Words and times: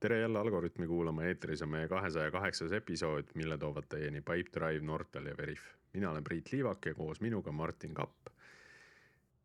tere 0.00 0.20
jälle 0.20 0.38
Algorütmi 0.38 0.86
kuulama, 0.86 1.24
eetris 1.24 1.62
on 1.62 1.68
meie 1.68 1.88
kahesaja 1.88 2.30
kaheksas 2.30 2.72
episood, 2.72 3.34
mille 3.34 3.58
toovad 3.58 3.88
teieni 3.88 4.20
Pipedrive, 4.20 4.80
Nortal 4.86 5.26
ja 5.26 5.34
Veriff. 5.38 5.62
mina 5.92 6.10
olen 6.10 6.24
Priit 6.24 6.52
Liivak 6.52 6.86
ja 6.86 6.94
koos 6.94 7.20
minuga 7.20 7.52
Martin 7.52 7.94
Kapp. 7.94 8.26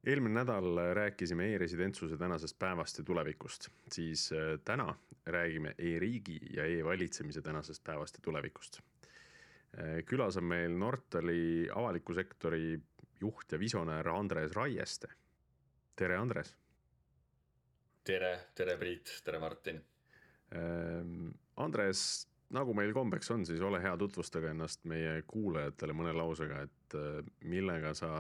eelmine 0.05 0.33
nädal 0.33 0.77
rääkisime 0.93 1.53
e-residentsuse 1.53 2.17
tänasest 2.17 2.59
päevast 2.59 2.97
ja 2.97 3.03
tulevikust, 3.03 3.69
siis 3.91 4.31
äh, 4.31 4.59
täna 4.65 4.95
räägime 5.25 5.75
e-riigi 5.77 6.39
ja 6.53 6.65
e-valitsemise 6.65 7.41
tänasest 7.41 7.83
päevast 7.83 8.15
ja 8.15 8.21
tulevikust. 8.21 8.79
Äh, 9.77 10.03
külas 10.05 10.37
on 10.37 10.49
meil 10.49 10.75
Nortali 10.77 11.69
avaliku 11.73 12.13
sektori 12.13 12.75
juht 13.21 13.51
ja 13.51 13.59
visionäär 13.59 14.07
Andres 14.13 14.53
Raieste. 14.53 15.07
tere, 15.95 16.17
Andres. 16.17 16.55
tere, 18.03 18.39
tere, 18.55 18.77
Priit, 18.77 19.21
tere, 19.23 19.39
Martin 19.39 19.81
Ehm, 20.53 21.31
Andres, 21.55 22.27
nagu 22.53 22.73
meil 22.77 22.93
kombeks 22.93 23.31
on, 23.33 23.45
siis 23.45 23.61
ole 23.61 23.81
hea, 23.81 23.93
tutvustage 23.97 24.51
ennast 24.53 24.85
meie 24.89 25.21
kuulajatele 25.29 25.95
mõne 25.97 26.13
lausega, 26.17 26.63
et 26.67 26.97
äh, 26.99 27.31
millega 27.49 27.93
sa, 27.97 28.11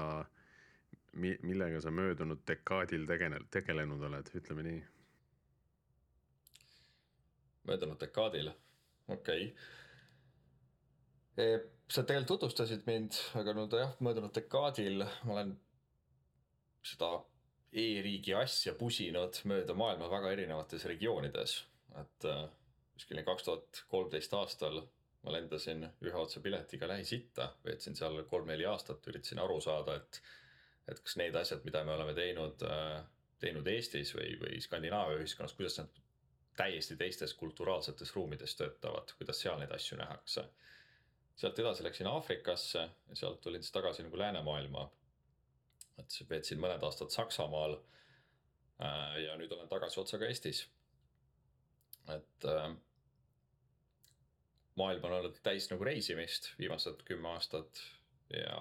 millega 1.13 1.81
sa 1.83 1.93
möödunud 1.93 2.41
dekaadil 2.47 3.05
tegele-, 3.09 3.43
tegelenud 3.53 4.01
oled, 4.09 4.33
ütleme 4.39 4.65
nii. 4.69 4.81
möödunud 7.69 7.99
dekaadil, 8.01 8.49
okei 9.07 9.47
okay.. 9.47 9.82
Sa 11.33 12.03
tegelikult 12.03 12.29
tutvustasid 12.35 12.83
mind, 12.85 13.17
aga 13.39 13.53
no 13.57 13.67
jah, 13.71 13.93
möödunud 14.05 14.33
dekaadil 14.35 15.01
ma 15.01 15.33
olen 15.37 15.53
seda 16.85 17.15
e-riigi 17.73 18.35
asja 18.37 18.75
pusinud 18.77 19.39
mööda 19.49 19.73
maailma 19.73 20.11
väga 20.11 20.33
erinevates 20.35 20.85
regioonides 20.85 21.55
et 22.01 22.27
äh, 22.29 22.43
kuskil 22.93 23.23
kaks 23.25 23.47
tuhat 23.47 23.81
kolmteist 23.91 24.33
aastal 24.37 24.79
ma 25.23 25.33
lendasin 25.35 25.85
ühe 26.03 26.15
otsa 26.19 26.41
piletiga 26.43 26.87
Lähis-Itta, 26.89 27.47
veetsin 27.65 27.95
seal 27.95 28.17
kolm-neli 28.29 28.65
aastat, 28.67 29.05
üritasin 29.07 29.39
aru 29.39 29.59
saada, 29.63 29.95
et, 30.01 30.19
et 30.91 30.99
kas 30.99 31.15
need 31.21 31.35
asjad, 31.39 31.63
mida 31.67 31.83
me 31.87 31.93
oleme 31.95 32.15
teinud, 32.17 32.65
äh, 32.67 32.97
teinud 33.43 33.67
Eestis 33.71 34.11
või, 34.17 34.33
või 34.41 34.59
Skandinaavia 34.63 35.21
ühiskonnas, 35.21 35.55
kuidas 35.59 35.79
nad 35.79 36.01
täiesti 36.59 36.97
teistes 36.99 37.33
kulturaalsetes 37.39 38.11
ruumides 38.15 38.57
töötavad, 38.59 39.15
kuidas 39.17 39.39
seal 39.41 39.57
neid 39.61 39.71
asju 39.73 39.97
nähakse. 39.97 40.43
Sealt 41.35 41.59
edasi 41.59 41.83
läksin 41.83 42.07
Aafrikasse 42.07 42.79
ja 43.09 43.15
sealt 43.15 43.41
tulin 43.41 43.63
siis 43.63 43.71
tagasi 43.71 44.03
nagu 44.03 44.17
läänemaailma. 44.17 44.89
et 45.99 46.29
veetsin 46.29 46.59
mõned 46.59 46.83
aastad 46.83 47.09
Saksamaal. 47.13 47.77
Äh, 48.81 49.19
ja 49.23 49.35
nüüd 49.37 49.51
olen 49.51 49.69
tagasi 49.69 49.99
otsaga 49.99 50.25
Eestis 50.25 50.63
et 52.11 52.45
äh, 52.45 52.69
maailm 54.75 55.07
on 55.07 55.17
olnud 55.19 55.39
täis 55.45 55.69
nagu 55.71 55.85
reisimist 55.87 56.51
viimased 56.59 57.03
kümme 57.07 57.31
aastat 57.33 57.81
ja 58.33 58.59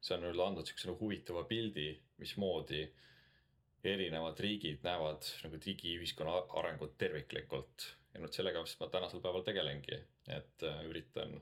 see 0.00 0.16
on 0.16 0.24
nüüd 0.24 0.42
andnud 0.44 0.68
siukse 0.68 0.88
nagu 0.88 1.00
huvitava 1.02 1.44
pildi, 1.48 1.92
mismoodi 2.20 2.84
erinevad 3.84 4.40
riigid 4.44 4.84
näevad 4.84 5.26
nagu 5.44 5.60
digiühiskonna 5.64 6.36
arengut 6.60 6.96
terviklikult. 7.00 7.88
ja 8.14 8.20
nüüd 8.22 8.34
sellega 8.36 8.62
vist 8.64 8.80
ma 8.80 8.90
tänasel 8.92 9.22
päeval 9.24 9.44
tegelengi, 9.46 9.98
et 10.28 10.66
äh, 10.66 10.84
üritan 10.88 11.40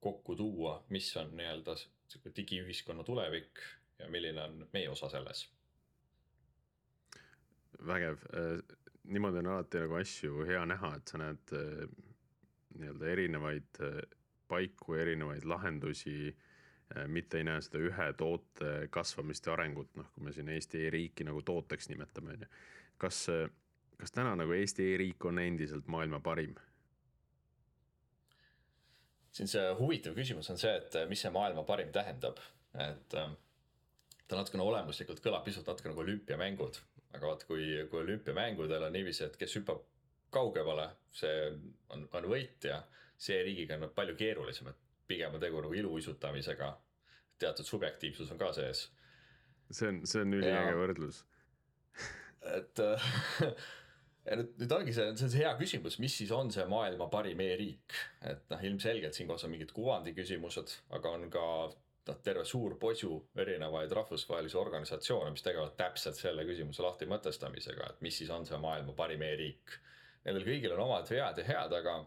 kokku 0.00 0.36
tuua, 0.36 0.84
mis 0.88 1.16
on 1.16 1.36
nii-öelda 1.36 1.76
sihuke 1.76 2.32
digiühiskonna 2.36 3.04
tulevik 3.04 3.60
ja 3.98 4.08
milline 4.08 4.42
on 4.42 4.68
meie 4.72 4.90
osa 4.90 5.08
selles. 5.08 5.50
vägev 7.86 8.16
äh, 8.16 8.76
niimoodi 9.04 9.38
on 9.38 9.46
alati 9.46 9.78
nagu 9.78 9.94
asju 9.94 10.44
hea 10.48 10.66
näha, 10.66 10.94
et 10.96 11.08
sa 11.08 11.18
näed 11.20 11.52
äh, 11.52 11.88
nii-öelda 12.78 13.08
erinevaid 13.12 13.80
äh, 13.80 14.00
paiku, 14.48 14.94
erinevaid 14.94 15.44
lahendusi. 15.44 16.36
Mitte 17.10 17.40
ei 17.40 17.44
näe 17.44 17.58
seda 17.66 17.80
ühe 17.82 18.04
toote 18.14 18.68
kasvamist 18.94 19.46
ja 19.48 19.56
arengut, 19.56 19.88
noh, 19.98 20.06
kui 20.14 20.22
me 20.22 20.32
siin 20.32 20.52
Eesti 20.54 20.84
e-riiki 20.86 21.24
nagu 21.26 21.40
tooteks 21.42 21.88
nimetame, 21.90 22.36
on 22.36 22.44
ju. 22.44 22.50
kas, 23.02 23.24
kas 23.98 24.14
täna 24.14 24.36
nagu 24.38 24.54
Eesti 24.54 24.86
e-riik 24.92 25.26
on 25.26 25.40
endiselt 25.42 25.90
maailma 25.90 26.20
parim? 26.22 26.54
Siin 29.36 29.50
see 29.52 29.64
huvitav 29.78 30.16
küsimus 30.16 30.48
on 30.52 30.58
see, 30.60 30.72
et 30.80 30.96
mis 31.10 31.20
see 31.20 31.32
maailma 31.34 31.66
parim 31.68 31.92
tähendab, 31.92 32.40
et 32.80 33.08
ta 33.12 34.38
natukene 34.38 34.64
olemuslikult 34.64 35.20
kõlab 35.24 35.44
pisut 35.44 35.66
natuke 35.68 35.92
nagu 35.92 36.02
olümpiamängud 36.02 36.80
aga 37.16 37.30
vaat 37.30 37.44
kui, 37.48 37.68
kui 37.90 38.02
olümpiamängudel 38.02 38.88
on 38.88 38.94
niiviisi, 38.94 39.24
et 39.26 39.36
kes 39.40 39.56
hüppab 39.58 39.82
kaugemale, 40.34 40.88
see 41.16 41.36
on, 41.94 42.04
on 42.12 42.28
võitja. 42.32 42.82
see 43.18 43.38
riigiga 43.46 43.78
on 43.78 43.88
palju 43.96 44.12
keerulisem, 44.16 44.68
et 44.68 44.80
pigem 45.08 45.34
on 45.34 45.40
tegu 45.40 45.60
nagu 45.64 45.74
iluuisutamisega. 45.74 46.74
teatud 47.38 47.64
subjektiivsus 47.64 48.30
on 48.32 48.38
ka 48.38 48.52
sees. 48.52 48.90
see 49.70 49.88
on, 49.88 50.04
see 50.06 50.22
on 50.22 50.34
üliäge 50.34 50.76
võrdlus 50.76 51.24
et 52.56 52.80
ja 54.26 54.36
nüüd, 54.40 54.52
nüüd 54.60 54.74
ongi 54.74 54.94
see, 54.94 55.08
see 55.14 55.26
on 55.26 55.32
see 55.32 55.42
hea 55.44 55.54
küsimus, 55.60 55.98
mis 56.02 56.14
siis 56.20 56.32
on 56.34 56.50
see 56.54 56.64
maailma 56.70 57.08
parim 57.12 57.40
e-riik, 57.44 57.96
et 58.26 58.46
noh, 58.52 58.62
ilmselgelt 58.70 59.16
siinkohas 59.16 59.46
on 59.46 59.52
mingid 59.54 59.72
kuvandi 59.76 60.14
küsimused, 60.16 60.74
aga 60.98 61.12
on 61.16 61.28
ka 61.32 61.44
noh, 62.10 62.20
terve 62.26 62.44
suur 62.48 62.76
posu 62.82 63.18
erinevaid 63.38 63.92
rahvusvahelisi 63.98 64.58
organisatsioone, 64.60 65.32
mis 65.34 65.44
tegelevad 65.46 65.76
täpselt 65.78 66.18
selle 66.18 66.46
küsimuse 66.48 66.84
lahti 66.84 67.08
mõtestamisega, 67.10 67.90
et 67.92 68.02
mis 68.06 68.18
siis 68.22 68.32
on 68.34 68.46
see 68.48 68.58
maailma 68.62 68.94
parim 68.98 69.22
e-riik. 69.26 69.78
Nendel 70.26 70.46
kõigil 70.46 70.74
on 70.74 70.84
omad 70.88 71.10
vead 71.10 71.38
ja 71.42 71.46
head, 71.46 71.76
aga 71.80 72.00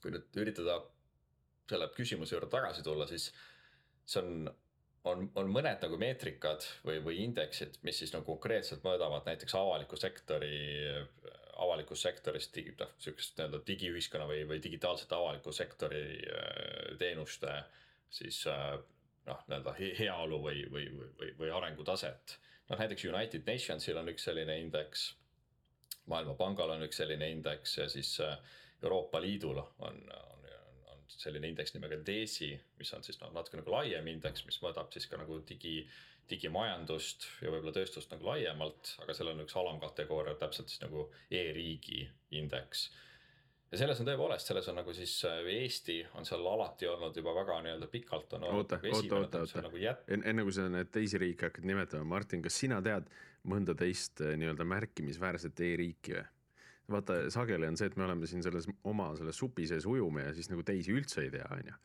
kui 0.00 0.14
nüüd 0.14 0.42
üritada 0.42 0.80
selle 1.70 1.86
küsimuse 1.94 2.34
juurde 2.34 2.50
tagasi 2.50 2.82
tulla, 2.86 3.06
siis 3.06 3.28
see 4.08 4.22
on, 4.22 4.50
on, 5.04 5.30
on 5.34 5.50
mõned 5.52 5.82
nagu 5.84 5.98
meetrikad 6.00 6.66
või, 6.84 7.00
või 7.04 7.20
indeksid, 7.24 7.80
mis 7.86 8.00
siis 8.02 8.12
nagu 8.14 8.26
konkreetselt 8.26 8.84
mõõdavad 8.84 9.26
näiteks 9.28 9.54
avaliku 9.58 9.96
sektori, 10.00 10.52
avalikus 11.60 12.02
sektoris 12.02 12.50
digi, 12.54 12.74
noh, 12.80 12.92
sihukest 13.00 13.36
nii-öelda 13.38 13.62
digiühiskonna 13.66 14.28
või, 14.28 14.44
või 14.48 14.62
digitaalsete 14.64 15.16
avaliku 15.16 15.52
sektori 15.52 16.04
äh, 16.24 16.96
teenuste 17.00 17.54
siis 18.10 18.42
äh, 18.50 18.76
noh, 19.28 19.42
nii-öelda 19.48 19.74
heaolu 19.98 20.42
või, 20.44 20.64
või, 20.72 20.86
või, 21.20 21.32
või 21.38 21.52
arengutaset. 21.56 22.38
noh, 22.68 22.78
näiteks 22.78 23.04
United 23.08 23.46
Nationsil 23.46 24.00
on 24.00 24.12
üks 24.12 24.28
selline 24.28 24.58
indeks. 24.60 25.10
maailmapangal 26.10 26.70
on 26.70 26.82
üks 26.82 26.96
selline 26.96 27.28
indeks 27.30 27.78
ja 27.78 27.88
siis 27.88 28.18
äh, 28.20 28.36
Euroopa 28.82 29.20
Liidul 29.20 29.58
on, 29.58 29.70
on, 29.78 30.30
on 30.32 30.39
selline 31.18 31.50
indeks 31.50 31.74
nimega 31.74 31.98
DESI, 32.06 32.52
mis 32.78 32.94
on 32.96 33.04
siis 33.06 33.20
noh, 33.22 33.32
natuke 33.34 33.60
nagu 33.60 33.74
laiem 33.74 34.08
indeks, 34.12 34.46
mis 34.46 34.60
mõõdab 34.62 34.92
siis 34.94 35.08
ka 35.10 35.18
nagu 35.20 35.40
digi, 35.48 35.82
digimajandust 36.30 37.26
ja 37.42 37.52
võib-olla 37.52 37.74
tööstust 37.74 38.12
nagu 38.14 38.30
laiemalt, 38.30 38.94
aga 39.02 39.16
seal 39.16 39.32
on 39.32 39.44
üks 39.44 39.56
alamkategooria 39.58 40.36
täpselt 40.40 40.72
siis 40.72 40.82
nagu 40.84 41.08
e-riigi 41.30 42.04
indeks 42.38 42.88
ja 43.70 43.78
selles 43.78 44.00
on 44.02 44.08
tõepoolest, 44.08 44.50
selles 44.50 44.68
on 44.70 44.78
nagu 44.80 44.94
siis 44.94 45.12
äh, 45.28 45.46
Eesti 45.60 46.00
on 46.18 46.26
seal 46.26 46.46
alati 46.46 46.88
olnud 46.90 47.16
juba 47.16 47.34
väga 47.36 47.60
nii-öelda 47.66 47.88
pikalt 47.92 48.34
on 48.38 48.48
olnud. 48.48 48.64
oota, 48.64 48.80
oota, 48.82 49.20
oota, 49.20 49.44
oota, 49.46 49.64
nagu 49.68 49.80
jät... 49.80 50.02
enne 50.18 50.46
kui 50.46 50.54
sa 50.56 50.66
neid 50.72 50.90
teisi 50.94 51.20
riike 51.22 51.50
hakkad 51.50 51.68
nimetama, 51.70 52.08
Martin, 52.16 52.42
kas 52.42 52.58
sina 52.64 52.80
tead 52.84 53.08
mõnda 53.50 53.76
teist 53.78 54.22
äh, 54.24 54.34
nii-öelda 54.40 54.66
märkimisväärset 54.74 55.66
e-riiki 55.68 56.18
või? 56.18 56.26
Vaata, 56.92 57.22
sageli 57.32 57.68
on 57.70 57.78
see, 57.80 57.90
et 57.90 57.96
me 58.00 58.06
oleme 58.06 58.28
siin 58.30 58.44
selles 58.46 58.68
oma 58.88 59.10
selles 59.18 59.40
supi 59.40 59.66
sees 59.70 59.86
ujume 59.88 60.28
ja 60.28 60.36
siis 60.36 60.50
nagu 60.52 60.64
teisi 60.66 60.94
üldse 60.94 61.24
ei 61.26 61.32
tea, 61.34 61.48
on 61.56 61.72
ju. 61.72 61.80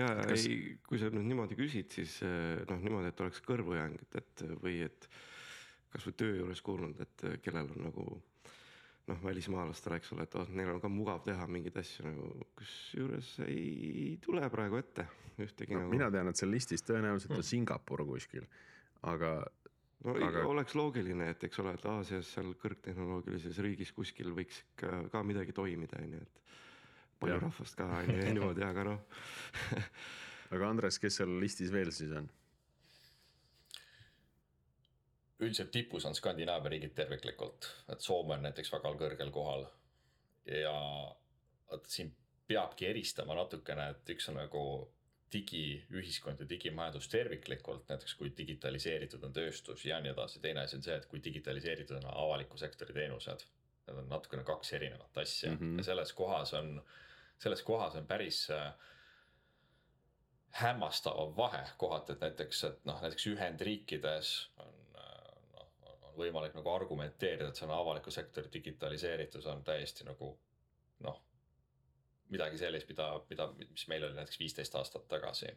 ja 0.00 0.08
kas... 0.22 0.46
ei, 0.46 0.76
kui 0.86 1.02
sa 1.02 1.10
nüüd 1.14 1.28
niimoodi 1.32 1.58
küsid, 1.58 1.90
siis 1.96 2.20
äh, 2.26 2.62
noh, 2.70 2.80
niimoodi, 2.84 3.12
et 3.12 3.26
oleks 3.26 3.42
kõrvu 3.46 3.76
jäänud, 3.78 4.18
et 4.20 4.46
või 4.62 4.80
et 4.88 5.10
kasvõi 5.90 6.18
töö 6.18 6.34
juures 6.42 6.60
kuulnud, 6.62 7.00
et 7.02 7.24
kellel 7.42 7.72
on 7.74 7.88
nagu 7.88 8.10
noh, 9.10 9.22
välismaalastele, 9.24 9.98
eks 10.00 10.12
ole, 10.14 10.26
et 10.26 10.36
oh, 10.38 10.50
neil 10.54 10.74
on 10.74 10.82
ka 10.82 10.90
mugav 10.92 11.22
teha 11.26 11.46
mingeid 11.50 11.78
asju 11.82 12.06
nagu, 12.06 12.28
kusjuures 12.58 13.32
ei 13.46 14.18
tule 14.24 14.46
praegu 14.52 14.78
ette 14.80 15.06
ühtegi 15.40 15.74
no, 15.74 15.84
nagu. 15.84 15.94
mina 15.94 16.10
tean, 16.12 16.30
et 16.30 16.40
seal 16.40 16.52
listis 16.52 16.84
tõenäoliselt 16.86 17.34
on 17.34 17.40
hmm. 17.40 17.50
Singapur 17.52 18.04
kuskil, 18.08 18.46
aga. 19.08 19.40
No 20.04 20.16
aga... 20.16 20.44
oleks 20.48 20.74
loogiline, 20.78 21.30
et 21.34 21.44
eks 21.48 21.62
ole, 21.62 21.74
et 21.76 21.86
Aasias 21.92 22.32
seal 22.36 22.52
kõrgtehnoloogilises 22.62 23.58
riigis 23.64 23.92
kuskil 23.96 24.32
võiks 24.36 24.62
ka, 24.80 25.04
ka 25.12 25.22
midagi 25.26 25.54
toimida, 25.56 26.00
on 26.00 26.16
ju, 26.16 26.24
et. 26.24 26.58
palju 27.20 27.36
ja. 27.36 27.44
rahvast 27.44 27.78
ka 27.78 27.88
on 28.00 28.12
ju 28.14 28.18
niimoodi, 28.24 28.64
aga 28.66 28.86
noh 28.90 29.00
aga 30.54 30.68
Andres, 30.68 30.98
kes 31.02 31.20
seal 31.20 31.34
listis 31.42 31.72
veel 31.72 31.92
siis 31.94 32.14
on? 32.16 32.28
üldiselt 35.40 35.70
tipus 35.72 36.04
on 36.04 36.14
Skandinaavia 36.14 36.74
riigid 36.74 36.92
terviklikult, 36.96 37.68
et 37.88 38.00
Soome 38.04 38.36
on 38.36 38.42
näiteks 38.44 38.72
väga 38.74 38.92
kõrgel 39.00 39.30
kohal. 39.32 39.64
ja 40.44 40.74
vot 41.70 41.86
siin 41.88 42.10
peabki 42.50 42.88
eristama 42.90 43.36
natukene, 43.38 43.90
et 43.94 44.12
üks 44.16 44.28
on 44.32 44.40
nagu 44.40 44.62
digiühiskond 45.32 46.40
ja 46.40 46.48
digimajandus 46.48 47.08
terviklikult, 47.08 47.88
näiteks 47.88 48.14
kui 48.18 48.32
digitaliseeritud 48.36 49.24
on 49.26 49.32
tööstus 49.32 49.84
ja 49.86 50.00
nii 50.02 50.12
edasi, 50.12 50.40
teine 50.42 50.64
asi 50.64 50.76
on 50.76 50.82
see, 50.82 50.96
et 50.96 51.06
kui 51.10 51.22
digitaliseeritud 51.24 52.00
on 52.00 52.08
avaliku 52.12 52.58
sektori 52.58 52.96
teenused. 52.96 53.46
Need 53.86 53.98
on 54.02 54.10
natukene 54.10 54.44
kaks 54.46 54.72
erinevat 54.78 55.18
asja 55.18 55.50
mm 55.50 55.58
-hmm. 55.58 55.78
ja 55.78 55.84
selles 55.84 56.12
kohas 56.12 56.54
on, 56.54 56.82
selles 57.38 57.62
kohas 57.62 57.94
on 57.94 58.06
päris 58.06 58.50
äh, 58.50 58.72
hämmastav 60.50 61.36
vahe 61.36 61.64
kohati, 61.76 62.12
et 62.12 62.20
näiteks, 62.20 62.64
et 62.64 62.84
noh, 62.84 63.02
näiteks 63.02 63.26
Ühendriikides 63.26 64.50
on 64.56 64.74
noh, 64.94 65.66
on 66.02 66.14
võimalik 66.16 66.54
nagu 66.54 66.70
argumenteerida, 66.70 67.48
et 67.48 67.56
see 67.56 67.68
on 67.68 67.74
avaliku 67.74 68.10
sektori 68.10 68.52
digitaliseeritus 68.52 69.46
on 69.46 69.64
täiesti 69.64 70.04
nagu 70.04 70.38
midagi 72.30 72.58
sellist, 72.60 72.88
mida, 72.90 73.10
mida, 73.30 73.48
mis 73.58 73.86
meil 73.90 74.06
oli 74.06 74.16
näiteks 74.18 74.40
viisteist 74.40 74.74
aastat 74.78 75.08
tagasi. 75.10 75.50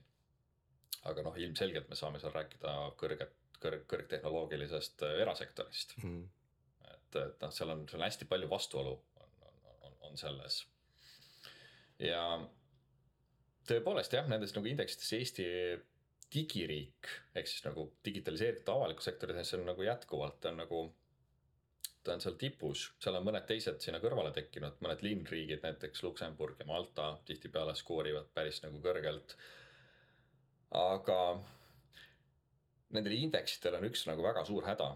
aga 1.09 1.23
noh, 1.25 1.35
ilmselgelt 1.35 1.89
me 1.89 1.95
saame 1.99 2.19
seal 2.19 2.31
rääkida 2.31 2.73
kõrget, 2.99 3.33
kõrg, 3.59 3.85
kõrgtehnoloogilisest 3.91 5.03
äh, 5.03 5.17
erasektorist 5.25 5.97
mm. 5.97 6.03
-hmm. 6.09 6.91
et, 6.93 7.17
et 7.25 7.41
noh, 7.41 7.51
seal 7.51 7.73
on, 7.75 7.87
seal 7.89 8.01
on 8.01 8.07
hästi 8.07 8.27
palju 8.29 8.49
vastuolu 8.49 8.93
on, 9.23 9.31
on, 9.47 9.57
on, 9.89 9.97
on 10.09 10.17
selles. 10.17 10.61
ja 11.99 12.23
tõepoolest 13.67 14.15
jah, 14.15 14.27
nendes 14.27 14.55
nagu 14.55 14.67
indeksites 14.67 15.13
Eesti 15.19 15.47
digiriik 16.33 17.09
ehk 17.35 17.47
siis 17.47 17.63
nagu 17.67 17.85
digitaliseeritud 18.05 18.73
avaliku 18.73 19.05
sektori 19.05 19.35
sees 19.37 19.53
on 19.57 19.67
nagu 19.69 19.85
jätkuvalt 19.85 20.45
on 20.49 20.57
nagu 20.63 20.83
ta 22.03 22.13
on 22.13 22.21
seal 22.23 22.35
tipus, 22.39 22.89
seal 23.00 23.15
on 23.15 23.25
mõned 23.27 23.45
teised 23.47 23.79
sinna 23.83 24.00
kõrvale 24.03 24.33
tekkinud, 24.35 24.79
mõned 24.83 25.03
linnriigid, 25.05 25.61
näiteks 25.63 26.03
Luksemburg 26.03 26.59
ja 26.59 26.67
Malta 26.67 27.13
tihtipeale 27.27 27.75
skoorivad 27.79 28.27
päris 28.35 28.59
nagu 28.65 28.81
kõrgelt. 28.83 29.38
aga 30.73 31.17
nendel 32.94 33.15
indeksitel 33.17 33.77
on 33.77 33.88
üks 33.88 34.07
nagu 34.09 34.23
väga 34.25 34.44
suur 34.45 34.65
häda. 34.67 34.91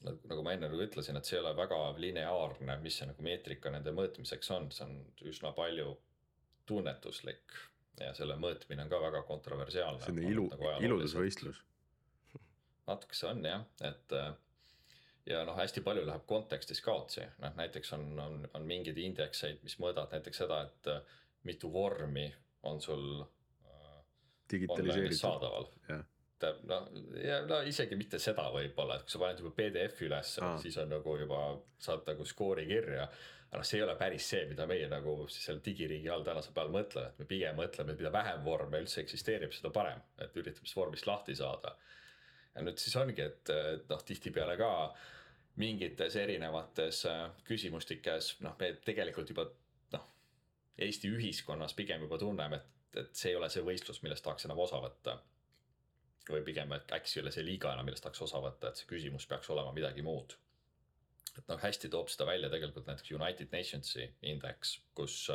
nagu 0.00 0.42
ma 0.46 0.52
enne 0.54 0.68
nagu 0.68 0.82
ütlesin, 0.82 1.16
et 1.18 1.26
see 1.26 1.36
ei 1.36 1.42
ole 1.42 1.54
väga 1.58 1.78
lineaarne, 1.98 2.76
mis 2.82 2.98
see 2.98 3.06
nagu 3.06 3.22
meetrika 3.22 3.70
nende 3.74 3.90
mõõtmiseks 3.94 4.50
on, 4.54 4.70
see 4.70 4.84
on 4.84 5.00
üsna 5.26 5.50
palju 5.56 5.96
tunnetuslik 6.66 7.56
ja 7.98 8.12
selle 8.14 8.36
mõõtmine 8.38 8.84
on 8.84 8.92
ka 8.92 9.00
väga 9.02 9.22
kontroversiaalne. 9.26 10.04
selline 10.04 10.30
ilu 10.30 10.46
nagu, 10.52 10.74
iludusvõistlus. 10.86 11.62
natuke 12.86 13.18
see 13.18 13.30
on 13.30 13.42
jah, 13.44 13.64
et 13.90 14.14
ja 15.28 15.44
noh, 15.44 15.56
hästi 15.58 15.82
palju 15.84 16.04
läheb 16.08 16.26
kontekstis 16.28 16.80
kaotsi, 16.84 17.24
noh 17.42 17.56
näiteks 17.58 17.92
on, 17.96 18.04
on, 18.22 18.36
on 18.54 18.68
mingeid 18.68 18.98
indekseid, 19.02 19.62
mis 19.62 19.78
mõõdavad 19.82 20.14
näiteks 20.16 20.44
seda, 20.44 20.62
et 20.68 20.92
äh, 20.92 21.16
mitu 21.48 21.72
vormi 21.72 22.28
on 22.68 22.80
sul 22.82 23.22
äh,. 23.22 23.98
digitaliseeritud. 24.52 25.18
saadaval 25.18 25.68
yeah.. 25.90 26.04
no 26.70 26.78
ja 27.24 27.40
no 27.46 27.60
isegi 27.66 27.96
mitte 27.98 28.20
seda 28.22 28.48
võib-olla, 28.54 28.98
et 28.98 29.06
kui 29.06 29.14
sa 29.14 29.22
paned 29.22 29.42
juba 29.42 29.54
PDF-i 29.56 30.08
ülesse 30.08 30.44
ah., 30.44 30.56
siis 30.62 30.78
on 30.82 30.94
nagu 30.96 31.16
juba 31.20 31.42
saad 31.82 32.08
nagu 32.08 32.24
skoori 32.28 32.66
kirja. 32.70 33.08
aga 33.48 33.60
noh, 33.60 33.68
see 33.68 33.80
ei 33.80 33.84
ole 33.84 33.96
päris 34.00 34.30
see, 34.32 34.46
mida 34.48 34.66
meie 34.70 34.88
nagu 34.92 35.18
siis 35.28 35.50
seal 35.50 35.60
digiriigi 35.64 36.10
all 36.12 36.24
tänasel 36.24 36.56
päeval 36.56 36.74
mõtleme, 36.80 37.12
et 37.12 37.20
me 37.22 37.28
pigem 37.28 37.60
mõtleme, 37.60 37.92
et 37.92 38.02
mida 38.02 38.12
vähem 38.12 38.42
vorme 38.44 38.80
üldse 38.82 39.00
eksisteerib, 39.04 39.54
seda 39.56 39.70
parem, 39.74 40.02
et 40.18 40.36
üritame 40.36 40.68
siis 40.68 40.76
vormist 40.76 41.06
lahti 41.08 41.36
saada. 41.36 41.76
ja 42.54 42.64
nüüd 42.64 42.80
siis 42.80 42.96
ongi, 42.96 43.22
et, 43.22 43.54
et 43.74 43.88
noh, 43.88 44.02
tihtipeale 44.04 44.56
ka 44.60 44.72
mingites 45.58 46.16
erinevates 46.16 47.04
äh, 47.10 47.24
küsimustikes, 47.48 48.36
noh, 48.44 48.54
me 48.60 48.72
tegelikult 48.84 49.32
juba 49.32 49.46
noh, 49.94 50.06
Eesti 50.78 51.10
ühiskonnas 51.10 51.74
pigem 51.78 52.04
juba 52.06 52.18
tunneme, 52.20 52.60
et, 52.60 53.00
et 53.02 53.14
see 53.18 53.32
ei 53.32 53.38
ole 53.38 53.50
see 53.50 53.64
võistlus, 53.66 54.02
millest 54.04 54.24
tahaks 54.26 54.46
enam 54.48 54.62
osa 54.64 54.80
võtta. 54.82 55.18
või 56.28 56.42
pigem, 56.44 56.72
et 56.76 56.92
äkki 56.92 57.14
ei 57.16 57.22
ole 57.22 57.30
see 57.32 57.44
liiga 57.44 57.72
enam, 57.72 57.86
millest 57.88 58.04
tahaks 58.04 58.20
osa 58.26 58.40
võtta, 58.44 58.68
et 58.68 58.76
see 58.76 58.88
küsimus 58.90 59.26
peaks 59.26 59.48
olema 59.50 59.72
midagi 59.72 60.02
muud. 60.02 60.36
et 61.38 61.48
noh, 61.48 61.60
hästi 61.62 61.88
toob 61.88 62.10
seda 62.10 62.26
välja 62.26 62.50
tegelikult 62.50 62.86
näiteks 62.86 63.10
United 63.14 63.52
Nations'i 63.52 64.08
indeks, 64.22 64.78
kus, 64.94 65.30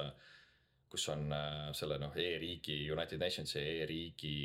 kus 0.90 1.10
on 1.10 1.31
äh, 1.34 1.72
selle 1.74 1.98
noh 2.00 2.16
e, 2.16 2.28
e-riigi, 2.36 2.78
United 2.92 3.20
Nations'i 3.20 3.60
e-riigi 3.60 4.38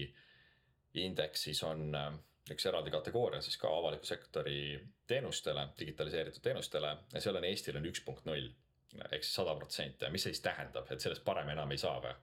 indeksis 0.94 1.62
on 1.62 1.94
äh, 1.94 2.14
üks 2.54 2.66
eraldi 2.70 2.92
kategooria 2.94 3.40
siis 3.44 3.58
ka 3.60 3.70
avaliku 3.72 4.08
sektori 4.08 4.78
teenustele, 5.08 5.68
digitaliseeritud 5.78 6.44
teenustele 6.44 6.94
ja 7.12 7.22
seal 7.22 7.38
on 7.40 7.46
Eestil 7.48 7.78
on 7.80 7.88
üks 7.90 8.04
punkt 8.06 8.28
null. 8.28 8.50
ehk 8.98 9.24
siis 9.24 9.34
sada 9.36 9.54
protsenti 9.54 10.06
ja 10.06 10.10
mis 10.10 10.22
see 10.24 10.32
siis 10.32 10.44
tähendab, 10.44 10.88
et 10.90 11.00
sellest 11.00 11.24
parem 11.24 11.50
enam 11.52 11.70
ei 11.74 11.80
saa 11.80 11.98
või? 12.04 12.14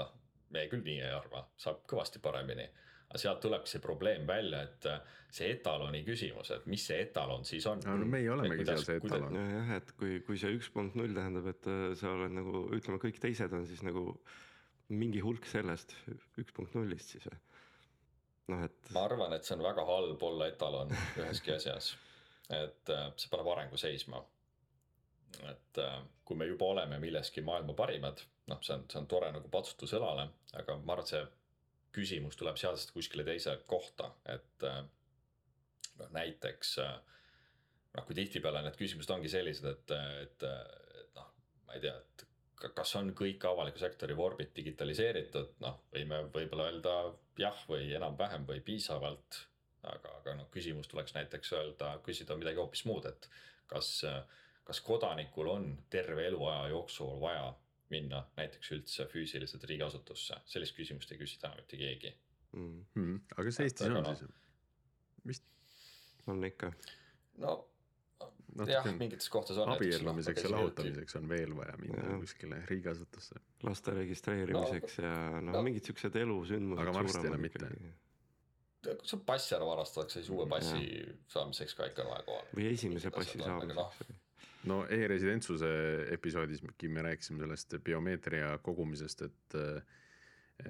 noh, 0.00 0.10
me 0.50 0.66
küll 0.72 0.84
nii 0.86 0.98
ei 1.04 1.14
arva, 1.14 1.44
saab 1.60 1.84
kõvasti 1.90 2.22
paremini. 2.22 2.66
aga 3.06 3.20
sealt 3.22 3.40
tulebki 3.44 3.70
see 3.70 3.82
probleem 3.82 4.26
välja, 4.26 4.62
et 4.66 4.88
see 5.36 5.52
etaloni 5.54 6.02
küsimus, 6.06 6.50
et 6.54 6.66
mis 6.70 6.82
see 6.88 6.98
etalon 7.04 7.44
siis 7.46 7.66
on. 7.70 7.82
no 7.86 8.08
meie 8.10 8.30
olemegi 8.32 8.66
seal 8.66 8.82
see 8.82 8.98
etalon. 9.02 9.36
jah, 9.36 9.74
et 9.78 9.92
kui, 10.00 10.18
kui 10.26 10.40
see 10.40 10.54
üks 10.56 10.72
punkt 10.74 10.98
null 10.98 11.14
tähendab, 11.14 11.46
et 11.52 11.70
äh, 11.70 11.92
sa 12.00 12.14
oled 12.14 12.34
nagu 12.34 12.66
ütleme, 12.74 12.98
kõik 13.02 13.20
teised 13.22 13.54
on 13.54 13.66
siis 13.68 13.84
nagu 13.86 14.08
mingi 14.88 15.22
hulk 15.22 15.46
sellest 15.50 15.94
üks 16.38 16.54
punkt 16.54 16.74
nullist 16.78 17.14
siis 17.14 17.26
või 17.30 17.38
noh, 18.52 18.64
et. 18.66 18.90
ma 18.94 19.04
arvan, 19.06 19.34
et 19.36 19.46
see 19.46 19.56
on 19.56 19.64
väga 19.64 19.84
halb 19.88 20.22
olla 20.28 20.48
etalon 20.50 20.92
üheski 21.22 21.54
asjas, 21.56 21.92
et 22.52 22.92
äh, 22.94 23.08
see 23.16 23.32
paneb 23.32 23.50
arengu 23.54 23.80
seisma. 23.80 24.22
et 25.50 25.80
äh, 25.82 25.96
kui 26.24 26.38
me 26.38 26.46
juba 26.48 26.70
oleme 26.72 26.98
milleski 27.02 27.42
maailma 27.44 27.74
parimad, 27.76 28.22
noh, 28.50 28.60
see 28.62 28.76
on, 28.76 28.86
see 28.90 29.00
on 29.02 29.08
tore 29.10 29.32
nagu 29.34 29.50
patsutus 29.52 29.92
õlale, 29.98 30.28
aga 30.60 30.78
ma 30.82 30.94
arvan, 30.94 31.04
et 31.04 31.14
see 31.14 31.24
küsimus 31.96 32.36
tuleb 32.36 32.58
sealsest 32.60 32.92
kuskile 32.92 33.24
teise 33.24 33.56
kohta, 33.68 34.10
et 34.32 34.64
äh, 34.68 34.80
noh, 35.98 36.12
näiteks 36.16 36.76
noh, 36.78 38.04
kui 38.06 38.16
tihtipeale 38.16 38.62
need 38.64 38.78
küsimused 38.78 39.12
ongi 39.12 39.32
sellised, 39.32 39.68
et, 39.70 39.94
et, 40.22 40.46
et 41.02 41.18
noh, 41.18 41.28
ma 41.66 41.76
ei 41.76 41.84
tea, 41.84 41.96
et 41.96 42.26
kas 42.56 42.94
on 42.96 43.12
kõik 43.16 43.44
avaliku 43.48 43.80
sektori 43.82 44.16
vormid 44.16 44.54
digitaliseeritud, 44.56 45.56
noh, 45.64 45.82
võime 45.92 46.22
võib-olla 46.32 46.70
öelda 46.70 46.94
jah 47.40 47.58
või 47.68 47.90
enam-vähem 47.98 48.46
või 48.48 48.62
piisavalt. 48.64 49.42
aga, 49.86 50.16
aga 50.20 50.34
noh, 50.34 50.48
küsimus 50.50 50.88
tuleks 50.90 51.14
näiteks 51.14 51.52
öelda, 51.52 51.92
küsida 52.02 52.36
midagi 52.36 52.58
hoopis 52.58 52.84
muud, 52.88 53.04
et 53.06 53.28
kas, 53.70 54.02
kas 54.64 54.80
kodanikul 54.80 55.50
on 55.52 55.68
terve 55.90 56.26
eluaja 56.26 56.68
jooksul 56.72 57.20
vaja 57.20 57.52
minna 57.90 58.24
näiteks 58.36 58.72
üldse 58.74 59.06
füüsiliselt 59.06 59.64
riigiasutusse, 59.70 60.40
sellist 60.44 60.74
küsimust 60.74 61.12
ei 61.12 61.20
küsi 61.20 61.38
täna 61.38 61.54
mitte 61.60 61.78
keegi 61.78 62.10
mm.. 62.56 62.80
Mm, 62.94 63.20
aga 63.36 63.44
kas 63.46 63.60
Eestis 63.62 63.86
on 63.86 64.00
no, 64.00 64.14
siis? 64.18 64.32
vist 65.26 65.46
on 66.26 66.42
ikka. 66.48 66.72
no 67.44 67.54
jah, 68.70 68.88
mingites 68.96 69.28
kohtades 69.32 69.60
on. 69.62 69.72
abiellumiseks 69.74 70.46
ja 70.46 70.50
lahutamiseks 70.54 71.18
on 71.20 71.28
veel 71.28 71.54
vaja 71.56 71.76
minna 71.80 72.02
ja. 72.02 72.18
kuskile 72.22 72.62
riigiasutusse. 72.70 73.40
laste 73.66 73.94
registreerimiseks 74.00 74.98
no, 74.98 75.06
ja 75.06 75.14
noh 75.40 75.56
no., 75.58 75.62
mingid 75.66 75.88
siuksed 75.90 76.18
elusündmused. 76.22 76.82
aga 76.82 76.98
varsti 76.98 77.24
enam 77.30 77.46
mitte. 77.46 77.70
kui 78.86 78.96
sul 79.02 79.22
pass 79.26 79.52
ära 79.56 79.66
varastatakse, 79.66 80.20
siis 80.20 80.30
uue 80.30 80.46
passi 80.50 80.84
ja. 80.84 81.16
saamiseks 81.36 81.74
ka 81.74 81.90
ikka 81.90 82.06
on 82.06 82.14
vaja 82.14 82.28
kohale. 82.28 82.54
või 82.58 82.70
esimese 82.72 83.12
passi 83.14 83.42
saamiseks 83.42 84.22
no 84.70 84.80
e-residentsuse 84.90 85.68
episoodiski 86.14 86.88
me 86.88 87.04
rääkisime 87.06 87.42
sellest 87.44 87.78
biomeetria 87.84 88.56
kogumisest, 88.62 89.22
et 89.22 89.60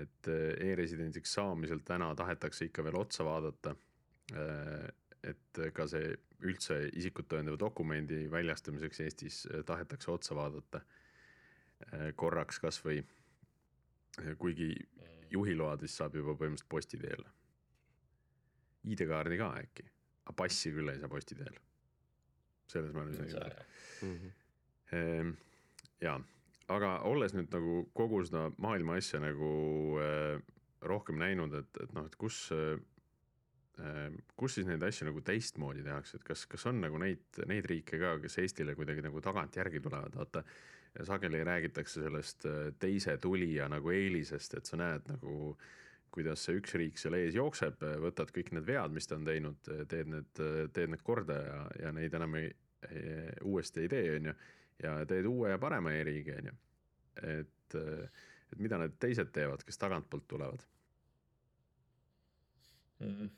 et 0.03 0.29
e-residendiks 0.67 1.37
saamisel 1.37 1.81
täna 1.87 2.09
tahetakse 2.19 2.67
ikka 2.67 2.85
veel 2.85 2.97
otsa 2.99 3.25
vaadata. 3.25 3.77
et 5.27 5.61
ka 5.75 5.87
see 5.91 6.15
üldse 6.45 6.79
isikut 6.97 7.29
tõendava 7.31 7.59
dokumendi 7.61 8.27
väljastamiseks 8.31 9.01
Eestis 9.05 9.39
äh, 9.49 9.63
tahetakse 9.67 10.11
otsa 10.13 10.37
vaadata 10.37 10.83
äh, 10.83 12.11
korraks 12.17 12.61
kasvõi. 12.63 13.01
Äh, 14.21 14.35
kuigi 14.41 14.71
juhiload 15.33 15.83
vist 15.83 15.99
saab 15.99 16.15
juba 16.17 16.37
põhimõtteliselt 16.37 16.71
posti 16.71 17.01
teel. 17.03 17.25
ID-kaardi 18.87 19.39
ka 19.41 19.51
äkki, 19.59 19.89
aga 20.25 20.37
passi 20.39 20.71
küll 20.75 20.93
ei 20.93 21.01
saa 21.01 21.11
posti 21.11 21.35
teel. 21.35 21.57
selles 22.71 22.93
ma 22.93 23.03
olen 23.03 23.15
üsna 23.15 23.27
kindel. 23.27 23.59
Mhm. 24.03 24.31
Ehm, 24.97 25.31
ja, 26.03 26.15
aga 26.69 26.93
olles 27.07 27.35
nüüd 27.35 27.51
nagu 27.55 27.81
kogu 27.95 28.23
seda 28.27 28.49
maailma 28.63 28.97
asja 29.01 29.21
nagu 29.23 29.51
rohkem 30.87 31.19
näinud, 31.19 31.55
et, 31.55 31.83
et 31.83 31.93
noh, 31.95 32.07
et 32.07 32.15
kus 32.19 32.45
Ehm, 32.55 32.87
kus 34.37 34.57
siis 34.57 34.69
neid 34.69 34.83
asju 34.87 35.11
nagu 35.11 35.21
teistmoodi 35.25 35.85
tehakse, 35.85 36.17
et 36.17 36.25
kas, 36.25 36.47
kas 36.49 36.65
on 36.71 36.81
nagu 36.81 36.99
neid, 37.01 37.27
neid 37.49 37.67
riike 37.69 38.01
ka, 38.01 38.15
kes 38.23 38.39
Eestile 38.41 38.75
kuidagi 38.79 39.05
nagu 39.05 39.21
tagantjärgi 39.21 39.83
tulevad, 39.85 40.17
vaata. 40.17 40.45
sageli 41.05 41.45
räägitakse 41.45 42.03
sellest 42.03 42.47
äh, 42.47 42.73
teise 42.79 43.19
tulija 43.19 43.69
nagu 43.69 43.91
eelisest, 43.93 44.55
et 44.55 44.65
sa 44.65 44.79
näed 44.81 45.11
nagu, 45.11 45.57
kuidas 46.11 46.47
see 46.47 46.57
üks 46.57 46.75
riik 46.81 46.99
seal 46.99 47.19
ees 47.19 47.37
jookseb, 47.37 47.83
võtad 48.01 48.33
kõik 48.33 48.55
need 48.57 48.65
vead, 48.65 48.95
mis 48.97 49.07
ta 49.07 49.19
on 49.19 49.29
teinud, 49.29 49.61
teed 49.91 50.09
need, 50.09 50.45
teed 50.73 50.95
need 50.95 51.03
korda 51.05 51.37
ja, 51.37 51.59
ja 51.83 51.93
neid 51.93 52.15
enam 52.17 52.39
ei, 52.41 52.49
uuesti 53.45 53.85
ei 53.85 53.93
tee, 53.93 54.15
on 54.17 54.31
ju. 54.31 54.37
ja 54.87 54.99
teed 55.05 55.29
uue 55.29 55.53
ja 55.53 55.59
parema 55.61 55.93
e-riigi, 55.93 56.33
on 56.33 56.49
ju. 56.49 56.57
et, 57.37 57.77
et 57.77 58.59
mida 58.59 58.81
need 58.81 58.97
teised 59.03 59.37
teevad, 59.37 59.69
kes 59.69 59.85
tagantpoolt 59.85 60.25
tulevad 60.33 60.65
mm.? 63.05 63.35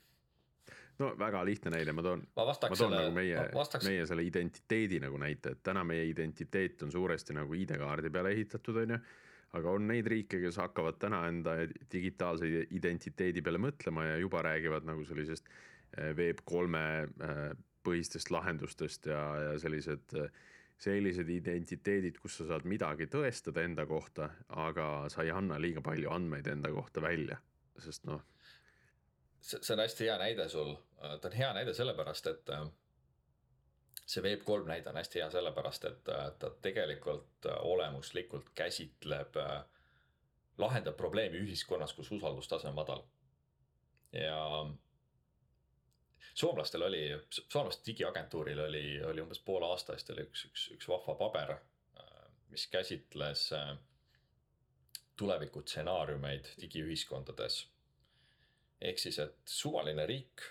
No 0.99 1.13
väga 1.19 1.41
lihtne 1.47 1.71
näide, 1.73 1.93
ma 1.95 2.03
toon, 2.03 2.21
ma, 2.35 2.45
ma 2.45 2.53
toon 2.59 2.75
selle, 2.77 2.99
nagu 2.99 3.15
meie, 3.15 3.45
vastaks... 3.55 3.87
meie 3.87 4.05
selle 4.09 4.25
identiteedi 4.27 4.99
nagu 5.03 5.19
näite, 5.21 5.55
et 5.55 5.63
täna 5.65 5.85
meie 5.87 6.05
identiteet 6.09 6.83
on 6.85 6.91
suuresti 6.93 7.35
nagu 7.37 7.55
ID-kaardi 7.55 8.11
peale 8.13 8.33
ehitatud, 8.35 8.81
on 8.83 8.95
ju. 8.95 8.99
aga 9.59 9.71
on 9.71 9.87
neid 9.89 10.07
riike, 10.11 10.41
kes 10.43 10.59
hakkavad 10.61 10.99
täna 11.01 11.23
enda 11.29 11.55
digitaalse 11.91 12.67
identiteedi 12.75 13.41
peale 13.45 13.61
mõtlema 13.63 14.05
ja 14.11 14.19
juba 14.21 14.43
räägivad 14.45 14.85
nagu 14.85 15.05
sellisest 15.07 15.49
eh, 15.49 16.13
Web 16.17 16.43
kolme 16.45 16.85
eh, 17.07 17.43
põhistest 17.83 18.31
lahendustest 18.35 19.07
ja, 19.09 19.21
ja 19.47 19.53
sellised, 19.59 20.17
sellised 20.79 21.29
identiteedid, 21.31 22.19
kus 22.19 22.41
sa 22.41 22.49
saad 22.51 22.67
midagi 22.67 23.07
tõestada 23.11 23.63
enda 23.63 23.85
kohta, 23.87 24.29
aga 24.51 25.07
sa 25.09 25.23
ei 25.23 25.31
anna 25.31 25.57
liiga 25.59 25.81
palju 25.83 26.11
andmeid 26.11 26.47
enda 26.51 26.71
kohta 26.75 27.01
välja, 27.03 27.39
sest 27.79 28.05
noh 28.09 28.19
see, 29.41 29.59
see 29.61 29.73
on 29.73 29.79
hästi 29.79 30.05
hea 30.05 30.17
näide 30.17 30.49
sul, 30.49 30.75
ta 30.99 31.27
on 31.27 31.37
hea 31.37 31.53
näide 31.53 31.73
sellepärast, 31.73 32.27
et 32.27 32.49
äh, 32.49 32.65
see 34.05 34.23
Web3 34.25 34.67
näide 34.67 34.89
on 34.89 34.99
hästi 34.99 35.21
hea 35.21 35.29
sellepärast, 35.31 35.85
et 35.85 36.09
äh, 36.09 36.27
ta 36.39 36.51
tegelikult 36.61 37.45
äh, 37.45 37.57
olemuslikult 37.71 38.51
käsitleb, 38.55 39.39
lahendab 40.57 40.97
probleemi 40.97 41.39
ühiskonnas, 41.39 41.93
kus 41.93 42.11
usaldustase 42.11 42.67
on 42.67 42.75
madal. 42.75 43.03
ja 44.11 44.65
soomlastel 46.33 46.81
oli, 46.81 47.03
soomlaste 47.29 47.83
digiagentuuril 47.85 48.59
oli, 48.59 49.03
oli 49.03 49.21
umbes 49.21 49.39
poole 49.39 49.65
aasta 49.65 49.93
eest 49.93 50.09
oli 50.09 50.25
üks, 50.25 50.45
üks, 50.49 50.65
üks 50.75 50.87
vahva 50.89 51.15
paber, 51.15 51.55
mis 52.49 52.67
käsitles 52.67 53.51
tulevikutsenaariumeid 55.15 56.47
digiühiskondades 56.61 57.59
ehk 58.81 58.99
siis, 58.99 59.19
et 59.19 59.37
suvaline 59.49 60.05
riik 60.09 60.45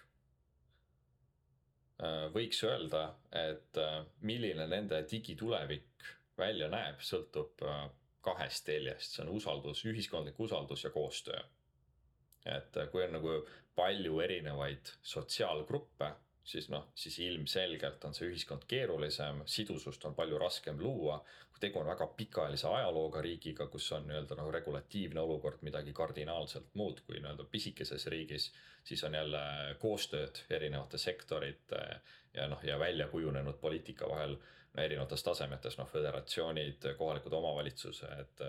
äh, 2.02 2.26
võiks 2.35 2.61
öelda, 2.68 3.04
et 3.32 3.80
äh, 3.80 4.02
milline 4.20 4.68
nende 4.70 5.02
digitulevik 5.11 6.11
välja 6.38 6.68
näeb, 6.73 7.00
sõltub 7.04 7.64
äh, 7.66 7.87
kahest 8.25 8.66
teljest, 8.66 9.14
see 9.14 9.25
on 9.25 9.32
usaldus, 9.38 9.85
ühiskondlik 9.88 10.38
usaldus 10.40 10.85
ja 10.85 10.90
koostöö. 10.90 11.40
et 12.49 12.76
kui 12.92 13.02
on 13.04 13.12
nagu 13.12 13.32
palju 13.76 14.20
erinevaid 14.25 14.90
sotsiaalgruppe 15.02 16.12
siis 16.48 16.68
noh, 16.72 16.88
siis 16.96 17.18
ilmselgelt 17.26 18.04
on 18.08 18.14
see 18.16 18.28
ühiskond 18.30 18.64
keerulisem, 18.68 19.42
sidusust 19.46 20.04
on 20.08 20.16
palju 20.16 20.38
raskem 20.40 20.80
luua. 20.80 21.20
kui 21.52 21.60
tegu 21.60 21.80
on 21.80 21.88
väga 21.90 22.06
pikaajalise 22.16 22.68
ajalooga 22.68 23.20
riigiga, 23.24 23.66
kus 23.66 23.90
on 23.92 24.06
nii-öelda 24.08 24.36
noh, 24.38 24.48
regulatiivne 24.54 25.20
olukord 25.20 25.64
midagi 25.66 25.92
kardinaalselt 25.92 26.70
muud 26.80 27.02
kui 27.06 27.20
nii-öelda 27.20 27.44
pisikeses 27.52 28.06
riigis. 28.06 28.52
siis 28.84 29.04
on 29.04 29.14
jälle 29.14 29.42
koostööd 29.78 30.44
erinevate 30.50 30.98
sektorite 30.98 31.82
ja 32.34 32.48
noh, 32.48 32.64
ja 32.64 32.78
välja 32.78 33.08
kujunenud 33.08 33.60
poliitika 33.60 34.08
vahel 34.08 34.38
no, 34.38 34.82
erinevates 34.82 35.22
tasemetes, 35.22 35.76
noh 35.78 35.88
föderatsioonid, 35.92 36.94
kohalikud 36.96 37.32
omavalitsused, 37.42 38.44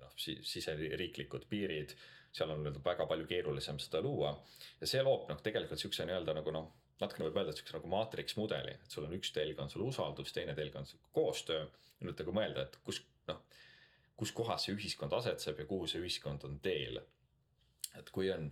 noh 0.00 0.20
siseriiklikud 0.52 1.48
piirid 1.48 1.96
seal 2.38 2.54
on 2.54 2.62
nii-öelda 2.62 2.84
väga 2.84 3.06
palju 3.10 3.26
keerulisem 3.30 3.80
seda 3.82 4.00
luua 4.04 4.32
ja 4.80 4.86
see 4.86 5.02
loob 5.02 5.28
noh, 5.30 5.40
tegelikult 5.44 5.82
siukse 5.82 6.06
nii-öelda 6.06 6.38
nagu 6.38 6.54
noh 6.54 6.70
natukene 7.02 7.28
võib 7.28 7.38
öelda, 7.38 7.52
et 7.52 7.60
siukse 7.60 7.76
nagu 7.76 7.90
maatriks 7.92 8.36
mudeli, 8.38 8.74
et 8.74 8.94
sul 8.94 9.06
on 9.06 9.14
üks 9.18 9.30
telg 9.34 9.60
on 9.62 9.70
sul 9.70 9.84
usaldus, 9.86 10.32
teine 10.34 10.54
telg 10.58 10.74
on 10.78 10.86
sul 10.88 11.00
koostöö. 11.14 11.66
ja 11.98 12.06
nüüd 12.06 12.18
nagu 12.22 12.34
mõelda, 12.34 12.66
et 12.66 12.78
kus 12.86 13.00
noh, 13.30 13.38
kus 14.18 14.32
kohas 14.34 14.66
see 14.66 14.74
ühiskond 14.74 15.14
asetseb 15.14 15.62
ja 15.62 15.66
kuhu 15.66 15.86
see 15.90 16.02
ühiskond 16.02 16.44
on 16.48 16.58
teel. 16.62 17.00
et 17.98 18.10
kui 18.14 18.30
on, 18.30 18.50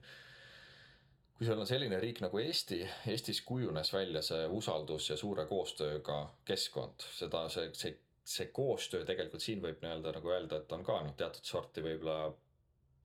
kui 1.37 1.47
sul 1.47 1.61
on 1.61 1.69
selline 1.69 2.01
riik 2.03 2.23
nagu 2.23 2.39
Eesti, 2.43 2.81
Eestis 3.13 3.43
kujunes 3.47 3.93
välja 3.93 4.23
see 4.23 4.47
usaldus 4.47 5.11
ja 5.11 5.17
suure 5.17 5.47
koostööga 5.47 6.23
keskkond, 6.45 7.07
seda, 7.19 7.49
see, 7.51 7.71
see, 7.75 7.99
see 8.25 8.51
koostöö 8.55 9.05
tegelikult 9.07 9.43
siin 9.43 9.63
võib 9.63 9.83
nii-öelda 9.83 10.15
nagu 10.19 10.35
öelda, 10.35 10.63
et 10.63 10.73
on 10.73 10.87
ka 10.87 11.03
noh, 11.03 11.15
teatud 11.19 11.47
sorti 11.47 11.83
võib-olla 11.83 12.33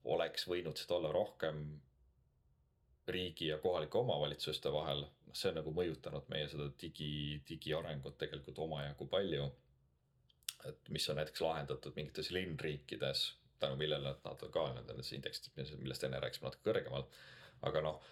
oleks 0.04 0.46
võinud 0.48 0.78
seda 0.78 0.96
olla 0.98 1.12
rohkem 1.12 1.62
riigi 3.08 3.46
ja 3.46 3.58
kohalike 3.58 3.98
omavalitsuste 3.98 4.72
vahel, 4.72 5.04
noh, 5.04 5.36
see 5.36 5.50
on 5.50 5.58
nagu 5.60 5.72
mõjutanud 5.74 6.28
meie 6.30 6.48
seda 6.50 6.68
digi, 6.80 7.40
digiarengut 7.48 8.18
tegelikult 8.20 8.58
omajagu 8.66 9.06
palju. 9.10 9.50
et 10.68 10.88
mis 10.94 11.08
on 11.10 11.16
näiteks 11.18 11.40
lahendatud 11.42 11.96
mingites 11.96 12.30
linnriikides, 12.30 13.22
tänu 13.58 13.76
millele 13.76 14.12
nad 14.24 14.42
on 14.46 14.50
ka 14.54 14.66
nendes 14.72 15.12
indeksites, 15.12 15.72
millest 15.78 16.04
enne 16.04 16.20
rääkisime 16.22 16.46
natuke 16.46 16.70
kõrgemal. 16.70 17.06
aga 17.62 17.80
noh, 17.80 18.02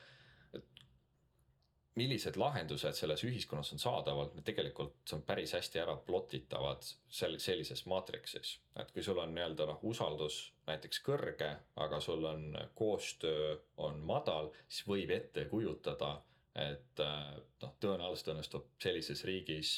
millised 1.99 2.37
lahendused 2.39 2.95
selles 2.95 3.25
ühiskonnas 3.27 3.73
on 3.75 3.83
saadaval, 3.83 4.31
need 4.35 4.47
tegelikult 4.47 4.95
see 5.05 5.17
on 5.19 5.25
päris 5.27 5.55
hästi 5.57 5.81
ära 5.83 5.97
plotitavad 6.07 6.87
sel-, 6.87 7.39
sellises 7.43 7.83
maatriksis. 7.91 8.59
et 8.79 8.93
kui 8.95 9.03
sul 9.03 9.19
on 9.19 9.35
nii-öelda 9.35 9.67
noh, 9.67 9.81
usaldus 9.91 10.41
näiteks 10.69 11.03
kõrge, 11.07 11.51
aga 11.77 12.01
sul 12.01 12.25
on 12.25 12.45
koostöö 12.79 13.57
on 13.77 13.99
madal, 14.07 14.53
siis 14.69 14.87
võib 14.89 15.11
ette 15.15 15.45
kujutada, 15.51 16.13
et 16.55 17.03
noh, 17.03 17.75
tõenäoliselt 17.83 18.35
õnnestub 18.35 18.71
sellises 18.83 19.25
riigis 19.27 19.75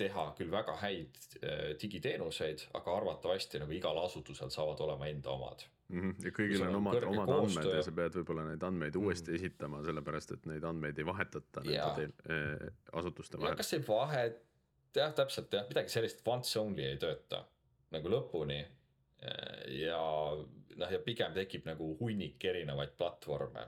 teha 0.00 0.30
küll 0.38 0.50
väga 0.52 0.78
häid 0.80 1.18
äh, 1.42 1.66
digiteenuseid, 1.82 2.70
aga 2.78 2.96
arvatavasti 2.96 3.60
nagu 3.60 3.74
igal 3.76 3.98
asutusel 4.04 4.50
saavad 4.54 4.80
olema 4.86 5.10
enda 5.10 5.34
omad 5.34 5.66
mm. 5.90 6.00
-hmm. 6.00 6.24
ja 6.24 6.32
kõigil 6.36 6.66
on 6.66 6.78
omad, 6.80 7.02
omad 7.02 7.32
koostöö. 7.32 7.62
andmed 7.62 7.76
ja 7.76 7.82
sa 7.86 7.94
pead 7.96 8.18
võib-olla 8.20 8.44
neid 8.48 8.62
andmeid 8.62 8.94
mm 8.94 9.00
-hmm. 9.00 9.06
uuesti 9.06 9.34
esitama, 9.34 9.82
sellepärast 9.84 10.36
et 10.36 10.46
neid 10.46 10.64
andmeid 10.64 10.98
ei 10.98 11.06
vahetata 11.06 11.64
nende 11.64 11.90
teil, 11.96 12.14
äh, 12.36 12.68
asutuste 12.92 13.40
vahel. 13.40 13.56
kas 13.56 13.72
ei 13.72 13.82
vahet, 13.88 14.40
jah, 14.96 15.14
täpselt 15.14 15.52
jah, 15.52 15.66
midagi 15.68 15.88
sellist 15.88 16.22
once 16.26 16.58
only 16.58 16.86
ei 16.92 16.96
tööta 16.96 17.44
nagu 17.90 18.08
lõpuni. 18.08 18.64
ja 19.68 20.00
noh, 20.76 20.92
ja 20.92 20.98
pigem 21.04 21.34
tekib 21.36 21.66
nagu 21.68 21.96
hunnik 22.00 22.44
erinevaid 22.44 22.94
platvorme 22.96 23.66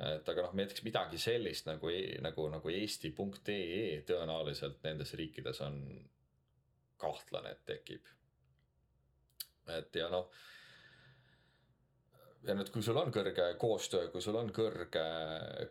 et 0.00 0.28
aga 0.32 0.46
noh, 0.46 0.54
näiteks 0.56 0.84
midagi 0.84 1.18
sellist 1.20 1.66
nagu, 1.68 1.88
e-, 1.92 2.18
nagu, 2.24 2.46
nagu 2.52 2.72
eesti.ee 2.72 4.00
tõenäoliselt 4.08 4.80
nendes 4.84 5.12
riikides 5.14 5.60
on 5.66 5.76
kahtlane, 7.00 7.50
et 7.50 7.64
tekib. 7.68 8.08
et 9.68 9.96
ja 9.96 10.08
noh 10.12 10.30
ja 12.46 12.56
nüüd, 12.56 12.70
kui 12.72 12.84
sul 12.84 12.98
on 13.00 13.12
kõrge 13.14 13.46
koostöö, 13.60 14.08
kui 14.12 14.22
sul 14.24 14.38
on 14.40 14.50
kõrge, 14.54 15.04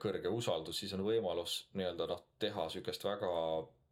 kõrge 0.02 0.32
usaldus, 0.34 0.82
siis 0.82 0.94
on 0.98 1.04
võimalus 1.06 1.64
nii-öelda 1.78 2.08
noh, 2.12 2.24
teha 2.42 2.68
sihukest 2.70 3.06
väga 3.08 3.34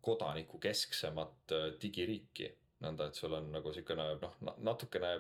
kodanikukesksemat 0.08 1.56
äh, 1.58 1.68
digiriiki. 1.82 2.54
nõnda, 2.86 3.08
et 3.08 3.18
sul 3.18 3.34
on 3.34 3.48
nagu 3.52 3.74
sihukene 3.74 4.04
noh, 4.22 4.36
natukene 4.62 5.16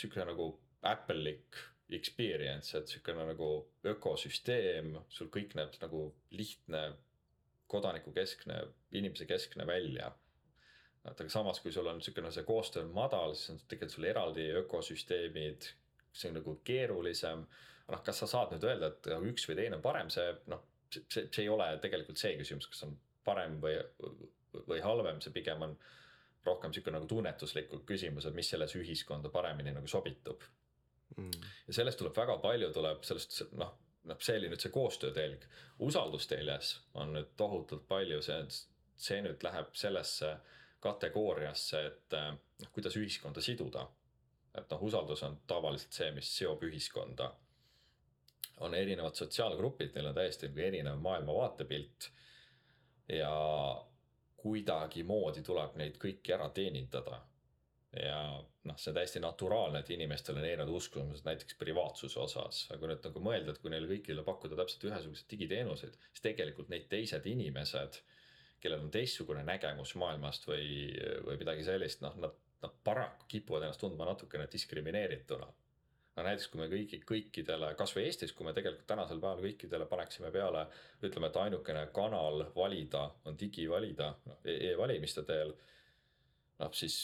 sihukene 0.00 0.30
nagu 0.30 0.50
Apple'lik 0.86 1.58
experience, 1.92 2.72
et 2.78 2.88
sihukene 2.88 3.26
nagu 3.28 3.48
ökosüsteem, 3.84 4.96
sul 5.08 5.28
kõik 5.32 5.54
näeb 5.58 5.76
nagu 5.82 6.08
lihtne, 6.30 6.86
kodanikukeskne, 7.66 8.60
inimesekeskne 8.94 9.66
välja 9.66 10.12
et 11.10 11.20
aga 11.22 11.30
samas, 11.30 11.60
kui 11.62 11.72
sul 11.74 11.86
on 11.86 12.00
sihukene 12.02 12.32
see 12.34 12.46
koostöö 12.46 12.82
on 12.86 12.94
madal, 12.94 13.34
siis 13.34 13.52
on 13.54 13.60
tegelikult 13.68 13.94
sul 13.94 14.08
eraldi 14.10 14.46
ökosüsteemid 14.62 15.68
see 16.16 16.32
on 16.32 16.38
nagu 16.40 16.56
keerulisem. 16.66 17.44
noh, 17.86 18.02
kas 18.02 18.22
sa 18.22 18.26
saad 18.30 18.54
nüüd 18.54 18.64
öelda, 18.66 18.90
et 18.90 19.10
üks 19.30 19.46
või 19.48 19.60
teine 19.60 19.78
on 19.78 19.84
parem, 19.84 20.10
see 20.10 20.32
noh, 20.50 20.64
see, 20.90 21.28
see 21.28 21.44
ei 21.44 21.50
ole 21.52 21.68
tegelikult 21.82 22.18
see 22.18 22.34
küsimus, 22.38 22.66
kas 22.70 22.82
on 22.86 22.96
parem 23.26 23.60
või, 23.62 23.76
või 24.66 24.80
halvem, 24.82 25.20
see 25.22 25.34
pigem 25.34 25.62
on 25.66 25.76
rohkem 26.46 26.74
sihuke 26.74 26.94
nagu 26.94 27.08
tunnetuslikud 27.10 27.82
küsimused, 27.86 28.34
mis 28.34 28.50
selles 28.52 28.74
ühiskonda 28.78 29.30
paremini 29.34 29.74
nagu 29.74 29.90
sobitub 29.90 30.44
mm.. 31.16 31.48
ja 31.66 31.76
sellest 31.80 32.00
tuleb 32.02 32.16
väga 32.16 32.38
palju, 32.42 32.70
tuleb 32.74 33.02
sellest 33.06 33.42
noh, 33.58 33.72
noh, 34.06 34.20
see 34.22 34.38
oli 34.40 34.50
nüüd 34.52 34.62
see 34.62 34.74
koostöötelg. 34.74 35.46
usaldusteljes 35.86 36.72
on 37.02 37.14
nüüd 37.16 37.34
tohutult 37.38 37.86
palju, 37.88 38.22
see, 38.24 38.38
see 39.08 39.22
nüüd 39.26 39.42
läheb 39.46 39.74
sellesse 39.76 40.36
kategooriasse, 40.86 41.82
et 41.90 42.18
noh, 42.18 42.72
kuidas 42.74 42.96
ühiskonda 43.00 43.42
siduda 43.42 43.86
et 44.56 44.70
noh, 44.70 44.82
usaldus 44.82 45.22
on 45.26 45.38
tavaliselt 45.46 45.96
see, 45.96 46.10
mis 46.16 46.30
seob 46.38 46.64
ühiskonda. 46.68 47.32
on 48.64 48.74
erinevad 48.74 49.14
sotsiaalgrupid, 49.14 49.90
neil 49.94 50.06
on 50.08 50.14
täiesti 50.16 50.48
nagu 50.48 50.60
erinev 50.64 51.00
maailmavaatepilt. 51.04 52.10
ja 53.08 53.32
kuidagimoodi 54.36 55.42
tuleb 55.42 55.76
neid 55.76 55.98
kõiki 56.02 56.34
ära 56.34 56.48
teenindada. 56.50 57.20
ja 58.02 58.20
noh, 58.64 58.76
see 58.76 58.90
on 58.90 58.96
täiesti 58.98 59.20
naturaalne, 59.20 59.80
et 59.80 59.90
inimestel 59.90 60.36
on 60.36 60.44
erinevad 60.44 60.72
uskumused 60.72 61.24
näiteks 61.24 61.54
privaatsuse 61.60 62.20
osas, 62.20 62.66
aga 62.70 62.80
kui 62.80 62.90
nüüd 62.90 63.08
nagu 63.08 63.22
mõelda, 63.28 63.52
et 63.52 63.62
kui 63.62 63.70
neile 63.70 63.88
kõigile 63.92 64.24
pakkuda 64.24 64.58
täpselt 64.58 64.84
ühesuguseid 64.90 65.30
digiteenuseid, 65.30 65.96
siis 66.10 66.24
tegelikult 66.24 66.68
neid 66.72 66.88
teised 66.92 67.26
inimesed 67.26 68.02
kellel 68.60 68.82
on 68.86 68.90
teistsugune 68.90 69.44
nägemus 69.46 69.94
maailmast 70.00 70.46
või, 70.48 70.66
või 71.26 71.38
midagi 71.40 71.64
sellist, 71.66 72.02
noh, 72.04 72.16
nad 72.24 72.34
noh, 72.66 72.74
paraku 72.84 73.28
kipuvad 73.28 73.66
ennast 73.66 73.80
tundma 73.80 74.08
natukene 74.08 74.48
diskrimineerituna. 74.52 75.46
no 76.16 76.24
näiteks, 76.24 76.48
kui 76.48 76.60
me 76.60 76.66
kõigi, 76.72 77.00
kõikidele, 77.04 77.74
kasvõi 77.76 78.06
Eestis, 78.08 78.32
kui 78.32 78.46
me 78.46 78.54
tegelikult 78.56 78.86
tänasel 78.88 79.20
päeval 79.20 79.42
kõikidele 79.44 79.86
paneksime 79.86 80.30
peale, 80.32 80.66
ütleme, 81.04 81.28
et 81.28 81.36
ainukene 81.42 81.86
kanal 81.94 82.46
valida 82.56 83.02
on 83.24 83.36
digivalida 83.38 84.14
no, 84.24 84.38
e, 84.44 84.56
e-valimiste 84.70 85.26
teel. 85.28 85.52
noh, 86.58 86.72
siis 86.72 86.96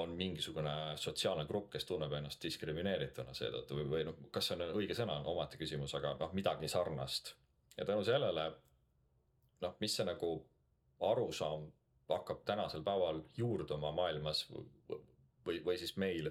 on 0.00 0.14
mingisugune 0.16 0.96
sotsiaalne 0.96 1.44
grupp, 1.44 1.68
kes 1.74 1.84
tunneb 1.84 2.12
ennast 2.16 2.42
diskrimineerituna 2.42 3.34
seetõttu 3.36 3.76
või, 3.76 3.88
või 3.90 4.04
noh, 4.08 4.22
kas 4.32 4.48
see 4.48 4.56
on 4.56 4.78
õige 4.80 4.96
sõna, 4.96 5.18
on 5.20 5.28
omaette 5.34 5.60
küsimus, 5.60 5.92
aga 5.94 6.14
noh, 6.20 6.32
midagi 6.32 6.68
sarnast. 6.68 7.34
ja 7.76 7.84
tänu 7.84 8.04
sellele 8.04 8.48
noh, 9.60 9.76
mis 9.80 9.96
see 9.96 10.08
nagu 10.08 10.32
arusaam 11.10 11.68
hakkab 12.08 12.44
tänasel 12.44 12.82
päeval 12.84 13.22
juurduma 13.36 13.92
maailmas 13.92 14.46
või, 15.46 15.58
või 15.64 15.78
siis 15.78 15.96
meil. 15.96 16.30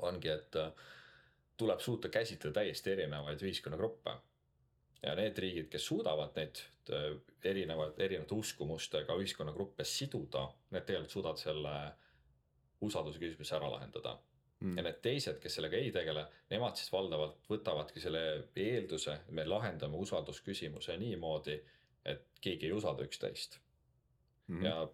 ongi, 0.00 0.28
et 0.32 0.56
äh, 0.56 0.72
tuleb 1.56 1.80
suuta 1.80 2.08
käsitleda 2.08 2.54
täiesti 2.60 2.90
erinevaid 2.90 3.42
ühiskonnagruppe. 3.42 4.16
ja 5.02 5.14
need 5.16 5.38
riigid, 5.38 5.68
kes 5.72 5.86
suudavad 5.86 6.36
neid 6.36 6.62
äh, 6.92 7.16
erinevaid, 7.44 8.00
erinevate 8.00 8.34
uskumustega 8.34 9.16
ühiskonnagruppe 9.16 9.84
siduda, 9.84 10.48
need 10.70 10.84
tegelikult 10.88 11.16
suudavad 11.16 11.40
selle 11.40 11.76
usalduse 12.80 13.18
küsimuse 13.18 13.56
ära 13.56 13.70
lahendada 13.70 14.18
mm.. 14.60 14.76
ja 14.76 14.84
need 14.84 15.00
teised, 15.04 15.40
kes 15.40 15.58
sellega 15.58 15.76
ei 15.76 15.92
tegele, 15.92 16.26
nemad 16.50 16.76
siis 16.76 16.92
valdavalt 16.92 17.48
võtavadki 17.48 18.00
selle 18.00 18.22
eelduse, 18.56 19.18
me 19.36 19.44
lahendame 19.48 20.00
usaldusküsimuse 20.00 20.96
niimoodi, 21.00 21.58
et 22.04 22.40
keegi 22.40 22.68
ei 22.68 22.76
usalda 22.76 23.04
üksteist 23.04 23.60
mm. 24.50 24.58
-hmm. 24.58 24.64
ja 24.64 24.88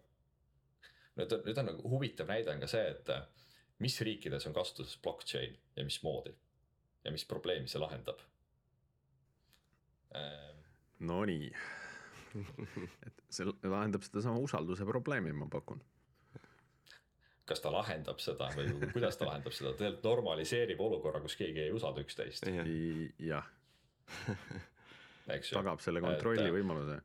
nüüd 1.17 1.33
on, 1.33 1.43
nüüd 1.49 1.61
on 1.63 1.71
nagu 1.71 1.91
huvitav 1.97 2.29
näide 2.31 2.53
on 2.53 2.61
ka 2.61 2.69
see, 2.71 2.85
et 2.93 3.11
mis 3.83 3.97
riikides 4.01 4.47
on 4.49 4.55
kasutuses 4.57 5.01
blockchain 5.03 5.57
ja 5.77 5.85
mismoodi 5.85 6.35
ja 7.05 7.13
mis 7.13 7.25
probleemi 7.25 7.69
see 7.69 7.81
lahendab 7.81 8.23
ähm.. 10.15 10.63
Nonii, 10.99 11.51
et 13.07 13.25
see 13.31 13.49
lahendab 13.63 14.05
sedasama 14.05 14.41
usalduse 14.41 14.85
probleemi, 14.89 15.33
ma 15.33 15.49
pakun 15.53 15.83
kas 17.47 17.61
ta 17.63 17.71
lahendab 17.73 18.19
seda 18.23 18.49
või 18.57 18.73
kuidas 18.95 19.17
ta 19.17 19.29
lahendab 19.29 19.55
seda, 19.55 19.73
tegelikult 19.79 20.09
normaliseerib 20.09 20.81
olukorra, 20.81 21.21
kus 21.25 21.37
keegi 21.39 21.67
ei 21.69 21.75
usalda 21.75 22.03
üksteist. 22.03 22.49
jah 23.19 23.53
tagab 25.27 25.83
selle 25.83 26.03
kontrolli 26.05 26.47
et, 26.47 26.55
võimaluse. 26.55 27.01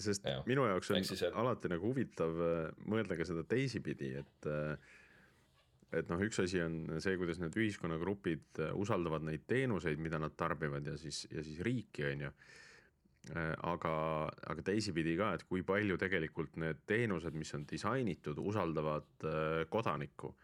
Sest 0.00 0.26
jah, 0.26 0.42
minu 0.48 0.66
jaoks 0.68 0.90
on 0.92 1.00
et... 1.02 1.24
alati 1.30 1.70
nagu 1.72 1.88
huvitav 1.90 2.42
äh, 2.42 2.68
mõelda 2.90 3.18
ka 3.18 3.26
seda 3.28 3.44
teisipidi, 3.48 4.12
et 4.22 4.50
äh, 4.50 4.92
et 5.94 6.08
noh, 6.10 6.18
üks 6.26 6.40
asi 6.42 6.58
on 6.58 6.98
see, 6.98 7.14
kuidas 7.20 7.38
need 7.38 7.54
ühiskonnagrupid 7.54 8.62
äh, 8.64 8.74
usaldavad 8.74 9.26
neid 9.26 9.44
teenuseid, 9.50 10.00
mida 10.02 10.18
nad 10.18 10.34
tarbivad 10.36 10.86
ja 10.90 10.96
siis, 10.98 11.24
ja 11.30 11.44
siis 11.46 11.62
riiki, 11.64 12.06
on 12.10 12.28
ju. 12.28 12.36
aga, 13.64 13.90
aga 14.52 14.62
teisipidi 14.66 15.14
ka, 15.16 15.30
et 15.38 15.46
kui 15.48 15.62
palju 15.64 15.96
tegelikult 15.96 16.58
need 16.60 16.82
teenused, 16.84 17.32
mis 17.32 17.54
on 17.56 17.62
disainitud, 17.64 18.36
usaldavad 18.36 19.24
kodanikku 19.72 20.34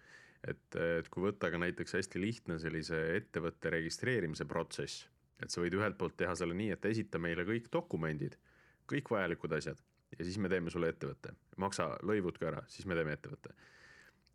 et, 0.49 0.79
et 0.81 1.11
kui 1.13 1.27
võtta 1.27 1.51
ka 1.53 1.61
näiteks 1.61 1.99
hästi 1.99 2.23
lihtne 2.23 2.57
sellise 2.63 3.03
ettevõtte 3.19 3.75
registreerimise 3.75 4.49
protsess 4.49 5.05
et 5.45 5.53
sa 5.53 5.63
võid 5.63 5.77
ühelt 5.77 5.99
poolt 6.01 6.17
teha 6.21 6.35
selle 6.39 6.57
nii, 6.57 6.75
et 6.75 6.89
esita 6.91 7.21
meile 7.23 7.47
kõik 7.49 7.71
dokumendid, 7.73 8.37
kõik 8.91 9.11
vajalikud 9.11 9.53
asjad 9.57 9.81
ja 10.19 10.25
siis 10.25 10.39
me 10.39 10.51
teeme 10.51 10.71
sulle 10.71 10.91
ettevõtte, 10.91 11.35
maksa 11.63 11.93
lõivud 12.07 12.39
ka 12.41 12.51
ära, 12.51 12.63
siis 12.69 12.87
me 12.91 12.99
teeme 12.99 13.15
ettevõtte. 13.15 13.55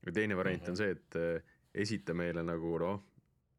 või 0.05 0.13
teine 0.13 0.35
variant 0.37 0.61
mm 0.61 0.65
-hmm. 0.65 0.71
on 0.71 0.77
see, 0.77 0.91
et 0.91 1.15
eh, 1.15 1.43
esita 1.73 2.13
meile 2.13 2.43
nagu 2.43 2.77
noh, 2.79 3.03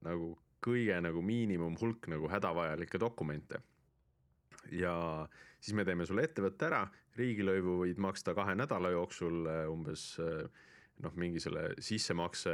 nagu 0.01 0.39
kõige 0.67 1.01
nagu 1.01 1.23
miinimumhulk 1.23 2.09
nagu 2.09 2.29
hädavajalikke 2.29 3.01
dokumente. 3.01 3.61
ja 4.71 5.29
siis 5.61 5.75
me 5.75 5.85
teeme 5.85 6.07
sulle 6.07 6.25
ettevõtte 6.25 6.67
ära, 6.67 6.89
riigilõivu 7.17 7.79
võid 7.85 7.99
maksta 7.99 8.35
kahe 8.35 8.55
nädala 8.55 8.91
jooksul 8.91 9.47
eh, 9.47 9.69
umbes 9.71 10.19
äh, 10.21 10.51
noh, 11.05 11.13
mingi 11.21 11.41
selle 11.43 11.67
sissemakse 11.83 12.53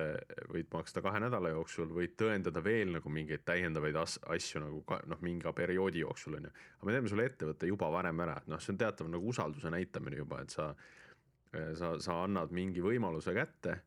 võid 0.51 0.71
maksta 0.73 1.03
kahe 1.05 1.21
nädala 1.23 1.53
jooksul, 1.53 1.93
võid 1.95 2.17
tõendada 2.19 2.63
veel 2.65 2.91
nagu 2.97 3.13
mingeid 3.13 3.45
täiendavaid 3.47 3.99
as-, 4.01 4.19
asju 4.35 4.65
nagu 4.65 4.81
ka 4.89 4.99
noh, 5.11 5.21
mingi 5.23 5.53
perioodi 5.57 6.03
jooksul 6.03 6.39
on 6.41 6.49
ju. 6.49 6.57
aga 6.79 6.89
me 6.89 6.97
teeme 6.97 7.13
sulle 7.13 7.29
ettevõtte 7.31 7.71
juba 7.71 7.91
varem 7.95 8.25
ära, 8.25 8.41
et 8.43 8.51
noh, 8.51 8.63
see 8.63 8.75
on 8.75 8.83
teatav 8.83 9.11
nagu 9.13 9.31
usalduse 9.31 9.71
näitamine 9.71 10.19
juba, 10.19 10.41
et 10.43 10.55
sa, 10.55 10.73
sa, 11.79 11.95
sa 12.03 12.19
annad 12.25 12.55
mingi 12.55 12.83
võimaluse 12.85 13.35
kätte 13.37 13.79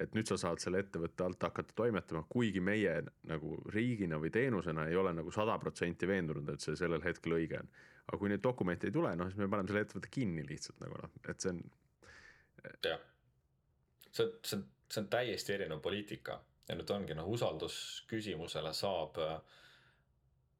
et 0.00 0.14
nüüd 0.16 0.28
sa 0.30 0.38
saad 0.40 0.62
selle 0.62 0.80
ettevõtte 0.80 1.24
alt 1.26 1.42
hakata 1.44 1.74
toimetama, 1.76 2.22
kuigi 2.30 2.62
meie 2.64 3.00
nagu 3.28 3.58
riigina 3.74 4.18
või 4.22 4.30
teenusena 4.32 4.86
ei 4.88 4.96
ole 4.96 5.12
nagu 5.12 5.32
sada 5.34 5.58
protsenti 5.60 6.08
veendunud, 6.08 6.48
et 6.48 6.64
see 6.64 6.78
sellel 6.78 7.02
hetkel 7.04 7.36
õige 7.36 7.60
on. 7.60 7.70
aga 8.06 8.18
kui 8.18 8.30
neid 8.32 8.42
dokumente 8.42 8.88
ei 8.88 8.94
tule, 8.94 9.12
noh 9.18 9.28
siis 9.28 9.38
me 9.38 9.50
paneme 9.50 9.70
selle 9.70 9.84
ettevõtte 9.84 10.10
kinni 10.10 10.46
lihtsalt 10.46 10.80
nagu 10.82 10.98
noh, 11.02 11.16
et 11.28 11.42
see 11.42 11.52
on. 11.52 11.62
jah 12.86 13.08
see 14.12 14.26
on, 14.26 14.32
see 14.44 14.58
on, 14.58 14.66
see 14.90 15.02
on 15.02 15.08
täiesti 15.12 15.54
erinev 15.54 15.80
poliitika 15.84 16.40
ja 16.68 16.76
nüüd 16.78 16.90
ongi 16.94 17.16
noh, 17.18 17.28
usaldusküsimusele 17.34 18.72
saab, 18.76 19.18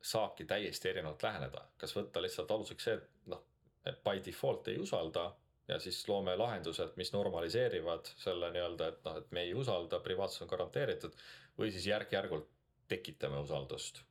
saabki 0.03 0.47
täiesti 0.49 0.91
erinevalt 0.91 1.23
läheneda, 1.23 1.67
kas 1.79 1.95
võtta 1.97 2.23
lihtsalt 2.23 2.51
aluseks 2.51 2.89
see, 2.89 2.97
et 2.99 3.31
noh, 3.31 3.45
et 3.87 4.03
by 4.05 4.23
default 4.25 4.69
ei 4.73 4.81
usalda 4.83 5.31
ja 5.71 5.79
siis 5.79 6.01
loome 6.09 6.35
lahendused, 6.37 6.97
mis 6.99 7.13
normaliseerivad 7.15 8.11
selle 8.19 8.51
nii-öelda, 8.55 8.89
et 8.91 9.05
noh, 9.07 9.19
et 9.21 9.31
me 9.37 9.45
ei 9.47 9.55
usalda, 9.55 10.01
privaatsus 10.03 10.43
on 10.47 10.51
garanteeritud. 10.51 11.15
või 11.59 11.71
siis 11.71 11.87
järk-järgult 11.87 12.49
tekitame 12.89 13.39
usaldust. 13.39 14.03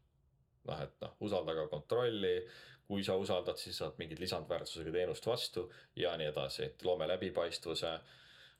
noh, 0.68 0.82
et 0.82 0.96
noh, 1.02 1.16
usaldage 1.20 1.68
kontrolli, 1.68 2.36
kui 2.88 3.04
sa 3.04 3.16
usaldad, 3.16 3.58
siis 3.58 3.78
saad 3.78 3.98
mingit 3.98 4.20
lisandväärtusega 4.20 4.92
teenust 4.92 5.26
vastu 5.26 5.72
ja 5.96 6.16
nii 6.18 6.28
edasi, 6.32 6.72
loome 6.84 7.08
läbipaistvuse 7.08 7.92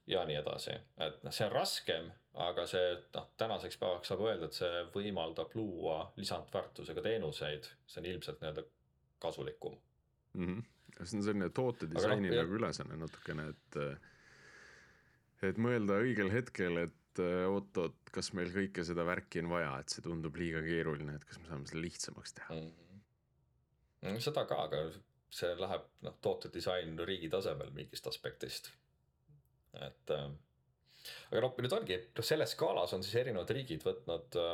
ja 0.10 0.24
nii 0.26 0.40
edasi, 0.40 0.74
et 1.06 1.22
noh, 1.26 1.34
see 1.36 1.46
on 1.46 1.54
raskem, 1.54 2.10
aga 2.46 2.66
see 2.70 2.94
noh, 3.16 3.30
tänaseks 3.40 3.78
päevaks 3.82 4.12
saab 4.12 4.24
öelda, 4.26 4.50
et 4.50 4.58
see 4.58 4.84
võimaldab 4.96 5.54
luua 5.58 6.02
lisandväärtusega 6.18 7.04
teenuseid, 7.06 7.70
see 7.90 8.02
on 8.02 8.10
ilmselt 8.14 8.42
nii-öelda 8.42 8.66
kasulikum 9.22 9.76
mm. 10.34 10.46
-hmm. 10.46 11.04
see 11.04 11.20
on 11.20 11.28
selline 11.28 11.50
tootedisaini 11.50 12.32
no, 12.32 12.40
nagu 12.42 12.58
ülesanne 12.62 12.98
natukene, 13.02 13.50
et 13.54 13.82
et 15.50 15.62
mõelda 15.62 16.00
õigel 16.04 16.32
hetkel, 16.34 16.82
et 16.86 17.22
oot-oot, 17.50 18.12
kas 18.16 18.34
meil 18.38 18.52
kõike 18.54 18.84
seda 18.88 19.06
värki 19.08 19.44
on 19.44 19.50
vaja, 19.52 19.72
et 19.80 19.94
see 19.94 20.04
tundub 20.06 20.36
liiga 20.40 20.62
keeruline, 20.64 21.16
et 21.16 21.26
kas 21.28 21.40
me 21.42 21.52
saame 21.52 21.70
selle 21.70 21.86
lihtsamaks 21.86 22.34
teha 22.40 22.58
mm. 22.58 22.74
-hmm. 24.02 24.20
seda 24.26 24.46
ka, 24.50 24.64
aga 24.66 24.84
see 25.30 25.54
läheb 25.56 25.90
noh, 26.02 26.18
tootedisain 26.22 26.98
riigi 27.06 27.30
tasemel 27.30 27.70
mingist 27.76 28.08
aspektist 28.08 28.72
et 29.74 30.14
äh, 30.16 30.28
aga 31.32 31.42
noh, 31.46 31.56
nüüd 31.62 31.76
ongi, 31.76 31.98
noh 32.18 32.26
selles 32.26 32.56
skaalas 32.56 32.94
on 32.98 33.06
siis 33.06 33.18
erinevad 33.22 33.52
riigid 33.56 33.86
võtnud 33.86 34.38
äh, 34.42 34.54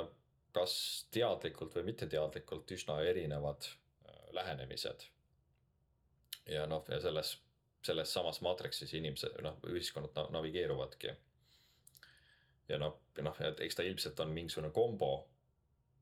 kas 0.55 0.75
teadlikult 1.11 1.75
või 1.75 1.89
mitteteadlikult 1.89 2.71
üsna 2.77 2.99
erinevad 3.03 3.67
äh, 3.67 4.21
lähenemised. 4.37 5.07
ja 6.51 6.65
noh, 6.69 6.83
ja 6.89 6.99
selles, 7.01 7.37
selles 7.83 8.11
samas 8.13 8.41
maatriksis 8.45 8.93
inimesed, 8.93 9.39
noh, 9.43 9.57
ühiskonnad 9.71 10.31
navigeeruvadki. 10.35 11.15
ja 12.69 12.81
noh, 12.81 12.99
noh, 13.21 13.41
et 13.49 13.63
eks 13.67 13.79
ta 13.79 13.83
ilmselt 13.83 14.19
on 14.19 14.35
mingisugune 14.35 14.71
kombo. 14.73 15.27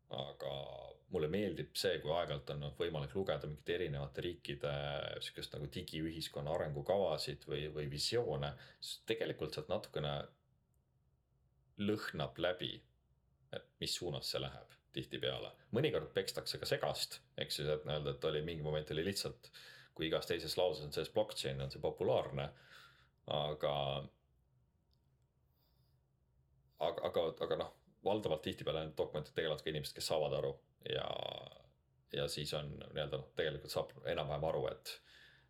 aga 0.10 0.52
mulle 1.14 1.28
meeldib 1.30 1.76
see, 1.78 2.00
kui 2.02 2.14
aeg-ajalt 2.14 2.54
on 2.56 2.64
võimalik 2.78 3.14
lugeda 3.16 3.48
mingite 3.50 3.76
erinevate 3.76 4.24
riikide 4.26 4.72
sihukest 5.22 5.54
nagu 5.56 5.68
digiühiskonna 5.76 6.54
arengukavasid 6.56 7.46
või, 7.50 7.68
või 7.76 7.90
visioone. 7.92 8.54
siis 8.80 9.04
tegelikult 9.10 9.54
sealt 9.54 9.70
natukene 9.70 10.14
lõhnab 11.84 12.40
läbi, 12.42 12.74
et 13.54 13.70
mis 13.82 13.94
suunas 14.00 14.30
see 14.30 14.42
läheb 14.42 14.74
tihtipeale. 14.94 15.52
mõnikord 15.74 16.10
pekstakse 16.14 16.58
ka 16.62 16.70
segast, 16.70 17.20
ehk 17.38 17.52
siis, 17.52 17.70
et 17.70 17.86
nii-öelda, 17.86 18.16
et 18.16 18.26
oli 18.30 18.42
mingi 18.46 18.66
moment 18.66 18.92
oli 18.94 19.06
lihtsalt, 19.06 19.50
kui 19.94 20.08
igas 20.08 20.30
teises 20.30 20.58
lauses 20.58 20.86
on 20.86 20.94
sees 20.94 21.10
blockchain, 21.14 21.62
on 21.62 21.72
see 21.72 21.82
populaarne. 21.82 22.50
aga, 23.28 23.74
aga, 26.80 27.08
aga, 27.10 27.24
aga 27.46 27.58
noh, 27.62 27.74
valdavalt 28.06 28.42
tihtipeale 28.44 28.86
need 28.86 28.98
dokumendid 28.98 29.34
tegelevad 29.34 29.64
ka 29.64 29.70
inimesed, 29.72 29.96
kes 29.96 30.10
saavad 30.12 30.34
aru 30.42 30.54
ja, 30.90 31.08
ja 32.14 32.28
siis 32.28 32.54
on 32.54 32.72
nii-öelda 32.80 33.20
noh, 33.20 33.32
tegelikult 33.36 33.74
saab 33.74 33.94
enam-vähem 34.06 34.48
aru, 34.50 34.68
et 34.72 34.96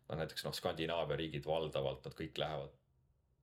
noh, 0.08 0.18
näiteks 0.20 0.46
noh, 0.46 0.56
Skandinaavia 0.56 1.18
riigid 1.20 1.46
valdavalt 1.48 2.04
nad 2.06 2.16
kõik 2.18 2.38
lähevad 2.40 2.74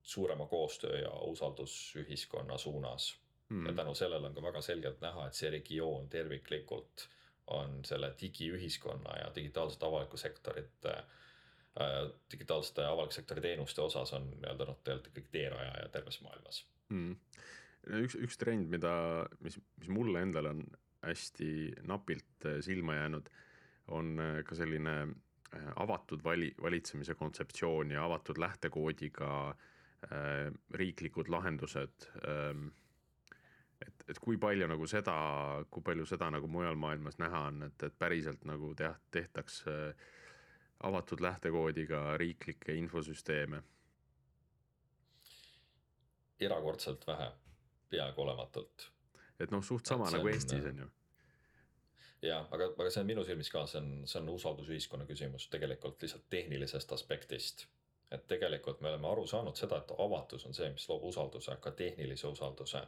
suurema 0.02 0.46
koostöö 0.50 0.98
ja 1.04 1.10
usaldusühiskonna 1.30 2.58
suunas. 2.58 3.16
Mm.. 3.48 3.66
ja 3.66 3.72
tänu 3.72 3.94
sellele 3.94 4.26
on 4.26 4.34
ka 4.34 4.42
väga 4.42 4.60
selgelt 4.64 5.00
näha, 5.00 5.26
et 5.26 5.36
see 5.36 5.50
regioon 5.50 6.08
terviklikult 6.08 7.08
on 7.52 7.82
selle 7.84 8.14
digiühiskonna 8.20 9.16
ja 9.18 9.32
digitaalset 9.34 9.82
avalikku 9.82 10.16
sektorit 10.16 10.86
äh, 10.88 11.02
digitaalsete 12.32 12.84
avaliku 12.84 13.12
sektori 13.12 13.40
teenuste 13.40 13.82
osas 13.82 14.12
on 14.12 14.30
nii-öelda 14.30 14.68
noh, 14.68 14.78
tegelikult 14.84 15.10
ikkagi 15.12 15.32
teerajaja 15.32 15.88
terves 15.92 16.20
maailmas. 16.24 16.62
Mm.. 16.88 17.16
üks, 18.02 18.16
üks 18.20 18.38
trend, 18.38 18.68
mida, 18.72 18.94
mis, 19.40 19.58
mis 19.80 19.88
mulle 19.88 20.22
endale 20.22 20.52
on 20.52 20.64
hästi 21.02 21.72
napilt 21.88 22.46
äh, 22.46 22.60
silma 22.60 22.94
jäänud, 22.94 23.30
on 23.88 24.20
äh, 24.20 24.44
ka 24.44 24.54
selline 24.54 24.96
äh, 25.02 25.72
avatud 25.76 26.24
vali, 26.24 26.52
valitsemise 26.62 27.14
kontseptsioon 27.14 27.90
ja 27.90 28.04
avatud 28.04 28.38
lähtekoodiga 28.38 29.32
äh, 29.50 30.52
riiklikud 30.74 31.28
lahendused 31.28 32.08
ähm, 32.28 32.68
et, 33.86 34.04
et 34.08 34.18
kui 34.22 34.38
palju 34.38 34.66
nagu 34.70 34.86
seda, 34.86 35.16
kui 35.70 35.82
palju 35.82 36.06
seda 36.06 36.30
nagu 36.30 36.48
mujal 36.48 36.78
maailmas 36.78 37.18
näha 37.18 37.46
on, 37.50 37.62
et, 37.66 37.82
et 37.82 37.98
päriselt 37.98 38.44
nagu 38.46 38.74
teha, 38.78 38.94
tehtaks 39.10 39.62
avatud 40.82 41.20
lähtekoodiga 41.20 42.16
riiklikke 42.18 42.74
infosüsteeme? 42.78 43.62
erakordselt 46.42 47.06
vähe, 47.06 47.28
peaaegu 47.90 48.22
olematult. 48.22 48.91
Et 49.40 49.50
noh, 49.50 49.62
suht 49.64 49.86
sama 49.86 50.10
nagu 50.10 50.28
on, 50.28 50.32
Eestis 50.34 50.66
on 50.70 50.82
ju. 50.84 50.88
ja, 52.22 52.40
aga, 52.50 52.72
aga 52.78 52.90
see 52.90 53.04
on 53.04 53.12
minu 53.12 53.24
silmis 53.24 53.50
ka, 53.50 53.66
see 53.66 53.80
on, 53.82 53.92
see 54.06 54.20
on 54.20 54.32
usaldusühiskonna 54.34 55.06
küsimus 55.06 55.48
tegelikult 55.52 56.02
lihtsalt 56.02 56.28
tehnilisest 56.30 56.92
aspektist. 56.92 57.66
et 58.10 58.26
tegelikult 58.28 58.80
me 58.80 58.90
oleme 58.90 59.08
aru 59.08 59.26
saanud 59.26 59.56
seda, 59.56 59.78
et 59.80 59.94
avatus 59.98 60.46
on 60.46 60.54
see, 60.54 60.68
mis 60.72 60.88
loob 60.88 61.04
usalduse, 61.12 61.56
ka 61.60 61.70
tehnilise 61.70 62.26
usalduse 62.26 62.82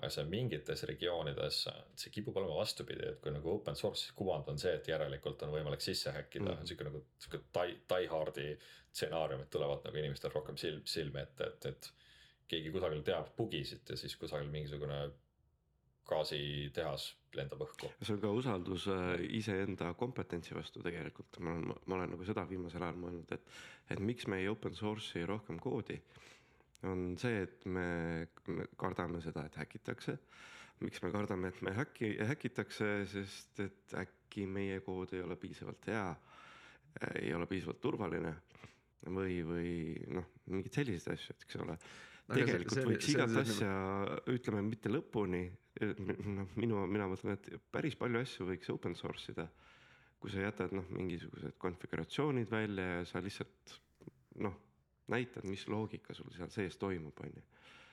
aga 0.00 0.08
see 0.14 0.24
mingites 0.32 0.82
regioonides, 0.88 1.56
see 2.00 2.12
kipub 2.14 2.36
olema 2.40 2.56
vastupidi, 2.56 3.04
et 3.10 3.18
kui 3.20 3.32
nagu 3.34 3.52
open 3.52 3.76
source 3.76 4.14
kuvand 4.16 4.48
on 4.48 4.60
see, 4.60 4.72
et 4.78 4.88
järelikult 4.88 5.42
on 5.44 5.52
võimalik 5.52 5.84
sisse 5.84 6.12
häkkida 6.14 6.46
mm, 6.46 6.54
-hmm. 6.54 6.68
sihuke 6.70 6.86
nagu 6.88 7.02
sihuke 7.20 7.42
die, 7.56 7.74
die 7.92 8.08
hard'i 8.08 8.46
stsenaariumid 8.92 9.50
tulevad 9.52 9.84
nagu 9.84 10.00
inimestel 10.00 10.32
rohkem 10.34 10.56
silm, 10.56 10.80
silme 10.84 11.26
ette, 11.26 11.50
et, 11.52 11.66
et. 11.66 11.90
keegi 12.50 12.70
kusagil 12.74 13.02
teab 13.06 13.28
bugisid 13.36 13.90
ja 13.92 13.96
siis 13.96 14.16
kusagil 14.18 14.48
mingisugune 14.50 14.96
gaasitehas 16.10 17.10
lendab 17.38 17.62
õhku. 17.66 17.92
see 18.02 18.16
on 18.16 18.22
ka 18.24 18.32
usaldus 18.34 18.88
äh, 18.90 19.14
iseenda 19.38 19.92
kompetentsi 19.98 20.56
vastu 20.56 20.82
tegelikult, 20.82 21.38
ma 21.38 21.54
olen, 21.54 21.70
ma 21.86 22.00
olen 22.00 22.16
nagu 22.16 22.26
seda 22.26 22.44
viimasel 22.50 22.82
ajal 22.82 22.98
mõelnud, 23.04 23.36
et, 23.36 23.60
et 23.94 24.02
miks 24.02 24.26
me 24.26 24.42
ei 24.42 24.50
open 24.50 24.74
source'i 24.74 25.24
rohkem 25.30 25.60
koodi 25.62 26.00
on 26.88 27.14
see, 27.20 27.44
et 27.44 27.66
me, 27.68 27.86
me 28.48 28.66
kardame 28.80 29.20
seda, 29.24 29.44
et 29.48 29.58
häkitakse. 29.60 30.16
miks 30.80 31.02
me 31.04 31.10
kardame, 31.12 31.50
et 31.52 31.58
me 31.62 31.74
häkki, 31.76 32.14
häkitakse, 32.24 32.86
sest 33.10 33.60
et 33.60 33.94
äkki 34.00 34.46
meie 34.48 34.78
kood 34.80 35.12
ei 35.12 35.20
ole 35.20 35.36
piisavalt 35.36 35.90
hea, 35.92 36.06
ei 37.20 37.34
ole 37.36 37.48
piisavalt 37.50 37.82
turvaline 37.84 38.32
või, 39.12 39.42
või 39.44 39.74
noh, 40.16 40.30
mingeid 40.48 40.78
selliseid 40.80 41.18
asju, 41.18 41.36
et 41.36 41.44
eks 41.44 41.60
ole 41.60 41.76
tegelikult 42.30 42.78
see, 42.78 42.86
võiks 42.88 43.04
see, 43.04 43.16
igat 43.18 43.34
see, 43.34 43.42
asja 43.44 43.74
ütleme 44.32 44.64
mitte 44.70 44.92
lõpuni, 44.92 45.42
noh, 45.80 46.54
minu, 46.56 46.84
mina 46.90 47.08
mõtlen, 47.10 47.36
et 47.36 47.50
päris 47.72 47.96
palju 47.98 48.22
asju 48.24 48.48
võiks 48.48 48.72
open 48.72 48.96
source 48.98 49.32
ida. 49.32 49.48
kui 50.20 50.32
sa 50.32 50.42
jätad 50.42 50.74
noh, 50.76 50.84
mingisugused 50.92 51.54
konfiguratsioonid 51.58 52.50
välja 52.52 52.84
ja 52.98 53.04
sa 53.08 53.22
lihtsalt 53.24 53.78
noh 54.44 54.58
näitad, 55.10 55.46
mis 55.48 55.64
loogika 55.68 56.14
sul 56.14 56.28
seal 56.34 56.50
sees 56.52 56.76
toimub, 56.78 57.16
on 57.24 57.32
ju 57.34 57.46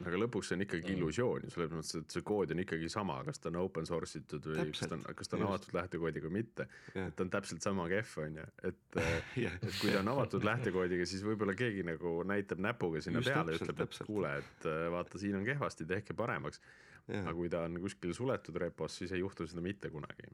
aga 0.05 0.19
lõpuks 0.21 0.51
see 0.51 0.57
on 0.57 0.63
ikkagi 0.65 0.93
illusioon 0.93 1.45
ju 1.47 1.51
selles 1.53 1.71
mõttes, 1.73 1.95
et 1.97 2.13
see 2.13 2.25
kood 2.25 2.51
on 2.53 2.61
ikkagi 2.61 2.89
sama, 2.93 3.15
kas 3.25 3.41
ta 3.41 3.49
on 3.49 3.57
open 3.63 3.87
source 3.89 4.19
itud 4.19 4.45
või 4.45 4.59
täpselt, 4.59 4.77
kas 4.77 4.91
ta 4.91 4.97
on, 4.97 5.05
kas 5.17 5.31
ta 5.31 5.37
on 5.39 5.45
avatud 5.47 5.77
lähtekoodiga 5.77 6.29
või 6.29 6.35
mitte. 6.35 6.67
et 6.93 7.15
ta 7.17 7.25
on 7.25 7.31
täpselt 7.33 7.65
sama 7.65 7.87
kehv, 7.89 8.11
on 8.21 8.37
ju, 8.41 8.45
et 8.69 8.99
yeah. 9.41 9.55
et 9.57 9.79
kui 9.81 9.93
ta 9.93 10.03
on 10.03 10.11
avatud 10.13 10.45
lähtekoodiga, 10.45 11.07
siis 11.09 11.23
võib-olla 11.25 11.57
keegi 11.57 11.85
nagu 11.87 12.13
näitab 12.29 12.61
näpuga 12.61 13.01
sinna 13.01 13.23
Just 13.23 13.33
peale 13.33 13.55
ja 13.55 13.61
ütleb, 13.63 13.81
et 13.87 14.01
kuule, 14.05 14.35
et 14.43 14.69
äh, 14.69 14.83
vaata, 14.93 15.21
siin 15.21 15.39
on 15.39 15.47
kehvasti, 15.47 15.89
tehke 15.89 16.17
paremaks. 16.17 16.61
Aga 17.07 17.33
kui 17.35 17.49
ta 17.51 17.63
on 17.67 17.79
kuskil 17.83 18.13
suletud 18.15 18.57
repos, 18.61 18.97
siis 18.99 19.13
ei 19.15 19.21
juhtu 19.23 19.47
seda 19.47 19.63
mitte 19.63 19.91
kunagi. 19.93 20.31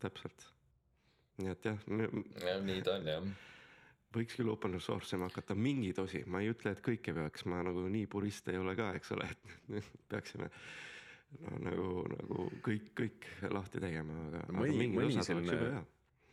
täpselt, 0.00 0.46
nii 1.42 1.50
et 1.52 1.68
jah. 1.68 1.82
ja 2.46 2.54
nii 2.64 2.84
ta 2.86 2.96
on 2.98 3.10
jah. 3.10 3.28
võiks 4.14 4.38
küll 4.38 4.52
open 4.52 4.78
source 4.80 5.16
ima 5.16 5.28
hakata 5.28 5.56
mingeid 5.58 5.98
osi, 6.00 6.24
ma 6.26 6.40
ei 6.40 6.52
ütle, 6.54 6.72
et 6.72 6.82
kõike 6.84 7.14
peaks, 7.16 7.44
ma 7.50 7.62
nagu 7.66 7.86
nii 7.90 8.06
purist 8.10 8.48
ei 8.48 8.60
ole 8.60 8.76
ka, 8.78 8.92
eks 8.96 9.12
ole, 9.16 9.28
et 9.80 9.90
peaksime 10.08 10.48
no 11.42 11.58
nagu, 11.66 11.88
nagu 12.12 12.46
kõik, 12.64 12.92
kõik 13.00 13.28
lahti 13.52 13.82
tegema, 13.82 14.16
aga, 14.30 14.46
mõni, 14.54 14.88
mõni 14.94 15.24
selline 15.24 15.82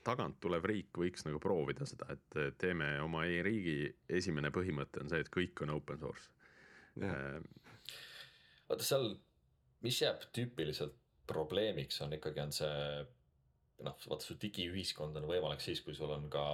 tagant 0.06 0.40
tulev 0.42 0.66
riik 0.66 0.98
võiks 0.98 1.26
nagu 1.28 1.40
proovida 1.42 1.86
seda, 1.90 2.08
et 2.16 2.58
teeme 2.62 2.94
oma 3.04 3.26
e-riigi, 3.30 3.92
esimene 4.10 4.52
põhimõte 4.54 5.04
on 5.04 5.12
see, 5.12 5.22
et 5.22 5.30
kõik 5.34 5.62
on 5.66 5.76
open 5.76 6.00
source. 6.02 6.32
Ehm, 7.02 7.46
vaata 8.70 8.86
seal, 8.86 9.12
mis 9.82 10.02
jääb 10.02 10.24
tüüpiliselt 10.36 10.98
probleemiks, 11.28 12.02
on 12.02 12.14
ikkagi 12.14 12.42
on 12.44 12.54
see 12.56 13.06
noh, 13.86 13.98
vaata 14.10 14.26
su 14.26 14.38
digiühiskond 14.42 15.18
on 15.18 15.28
võimalik 15.30 15.64
siis, 15.64 15.82
kui 15.86 15.96
sul 15.98 16.12
on 16.14 16.28
ka 16.32 16.46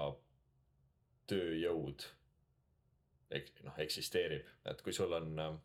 tööjõud 1.28 2.06
ek, 3.36 3.52
noh, 3.66 3.80
eksisteerib, 3.84 4.48
et 4.72 4.84
kui 4.86 4.96
sul 4.96 5.14
on 5.18 5.34
noh, 5.38 5.58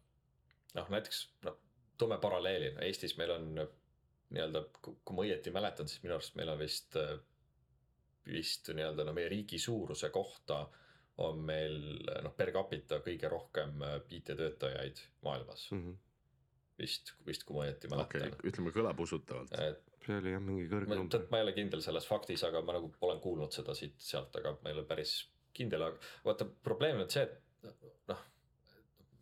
näiteks 0.75 1.23
noh, 1.47 1.59
toome 2.01 2.19
paralleeli, 2.23 2.73
Eestis 2.87 3.17
meil 3.21 3.35
on 3.37 3.51
nii-öelda, 4.33 4.65
kui 4.83 5.17
ma 5.17 5.27
õieti 5.27 5.53
mäletan, 5.55 5.91
siis 5.91 6.03
minu 6.03 6.17
arust 6.17 6.39
meil 6.39 6.51
on 6.51 6.61
vist, 6.61 6.97
vist 8.27 8.71
nii-öelda 8.73 9.07
no 9.07 9.15
meie 9.17 9.31
riigi 9.31 9.61
suuruse 9.63 10.11
kohta 10.15 10.65
on 11.23 11.43
meil 11.47 11.77
noh, 12.25 12.33
per 12.35 12.51
capita 12.55 13.03
kõige 13.05 13.29
rohkem 13.31 13.85
IT-töötajaid 14.09 15.03
maailmas 15.27 15.69
mm. 15.71 15.83
-hmm. 15.83 16.01
Vist, 16.79 17.15
vist 17.27 17.47
kui 17.49 17.59
ma 17.59 17.67
õieti 17.67 17.91
mäletan 17.93 18.29
okay,. 18.29 18.51
ütleme, 18.51 18.73
kõlab 18.75 19.01
usutavalt. 19.05 19.55
see 20.07 20.19
oli 20.19 20.35
jah 20.35 20.43
mingi 20.43 20.67
kõrge 20.71 20.97
number. 20.97 21.27
ma 21.31 21.41
ei 21.41 21.47
ole 21.47 21.55
kindel 21.57 21.85
selles 21.85 22.09
faktis, 22.09 22.45
aga 22.49 22.63
ma 22.67 22.77
nagu 22.79 22.93
olen 23.09 23.23
kuulnud 23.23 23.55
seda 23.55 23.77
siit-sealt, 23.79 24.37
aga 24.41 24.57
ma 24.61 24.71
ei 24.71 24.77
ole 24.79 24.87
päris 24.89 25.17
kindel, 25.57 25.87
aga 25.89 26.13
vaata 26.27 26.49
probleem 26.65 27.03
on 27.05 27.11
see, 27.13 27.27
et 27.29 28.09
noh. 28.11 28.23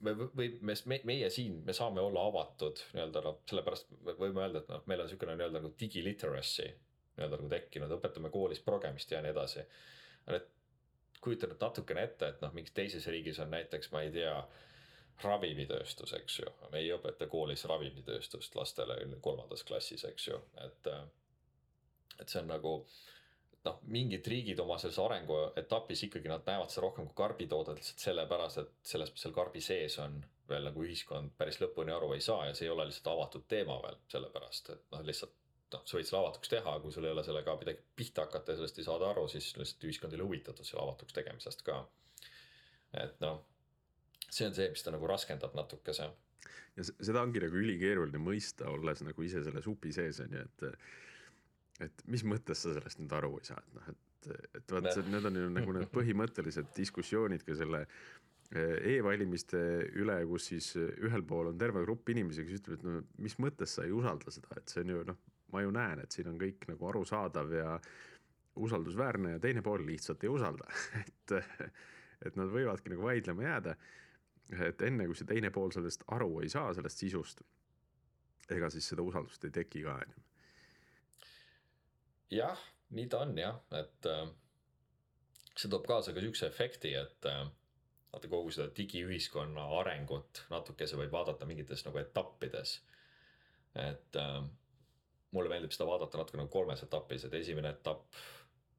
me 0.07 0.15
või 0.21 0.53
me, 0.61 0.77
me, 0.93 1.01
meie 1.13 1.33
siin, 1.35 1.61
me 1.67 1.77
saame 1.77 2.03
olla 2.05 2.29
avatud 2.31 2.85
nii-öelda 2.95 3.25
noh, 3.27 3.43
sellepärast 3.51 3.91
me 4.07 4.17
võime 4.21 4.47
öelda, 4.47 4.65
et 4.65 4.73
noh, 4.73 4.87
meil 4.91 5.05
on 5.05 5.11
sihukene 5.11 5.37
nii-öelda 5.37 5.61
nagu 5.61 5.75
digiliteracy 5.81 6.71
nii-öelda 6.71 7.37
nagu 7.37 7.53
tekkinud, 7.53 7.99
õpetame 7.99 8.33
koolis 8.33 8.63
progemist 8.65 9.13
ja 9.13 9.21
nii 9.25 9.35
edasi. 9.35 9.67
et 10.31 10.49
kujuta 11.21 11.49
nüüd 11.51 11.61
natukene 11.61 12.05
ette, 12.09 12.33
et 12.33 12.43
noh, 12.45 12.53
mingis 12.57 12.73
teises 12.77 13.07
riigis 13.13 13.39
on 13.43 13.51
näiteks, 13.53 13.91
ma 13.93 14.05
ei 14.07 14.13
tea 14.15 14.35
ravimitööstus, 15.25 16.15
eks 16.19 16.41
ju, 16.41 16.51
me 16.73 16.83
ei 16.83 16.91
õpeta 16.95 17.29
koolis 17.31 17.65
ravimitööstust 17.69 18.55
lastele 18.59 18.99
kolmandas 19.21 19.65
klassis, 19.67 20.05
eks 20.09 20.29
ju, 20.29 20.43
et. 20.65 20.93
et 22.21 22.29
see 22.29 22.43
on 22.43 22.51
nagu 22.53 22.75
noh, 23.65 23.81
mingid 23.93 24.27
riigid 24.33 24.61
oma 24.63 24.77
selles 24.81 24.99
arenguetapis 25.03 26.07
ikkagi 26.07 26.31
nad 26.33 26.47
näevad 26.49 26.73
seda 26.73 26.87
rohkem 26.87 27.09
kui 27.09 27.17
karbitoodet 27.17 27.81
lihtsalt 27.81 28.05
sellepärast, 28.07 28.63
et 28.63 28.93
selles, 28.93 29.13
mis 29.13 29.25
seal 29.25 29.35
karbi 29.37 29.63
sees 29.65 29.99
on 30.05 30.17
veel 30.51 30.67
nagu 30.67 30.85
ühiskond 30.85 31.35
päris 31.39 31.61
lõpuni 31.63 31.93
aru 31.95 32.15
ei 32.17 32.25
saa 32.25 32.49
ja 32.49 32.57
see 32.57 32.67
ei 32.67 32.73
ole 32.73 32.89
lihtsalt 32.89 33.13
avatud 33.13 33.47
teema 33.49 33.77
veel, 33.85 34.01
sellepärast 34.13 34.73
et 34.75 34.87
noh, 34.95 35.05
lihtsalt 35.07 35.37
noh, 35.75 35.85
sa 35.87 35.99
võid 35.99 36.09
selle 36.09 36.23
avatuks 36.25 36.53
teha, 36.53 36.77
kui 36.83 36.95
sul 36.95 37.07
ei 37.07 37.15
ole 37.15 37.25
sellega 37.27 37.55
midagi 37.61 37.85
pihta 37.97 38.27
hakata 38.27 38.55
ja 38.55 38.61
sellest 38.61 38.81
ei 38.81 38.89
saada 38.89 39.11
aru, 39.13 39.27
siis 39.31 39.53
lihtsalt 39.59 39.87
ühiskond 39.91 40.15
ei 40.15 40.21
ole 40.21 40.29
huvitatud 40.31 40.67
selle 40.67 40.83
avatuks 40.87 41.17
tegemisest 41.17 41.65
ka. 41.67 41.79
et 43.05 43.21
noh, 43.23 43.45
see 44.31 44.49
on 44.49 44.57
see, 44.57 44.71
mis 44.73 44.85
ta 44.87 44.95
nagu 44.95 45.09
raskendab 45.11 45.55
natukese. 45.59 46.11
ja 46.77 46.87
seda 46.89 47.23
ongi 47.23 47.43
nagu 47.43 47.59
ülikeeruline 47.61 48.23
mõista, 48.23 48.71
olles 48.71 49.03
nagu 49.07 49.27
ise 49.27 49.43
selle 49.47 49.63
supi 49.65 49.93
sees 49.95 50.23
on 50.25 50.39
ju, 50.39 50.45
et 50.47 50.69
et 51.81 52.03
mis 52.13 52.23
mõttes 52.29 52.61
sa 52.61 52.75
sellest 52.77 53.01
nüüd 53.01 53.13
aru 53.17 53.37
ei 53.39 53.47
saa, 53.49 53.61
et 53.61 53.77
noh, 53.77 53.87
et, 53.89 54.33
et 54.59 54.75
vaat 54.75 54.91
see, 54.93 55.05
need 55.09 55.29
on 55.31 55.39
ju 55.41 55.53
nagu 55.55 55.77
need 55.77 55.93
põhimõttelised 55.99 56.75
diskussioonid 56.77 57.45
ka 57.47 57.57
selle 57.57 57.87
eh, 57.87 58.97
e-valimiste 58.97 59.63
üle, 60.03 60.19
kus 60.29 60.51
siis 60.53 60.75
ühel 60.77 61.25
pool 61.27 61.49
on 61.53 61.61
terve 61.61 61.83
grupp 61.87 62.13
inimesi, 62.13 62.45
kes 62.45 62.61
ütleb, 62.61 62.79
et 62.79 62.87
no 62.87 63.01
mis 63.25 63.39
mõttes 63.41 63.79
sa 63.79 63.87
ei 63.89 63.97
usalda 63.97 64.35
seda, 64.35 64.61
et 64.61 64.73
see 64.73 64.85
on 64.85 64.93
ju 64.93 65.07
noh, 65.09 65.21
ma 65.55 65.65
ju 65.65 65.73
näen, 65.75 66.05
et 66.05 66.15
siin 66.15 66.29
on 66.31 66.39
kõik 66.41 66.69
nagu 66.71 66.91
arusaadav 66.93 67.57
ja 67.57 67.75
usaldusväärne 68.61 69.37
ja 69.37 69.41
teine 69.43 69.63
pool 69.63 69.85
lihtsalt 69.87 70.25
ei 70.25 70.33
usalda 70.33 70.69
et, 71.03 71.35
et 72.27 72.37
nad 72.39 72.51
võivadki 72.53 72.93
nagu 72.93 73.07
vaidlema 73.07 73.47
jääda. 73.47 73.77
Et 74.67 74.83
enne 74.83 75.07
kui 75.07 75.19
see 75.19 75.29
teine 75.29 75.51
pool 75.55 75.71
sellest 75.75 76.05
aru 76.09 76.41
ei 76.45 76.49
saa, 76.49 76.75
sellest 76.75 77.05
sisust, 77.05 77.45
ega 78.51 78.71
siis 78.71 78.89
seda 78.91 79.03
usaldust 79.07 79.45
ei 79.47 79.55
teki 79.55 79.85
ka 79.87 79.97
enam 80.07 80.27
jah, 82.31 82.59
nii 82.91 83.09
ta 83.11 83.25
on 83.25 83.39
jah, 83.39 83.59
et 83.79 84.07
äh, 84.07 84.29
see 85.57 85.71
toob 85.71 85.87
kaasa 85.89 86.15
ka 86.15 86.23
siukse 86.23 86.47
efekti, 86.47 86.95
et 86.95 87.27
äh, 87.29 87.43
vaata 88.13 88.31
kogu 88.31 88.53
seda 88.55 88.71
digiühiskonna 88.77 89.67
arengut 89.81 90.45
natukese 90.51 90.99
võib 90.99 91.13
vaadata 91.15 91.47
mingites 91.47 91.85
nagu 91.87 92.01
etappides. 92.03 92.81
et 93.79 94.17
äh, 94.19 94.43
mulle 95.31 95.51
meeldib 95.53 95.75
seda 95.75 95.87
vaadata 95.87 96.19
natuke 96.19 96.41
nagu 96.41 96.51
kolmes 96.51 96.83
etapis, 96.83 97.25
et 97.25 97.35
esimene 97.39 97.75
etapp 97.77 98.07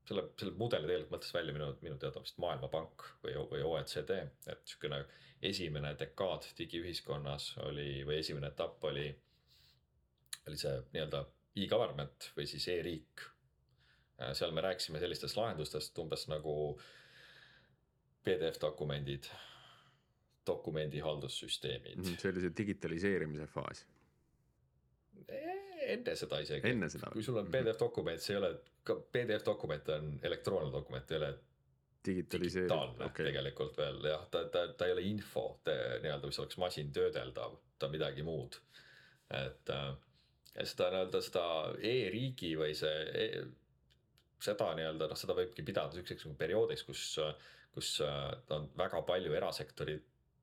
selle, 0.07 0.23
selle 0.39 0.53
mudeli 0.57 0.87
tegelikult 0.87 1.15
mõtles 1.15 1.33
välja 1.35 1.55
minu, 1.55 1.67
minu 1.85 1.97
teada 2.01 2.21
vist 2.23 2.39
Maailmapank 2.41 3.05
või, 3.25 3.35
või 3.51 3.65
OECD, 3.67 4.21
et 4.51 4.63
sihukene 4.65 5.03
esimene 5.51 5.93
dekaad 5.97 6.47
digiühiskonnas 6.57 7.51
oli 7.65 8.03
või 8.07 8.19
esimene 8.21 8.51
etapp 8.51 8.83
oli, 8.89 9.07
oli 10.47 10.57
see 10.59 10.73
nii-öelda 10.93 11.23
e-government 11.61 12.31
või 12.37 12.47
siis 12.49 12.67
e-riik. 12.71 13.27
seal 14.37 14.51
me 14.53 14.61
rääkisime 14.61 14.99
sellistest 15.01 15.37
lahendustest 15.37 15.97
umbes 15.97 16.27
nagu 16.29 16.53
PDF 18.23 18.61
dokumendid, 18.61 19.25
dokumendihaldussüsteemid. 20.45 21.97
-hmm, 21.97 22.21
see 22.21 22.31
oli 22.31 22.45
see 22.45 22.53
digitaliseerimise 22.57 23.47
faas 23.47 23.85
enne 25.93 26.15
seda 26.19 26.41
isegi. 26.43 26.67
enne 26.69 26.89
seda. 26.89 27.11
kui 27.13 27.23
sul 27.25 27.39
on 27.41 27.49
PDF 27.51 27.79
dokument, 27.79 28.21
see 28.21 28.35
ei 28.35 28.41
ole, 28.41 28.51
ka 28.87 28.97
PDF 29.13 29.45
dokument 29.45 29.89
on 29.95 30.11
elektrooniline 30.29 30.75
dokument, 30.75 31.11
ei 31.11 31.21
ole 31.21 31.31
digitaalne 32.05 33.05
okay. 33.05 33.27
tegelikult 33.29 33.77
veel 33.77 33.99
jah, 34.09 34.23
ta, 34.33 34.43
ta, 34.53 34.65
ta 34.77 34.87
ei 34.87 34.95
ole 34.95 35.03
info 35.05 35.45
nii-öelda, 35.67 36.29
mis 36.29 36.39
oleks 36.41 36.57
masintöödeldav, 36.61 37.57
ta 37.77 37.89
on 37.89 37.93
midagi 37.93 38.25
muud. 38.25 38.57
et 39.37 39.69
äh, 39.69 39.91
seda 40.63 40.89
nii-öelda 40.91 41.21
seda 41.23 41.45
e-riigi 41.77 42.55
või 42.59 42.73
see 42.77 43.03
e, 43.23 43.43
seda 44.41 44.71
nii-öelda 44.77 45.11
noh, 45.11 45.19
seda 45.19 45.37
võibki 45.37 45.65
pidada 45.65 45.93
siukseks 45.95 46.25
nagu 46.25 46.39
perioodiks, 46.39 46.83
kus, 46.87 47.05
kus 47.75 47.93
äh, 48.05 48.31
on 48.55 48.69
väga 48.77 49.03
palju 49.07 49.37
erasektori 49.37 49.99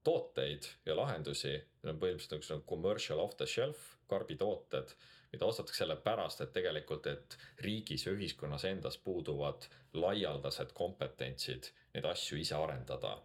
tooteid 0.07 0.69
ja 0.87 0.97
lahendusi. 0.97 1.57
Need 1.83 1.95
on 1.95 2.01
põhimõtteliselt 2.01 2.55
nagu 2.55 2.67
commercial 2.71 3.21
off 3.25 3.37
the 3.41 3.49
shelf 3.51 3.97
karbitooted 4.09 4.95
mida 5.33 5.47
ostetakse 5.47 5.83
sellepärast, 5.83 6.43
et 6.45 6.53
tegelikult, 6.55 7.07
et 7.11 7.37
riigis 7.65 8.07
ja 8.07 8.13
ühiskonnas 8.17 8.65
endas 8.69 8.99
puuduvad 9.05 9.69
laialdased 9.99 10.73
kompetentsid 10.77 11.73
neid 11.95 12.09
asju 12.09 12.39
ise 12.41 12.57
arendada. 12.57 13.19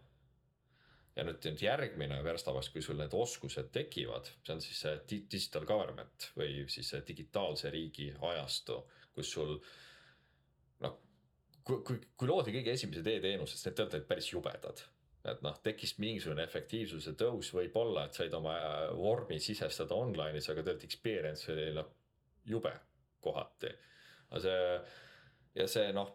ja 1.16 1.22
nüüd, 1.22 1.38
nüüd 1.46 1.60
järgmine 1.62 2.16
verstapost, 2.26 2.72
kui 2.74 2.82
sul 2.82 2.98
need 2.98 3.12
oskused 3.14 3.68
tekivad, 3.72 4.26
see 4.42 4.54
on 4.56 4.62
siis 4.64 4.80
see 4.82 4.94
digital 5.12 5.66
government 5.68 6.30
või 6.34 6.64
siis 6.68 6.90
see 6.90 7.04
digitaalse 7.06 7.70
riigi 7.70 8.08
ajastu, 8.32 8.80
kus 9.14 9.30
sul 9.36 9.54
noh, 10.82 10.98
kui, 11.62 11.78
kui, 11.86 12.00
kui 12.18 12.28
loodi 12.28 12.56
kõige 12.56 12.74
esimesed 12.74 13.06
e-teenused, 13.12 13.54
siis 13.54 13.70
need 13.70 13.84
olid 13.86 14.10
päris 14.10 14.32
jubedad 14.32 14.82
et 15.24 15.44
noh, 15.44 15.56
tekkis 15.64 15.96
mingisugune 16.02 16.44
efektiivsuse 16.44 17.14
tõus 17.20 17.50
võib-olla, 17.56 18.06
et 18.06 18.18
said 18.18 18.34
oma 18.36 18.56
äh, 18.58 18.88
vormi 18.98 19.38
sisestada 19.40 19.96
online'is, 19.96 20.50
aga 20.50 20.62
tegelikult 20.62 20.88
experience 20.88 21.52
oli 21.52 21.70
noh 21.76 21.88
jube 22.44 22.72
kohati. 23.24 23.72
aga 24.30 24.42
see 24.44 24.60
ja 25.54 25.66
see 25.70 25.92
noh, 25.96 26.10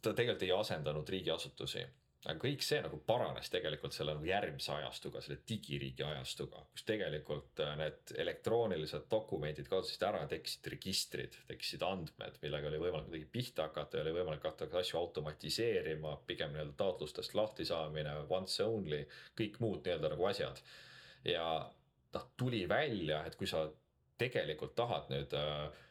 ta 0.00 0.12
tegelikult 0.12 0.46
ei 0.46 0.54
asendanud 0.56 1.08
riigiasutusi 1.16 1.84
aga 2.24 2.40
kõik 2.40 2.62
see 2.64 2.78
nagu 2.80 2.98
paranes 3.04 3.50
tegelikult 3.52 3.92
selle 3.92 4.14
nagu 4.16 4.24
järgmise 4.28 4.72
ajastuga, 4.72 5.20
selle 5.24 5.42
digiriigi 5.48 6.04
ajastuga, 6.06 6.62
kus 6.72 6.86
tegelikult 6.88 7.60
äh, 7.60 7.74
need 7.80 8.14
elektroonilised 8.24 9.06
dokumendid 9.12 9.68
kaotasid 9.68 10.06
ära, 10.08 10.22
tekkisid 10.30 10.70
registrid, 10.72 11.38
tekkisid 11.50 11.84
andmed, 11.84 12.40
millega 12.42 12.70
oli 12.70 12.80
võimalik 12.86 13.10
midagi 13.10 13.30
pihta 13.36 13.68
hakata 13.68 14.00
oli 14.00 14.16
võimalik 14.16 14.48
hakata 14.48 14.80
asju 14.80 14.98
automatiseerima, 15.02 16.16
pigem 16.28 16.56
nii-öelda 16.56 16.76
taotlustest 16.80 17.36
lahti 17.36 17.68
saamine, 17.68 18.16
once 18.32 18.64
only, 18.64 19.04
kõik 19.38 19.60
muud 19.60 19.84
nii-öelda 19.84 20.14
nagu 20.16 20.28
asjad. 20.32 20.62
ja 21.28 21.46
noh, 22.14 22.28
tuli 22.36 22.64
välja, 22.68 23.24
et 23.26 23.36
kui 23.36 23.48
sa 23.50 23.66
tegelikult 24.20 24.74
tahad 24.78 25.10
nüüd 25.12 25.32
äh, 25.36 25.84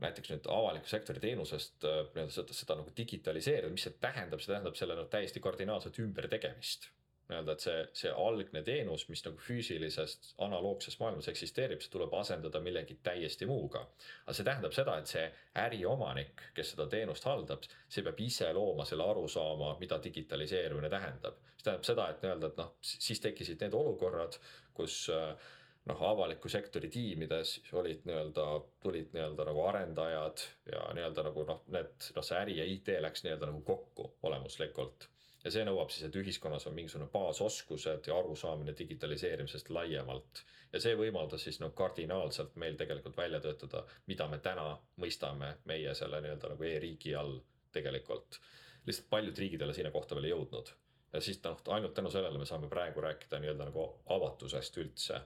näiteks 0.00 0.32
nüüd 0.32 0.48
avaliku 0.52 0.88
sektori 0.90 1.20
teenusest 1.22 1.84
äh, 1.84 2.00
nii-öelda 2.14 2.32
seda, 2.34 2.56
seda 2.56 2.78
nagu 2.80 2.94
digitaliseerida, 2.96 3.72
mis 3.74 3.84
see 3.86 3.98
tähendab, 4.02 4.40
see 4.42 4.52
tähendab 4.52 4.78
selle 4.78 4.96
nagu 4.98 5.10
täiesti 5.12 5.42
kardinaalset 5.44 6.00
ümbertegemist. 6.04 6.88
nii-öelda, 7.30 7.54
et 7.54 7.62
see, 7.62 7.82
see 8.00 8.10
algne 8.10 8.62
teenus, 8.66 9.04
mis 9.08 9.20
nagu 9.22 9.38
füüsilisest 9.38 10.32
analoogses 10.42 10.96
maailmas 10.98 11.28
eksisteerib, 11.30 11.78
see 11.84 11.92
tuleb 11.92 12.16
asendada 12.18 12.58
millegi 12.64 12.96
täiesti 13.06 13.46
muuga. 13.46 13.84
aga 14.24 14.34
see 14.34 14.48
tähendab 14.48 14.74
seda, 14.74 14.96
et 14.98 15.12
see 15.12 15.28
äriomanik, 15.66 16.42
kes 16.56 16.74
seda 16.74 16.88
teenust 16.90 17.28
haldab, 17.30 17.68
see 17.88 18.02
peab 18.06 18.24
ise 18.26 18.50
looma 18.56 18.88
selle 18.88 19.06
arusaama, 19.06 19.76
mida 19.78 20.00
digitaliseerimine 20.02 20.90
tähendab. 20.90 21.38
see 21.56 21.68
tähendab 21.68 21.88
seda, 21.92 22.10
et 22.10 22.26
nii-öelda, 22.26 22.52
et 22.52 22.60
noh, 22.64 22.74
siis 22.82 23.22
tekkisid 23.22 23.62
need 23.62 23.78
olukorrad, 23.78 24.40
kus 24.74 25.04
äh, 25.14 25.50
noh, 25.88 26.02
avaliku 26.02 26.48
sektori 26.48 26.88
tiimides 26.92 27.54
olid 27.72 28.04
nii-öelda, 28.08 28.46
tulid 28.82 29.14
nii-öelda 29.14 29.46
nagu 29.48 29.62
arendajad 29.66 30.42
ja 30.72 30.82
nii-öelda 30.96 31.24
nagu 31.30 31.44
noh, 31.48 31.62
need 31.72 32.10
noh, 32.16 32.26
see 32.26 32.40
äri 32.40 32.58
ja 32.58 32.66
IT 32.68 32.92
läks 33.06 33.24
nii-öelda 33.24 33.48
nagu 33.50 33.62
kokku 33.66 34.10
olemuslikult. 34.28 35.08
ja 35.44 35.50
see 35.50 35.64
nõuab 35.64 35.88
siis, 35.88 36.08
et 36.08 36.16
ühiskonnas 36.20 36.66
on 36.68 36.74
mingisugune 36.76 37.08
baasoskused 37.12 38.10
ja 38.10 38.18
arusaamine 38.18 38.74
digitaliseerimisest 38.78 39.70
laiemalt. 39.70 40.44
ja 40.72 40.82
see 40.84 40.96
võimaldas 41.00 41.48
siis 41.48 41.60
noh, 41.64 41.72
kardinaalselt 41.74 42.56
meil 42.60 42.76
tegelikult 42.76 43.16
välja 43.16 43.40
töötada, 43.40 43.84
mida 44.06 44.28
me 44.28 44.38
täna 44.38 44.74
mõistame 45.00 45.54
meie 45.64 45.94
selle 45.94 46.20
nii-öelda 46.20 46.54
nagu 46.54 46.68
e-riigi 46.74 47.16
all 47.16 47.40
tegelikult. 47.72 48.40
lihtsalt 48.86 49.10
paljud 49.10 49.38
riigid 49.38 49.60
ei 49.60 49.70
ole 49.70 49.80
sinna 49.80 49.90
kohta 49.96 50.14
veel 50.14 50.32
jõudnud 50.34 50.76
ja 51.12 51.20
siis 51.20 51.40
noh, 51.44 51.58
ainult 51.74 51.94
tänu 51.94 52.10
sellele 52.10 52.38
me 52.38 52.46
saame 52.46 52.68
praegu 52.68 53.00
rääkida 53.00 53.40
nii-öelda 53.40 53.72
nagu 53.72 53.88
avatusest 54.06 54.76
üldse 54.76 55.24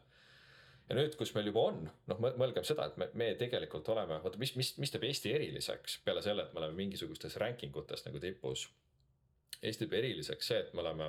ja 0.88 0.97
nüüd, 0.99 1.14
kus 1.16 1.33
meil 1.37 1.49
juba 1.49 1.66
on, 1.70 1.85
noh, 2.11 2.23
mõelgem 2.25 2.64
seda, 2.66 2.88
et 2.90 2.99
me, 3.01 3.09
me 3.18 3.31
tegelikult 3.40 3.88
oleme, 3.94 4.18
vaata, 4.25 4.40
mis, 4.40 4.53
mis, 4.59 4.75
mis 4.83 4.92
teeb 4.92 5.07
Eesti 5.09 5.33
eriliseks 5.33 6.01
peale 6.05 6.23
selle, 6.25 6.44
et 6.44 6.57
me 6.57 6.61
oleme 6.61 6.77
mingisugustes 6.83 7.38
ranking 7.40 7.77
utes 7.81 8.05
nagu 8.07 8.20
tipus. 8.20 8.66
Eesti 9.62 9.87
teeb 9.87 9.97
eriliseks 10.01 10.51
see, 10.51 10.61
et 10.61 10.75
me 10.77 10.85
oleme, 10.85 11.09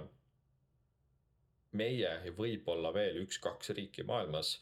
meie 1.76 2.14
ja 2.24 2.36
võib-olla 2.38 2.94
veel 2.96 3.20
üks-kaks 3.26 3.74
riiki 3.76 4.06
maailmas. 4.08 4.56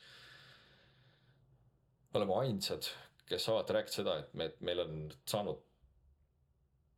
oleme 2.13 2.34
ainsad, 2.41 2.89
kes 3.30 3.45
saavad 3.45 3.69
rääkida 3.73 3.95
seda, 3.99 4.17
et 4.21 4.34
me, 4.38 4.49
meil 4.62 4.82
on 4.82 4.97
saanud 5.30 5.62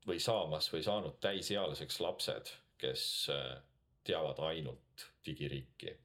või 0.08 0.20
saamas 0.20 0.68
või 0.72 0.84
saanud 0.86 1.20
täisealiseks 1.24 2.00
lapsed, 2.04 2.52
kes 2.80 3.04
äh, 3.34 3.56
teavad 4.08 4.40
ainult 4.44 5.08
digiriiki 5.26 5.96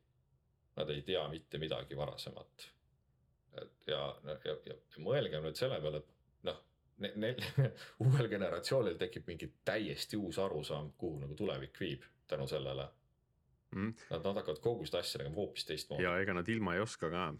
Nad 0.76 0.90
ei 0.90 1.02
tea 1.02 1.22
mitte 1.28 1.59
midagi 1.59 1.96
varasemat. 1.96 2.70
et 3.61 3.87
ja, 3.90 4.16
ja, 4.24 4.37
ja, 4.44 4.54
ja 4.66 5.02
mõelgem 5.02 5.42
nüüd 5.42 5.59
selle 5.59 5.80
peale, 5.83 5.98
et 5.98 6.46
noh, 6.46 6.61
neil 7.18 7.40
uuel 8.06 8.28
generatsioonil 8.30 8.98
tekib 9.00 9.26
mingi 9.26 9.50
täiesti 9.66 10.16
uus 10.16 10.38
arusaam, 10.38 10.92
kuhu 10.98 11.18
nagu 11.24 11.35
tulevik 11.35 11.80
viib 11.80 12.06
tänu 12.30 12.46
sellele 12.46 12.87
mm.. 13.74 13.94
Nad, 14.11 14.22
nad 14.24 14.42
hakkavad 14.42 14.61
kogu 14.62 14.87
seda 14.87 15.02
asja 15.02 15.18
nägema 15.18 15.42
hoopis 15.42 15.66
teistmoodi. 15.66 16.06
ja 16.06 16.14
ega 16.22 16.35
nad 16.38 16.48
ilma 16.48 16.74
ei 16.74 16.85
oska 16.85 17.11
ka. 17.11 17.33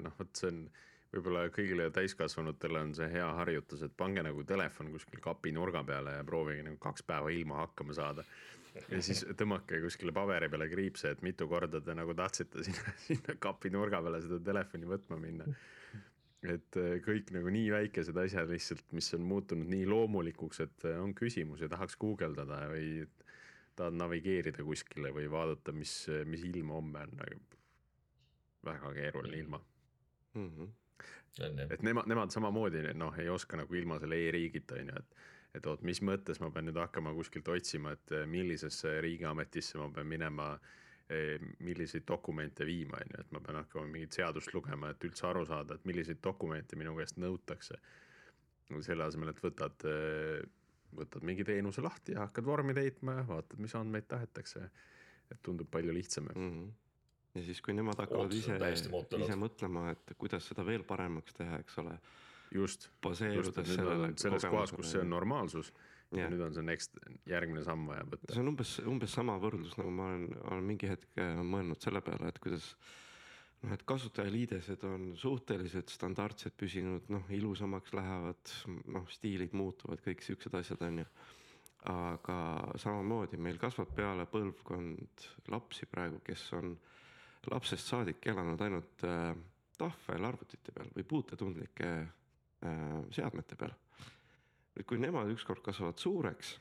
noh, 0.00 0.16
vot 0.18 0.40
see 0.40 0.48
on 0.52 0.62
võib-olla 1.10 1.46
kõigile 1.54 1.90
täiskasvanutele 1.94 2.80
on 2.86 2.94
see 2.94 3.08
hea 3.10 3.26
harjutus, 3.40 3.82
et 3.82 3.94
pange 3.96 4.22
nagu 4.22 4.44
telefon 4.46 4.92
kuskil 4.94 5.22
kapi 5.22 5.52
nurga 5.52 5.82
peale 5.84 6.16
ja 6.20 6.24
proovige 6.24 6.64
nagu 6.66 6.78
kaks 6.80 7.04
päeva 7.06 7.32
ilma 7.34 7.64
hakkama 7.64 7.96
saada 7.96 8.24
ja 8.74 9.02
siis 9.04 9.24
tõmmake 9.38 9.80
kuskile 9.84 10.14
paberi 10.16 10.48
peale 10.52 10.68
kriipse, 10.70 11.14
et 11.14 11.22
mitu 11.26 11.48
korda 11.50 11.80
te 11.84 11.94
nagu 11.96 12.14
tahtsite 12.16 12.64
sinna, 12.66 12.94
sinna 13.08 13.36
kapi 13.42 13.72
nurga 13.74 14.02
peale 14.04 14.22
seda 14.24 14.40
telefoni 14.50 14.90
võtma 14.90 15.20
minna. 15.20 15.46
et 16.40 16.76
äh, 16.80 16.98
kõik 17.04 17.34
nagu 17.36 17.52
nii 17.52 17.70
väikesed 17.74 18.16
asjad 18.16 18.48
lihtsalt, 18.48 18.86
mis 18.96 19.12
on 19.16 19.26
muutunud 19.28 19.68
nii 19.68 19.86
loomulikuks, 19.90 20.62
et 20.64 20.86
äh, 20.88 21.00
on 21.02 21.14
küsimus 21.14 21.60
ja 21.60 21.68
tahaks 21.68 21.98
guugeldada 22.00 22.62
või 22.72 23.06
tahad 23.76 23.96
navigeerida 23.96 24.64
kuskile 24.64 25.12
või 25.14 25.28
vaadata, 25.30 25.72
mis, 25.72 25.94
mis 26.28 26.44
ilm 26.48 26.72
homme 26.74 27.04
on 27.06 27.16
nagu 27.20 27.40
väga 28.64 28.92
keeruline 28.92 29.36
ilma 29.36 29.60
mm. 30.34 30.48
-hmm. 30.56 31.72
et 31.72 31.82
nemad, 31.82 32.06
nemad 32.06 32.30
samamoodi 32.30 32.82
noh, 32.94 33.18
ei 33.18 33.28
oska 33.28 33.56
nagu 33.56 33.74
ilma 33.74 33.98
selle 34.00 34.18
e-riigita 34.28 34.74
on 34.74 34.92
ju, 34.92 35.02
et 35.02 35.16
et 35.54 35.66
oot, 35.66 35.82
mis 35.86 36.00
mõttes 36.06 36.40
ma 36.42 36.50
pean 36.54 36.68
nüüd 36.68 36.78
hakkama 36.80 37.12
kuskilt 37.16 37.48
otsima, 37.50 37.94
et 37.96 38.14
eh, 38.14 38.26
millisesse 38.30 38.98
riigiametisse 39.04 39.80
ma 39.80 39.88
pean 39.94 40.08
minema, 40.10 40.50
eh, 41.10 41.42
milliseid 41.66 42.06
dokumente 42.08 42.66
viima, 42.68 43.00
on 43.00 43.14
ju, 43.14 43.24
et 43.24 43.34
ma 43.34 43.42
pean 43.44 43.58
hakkama 43.62 43.90
mingit 43.90 44.20
seadust 44.20 44.54
lugema, 44.54 44.92
et 44.92 45.08
üldse 45.08 45.26
aru 45.30 45.44
saada, 45.48 45.76
et 45.76 45.88
milliseid 45.90 46.22
dokumente 46.22 46.78
minu 46.78 46.94
käest 46.98 47.18
nõutakse. 47.22 47.80
selle 48.86 49.02
asemel, 49.02 49.32
et 49.32 49.40
võtad, 49.42 49.82
eh, 49.90 50.44
võtad 50.94 51.24
mingi 51.26 51.42
teenuse 51.44 51.82
lahti 51.82 52.12
ja 52.12 52.20
hakkad 52.20 52.44
vormi 52.44 52.74
täitma 52.74 53.16
ja 53.16 53.24
vaatad, 53.26 53.58
mis 53.58 53.74
andmeid 53.74 54.06
tahetakse. 54.06 54.70
et 55.30 55.38
tundub 55.42 55.68
palju 55.70 55.92
lihtsam 55.94 56.24
mm. 56.24 56.50
-hmm 56.50 56.70
ja 57.34 57.42
siis, 57.42 57.60
kui 57.62 57.74
nemad 57.74 57.98
hakkavad 58.02 58.32
ise, 58.34 58.56
ise 59.18 59.36
mõtlema, 59.38 59.92
et 59.92 60.14
kuidas 60.18 60.48
seda 60.50 60.64
veel 60.66 60.82
paremaks 60.82 61.36
teha, 61.36 61.60
eks 61.62 61.78
ole 61.78 61.92
just, 62.54 62.90
just, 63.04 63.58
et 63.58 63.72
nüüd 63.72 63.90
on 63.94 64.18
selles 64.18 64.46
kohas, 64.48 64.74
kus 64.74 64.92
see 64.94 65.02
on 65.04 65.12
normaalsus 65.12 65.72
ja, 66.10 66.24
ja 66.24 66.30
nüüd 66.32 66.42
on 66.44 66.56
see 66.56 66.66
next, 66.66 66.98
järgmine 67.30 67.62
samm 67.66 67.86
vaja 67.90 68.06
võtta. 68.08 68.32
see 68.34 68.42
on 68.42 68.52
umbes, 68.52 68.74
umbes 68.90 69.14
sama 69.14 69.36
võrdlus, 69.42 69.76
nagu 69.78 69.92
ma 69.94 70.10
olen, 70.10 70.26
olen 70.50 70.66
mingi 70.72 70.90
hetk 70.90 71.22
äh, 71.22 71.38
mõelnud 71.46 71.80
selle 71.82 72.02
peale, 72.04 72.30
et 72.32 72.40
kuidas 72.42 72.72
noh, 73.62 73.74
et 73.74 73.84
kasutajaliidesed 73.88 74.86
on 74.88 75.10
suhteliselt 75.20 75.92
standardsed 75.92 76.56
püsinud, 76.58 77.10
noh, 77.12 77.28
ilusamaks 77.36 77.94
lähevad, 77.96 78.54
noh, 78.90 79.06
stiilid 79.12 79.54
muutuvad, 79.56 80.02
kõik 80.04 80.24
siuksed 80.26 80.56
asjad 80.60 80.88
on 80.88 81.04
ju. 81.04 81.10
aga 81.90 82.36
samamoodi 82.76 83.38
meil 83.40 83.56
kasvab 83.56 83.94
peale 83.96 84.26
põlvkond 84.28 85.22
lapsi 85.48 85.86
praegu, 85.88 86.18
kes 86.24 86.42
on 86.58 86.74
lapsest 87.48 87.88
saadik 87.88 88.26
elanud 88.28 88.60
ainult 88.60 89.04
äh, 89.08 89.30
tahvelarvutite 89.80 90.74
peal 90.76 90.90
või 90.92 91.06
puutetundlike 91.08 91.92
seadmete 93.14 93.56
peal. 93.56 93.72
nüüd, 94.76 94.86
kui 94.86 94.98
nemad 95.00 95.30
ükskord 95.32 95.62
kasvavad 95.64 95.98
suureks, 95.98 96.54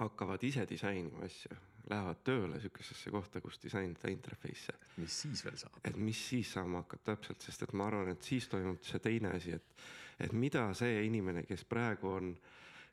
hakkavad 0.00 0.42
ise 0.44 0.64
disainima 0.68 1.24
asju, 1.26 1.56
lähevad 1.90 2.20
tööle 2.24 2.60
sihukesesse 2.60 3.10
kohta, 3.10 3.40
kus 3.40 3.58
disainida 3.62 4.10
interface'e. 4.12 4.76
mis 4.96 5.20
siis 5.22 5.44
veel 5.44 5.56
saab? 5.60 5.80
et 5.84 5.96
mis 5.96 6.20
siis 6.28 6.52
saama 6.52 6.84
hakkab 6.84 7.02
täpselt, 7.12 7.40
sest 7.42 7.66
et 7.66 7.72
ma 7.72 7.88
arvan, 7.90 8.12
et 8.12 8.22
siis 8.22 8.48
toimub 8.48 8.82
see 8.86 9.00
teine 9.02 9.34
asi, 9.36 9.56
et, 9.56 9.82
et 10.20 10.32
mida 10.32 10.68
see 10.74 11.04
inimene, 11.06 11.44
kes 11.48 11.64
praegu 11.64 12.12
on, 12.12 12.34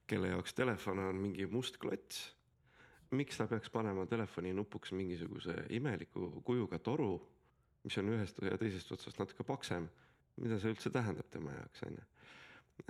kelle 0.07 0.31
jaoks 0.31 0.55
telefon 0.55 1.03
on 1.03 1.19
mingi 1.19 1.47
must 1.51 1.77
klots, 1.77 2.23
miks 3.11 3.39
ta 3.39 3.47
peaks 3.47 3.69
panema 3.71 4.05
telefoni 4.05 4.53
nupuks 4.53 4.91
mingisuguse 4.91 5.55
imeliku 5.75 6.41
kujuga 6.45 6.79
toru, 6.79 7.13
mis 7.83 7.97
on 8.01 8.11
ühest 8.15 8.41
ja 8.43 8.57
teisest 8.59 8.91
otsast 8.91 9.19
natuke 9.19 9.43
paksem, 9.47 9.87
mida 10.41 10.59
see 10.61 10.73
üldse 10.73 10.91
tähendab 10.93 11.29
tema 11.33 11.53
jaoks, 11.55 11.83
on 11.87 11.97
ju. 11.97 12.07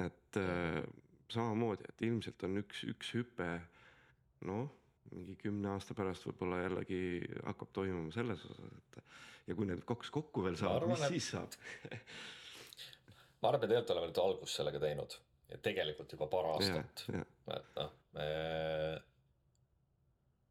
et 0.08 0.40
äh, 0.42 0.82
samamoodi, 1.34 1.88
et 1.90 2.06
ilmselt 2.08 2.44
on 2.48 2.62
üks, 2.64 2.84
üks 2.88 3.14
hüpe 3.18 3.50
noh, 4.48 4.70
mingi 5.12 5.38
kümne 5.40 5.72
aasta 5.74 5.96
pärast 5.98 6.28
võib-olla 6.28 6.64
jällegi 6.66 7.02
hakkab 7.48 7.72
toimuma 7.76 8.12
selles 8.16 8.44
osas, 8.50 8.74
et 8.82 9.00
ja 9.48 9.56
kui 9.56 9.70
need 9.70 9.84
kaks 9.88 10.12
kokku 10.14 10.44
veel 10.46 10.58
saavad, 10.60 10.88
mis 10.92 11.06
et... 11.08 11.16
siis 11.16 11.30
saab 11.36 11.56
ma 13.42 13.52
arvan, 13.52 13.62
et 13.62 13.70
tegelikult 13.70 13.94
oleme 13.96 14.10
nüüd 14.12 14.24
algust 14.24 14.60
sellega 14.60 14.82
teinud 14.84 15.18
ja 15.52 15.60
tegelikult 15.64 16.18
juba 16.18 16.28
paar 16.32 16.50
aastat, 16.56 17.06
et 17.14 17.80
noh, 17.80 17.94
me. 18.18 18.28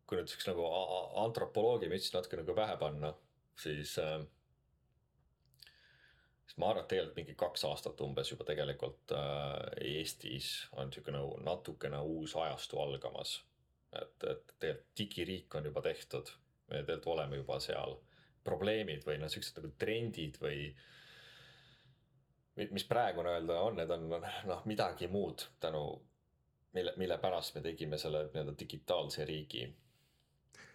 kui 0.06 0.20
nüüd 0.20 0.30
siukse 0.30 0.52
nagu 0.52 0.66
antropoloogi 1.24 1.90
müts 1.92 2.12
natuke 2.14 2.38
nagu 2.40 2.56
pähe 2.56 2.76
panna, 2.80 3.12
siis 3.60 3.96
äh, 4.00 4.20
siis 6.46 6.58
ma 6.62 6.70
arvan, 6.70 6.84
et 6.84 6.90
tegelikult 6.92 7.18
mingi 7.20 7.36
kaks 7.38 7.64
aastat 7.68 8.00
umbes 8.06 8.30
juba 8.30 8.46
tegelikult 8.46 9.14
äh, 9.16 9.54
Eestis 9.96 10.50
on 10.78 10.92
sihuke 10.94 11.14
nagu 11.14 11.36
natukene 11.44 12.00
uus 12.00 12.36
ajastu 12.38 12.80
algamas. 12.82 13.40
et, 13.92 14.24
et 14.30 14.52
tegelikult 14.58 14.98
digiriik 14.98 15.54
on 15.54 15.64
juba 15.64 15.82
tehtud, 15.82 16.30
me 16.70 16.82
tegelikult 16.82 17.14
oleme 17.14 17.42
juba 17.42 17.60
seal. 17.60 17.98
probleemid 18.46 19.02
või 19.02 19.16
noh, 19.18 19.30
siuksed 19.30 19.56
nagu 19.58 19.72
trendid 19.74 20.36
või 20.38 20.68
mis 22.70 22.84
praegu 22.86 23.24
nii-öelda 23.26 23.56
on, 23.60 23.74
need 23.76 23.90
on 23.90 24.04
noh, 24.12 24.60
midagi 24.70 25.08
muud 25.10 25.42
tänu, 25.60 25.80
mille, 26.72 26.92
mille 26.96 27.18
pärast 27.18 27.56
me 27.56 27.62
tegime 27.64 27.98
selle 27.98 28.22
nii-öelda 28.28 28.54
digitaalse 28.60 29.26
riigi 29.26 29.66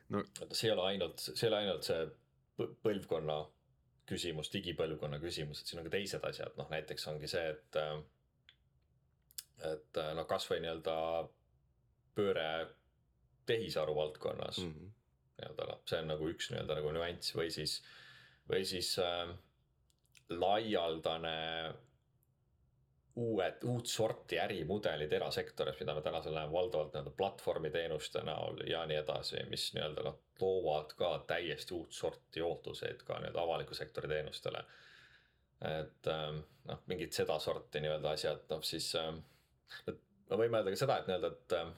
no.. 0.10 0.24
see 0.52 0.68
ei 0.68 0.74
ole 0.76 0.84
ainult, 0.90 1.24
see 1.24 1.48
ei 1.48 1.50
ole 1.54 1.62
ainult 1.64 1.88
see 1.88 2.04
põlvkonna 2.84 3.40
küsimus, 4.12 4.52
digipõlvkonna 4.54 5.20
küsimus, 5.24 5.62
et 5.62 5.72
siin 5.72 5.82
on 5.82 5.88
ka 5.88 5.96
teised 5.96 6.26
asjad, 6.28 6.56
noh 6.60 6.70
näiteks 6.72 7.08
ongi 7.12 7.30
see, 7.32 7.54
et. 7.56 7.82
et 9.72 10.02
noh, 10.18 10.28
kasvõi 10.30 10.60
nii-öelda 10.64 10.96
pööre 12.18 12.50
tehisaru 13.50 13.96
valdkonnas 13.96 14.58
mm 14.58 14.72
-hmm. 14.72 14.92
nii-öelda 15.38 15.68
noh, 15.70 15.80
see 15.86 16.02
on 16.02 16.12
nagu 16.14 16.30
üks 16.30 16.52
nii-öelda 16.52 16.78
nagu 16.80 16.92
nüanss 16.96 17.36
või 17.36 17.50
siis, 17.54 17.78
või 18.50 18.66
siis 18.66 18.98
äh, 19.00 19.32
laialdane 20.30 21.38
uued, 23.16 23.64
uut 23.68 23.88
sorti 23.92 24.40
ärimudelid 24.40 25.12
erasektoris, 25.14 25.80
mida 25.80 25.96
me 25.96 26.02
tänasel 26.02 26.36
näeme 26.36 26.54
valdavalt 26.54 26.94
nii-öelda 26.94 27.12
platvormiteenuste 27.18 28.24
näol 28.24 28.62
ja 28.70 28.86
nii 28.88 29.02
edasi, 29.02 29.44
mis 29.50 29.74
nii-öelda 29.76 30.06
noh, 30.08 30.20
toovad 30.42 30.96
ka 30.98 31.12
täiesti 31.30 31.76
uut 31.78 31.94
sorti 31.96 32.42
ootuseid 32.46 33.06
ka 33.08 33.20
nii-öelda 33.20 33.44
avaliku 33.46 33.78
sektori 33.78 34.10
teenustele. 34.12 34.64
et 35.70 36.08
ähm, 36.10 36.42
noh, 36.66 36.80
mingid 36.90 37.14
sedasorti 37.14 37.84
nii-öelda 37.84 38.16
asjad, 38.18 38.48
noh 38.50 38.64
siis 38.66 38.88
ähm, 38.98 39.22
me 39.88 40.40
võime 40.40 40.58
öelda 40.58 40.74
ka 40.74 40.82
seda, 40.82 40.98
et 40.98 41.12
nii-öelda, 41.12 41.32
et 41.38 41.58
ähm, 41.60 41.76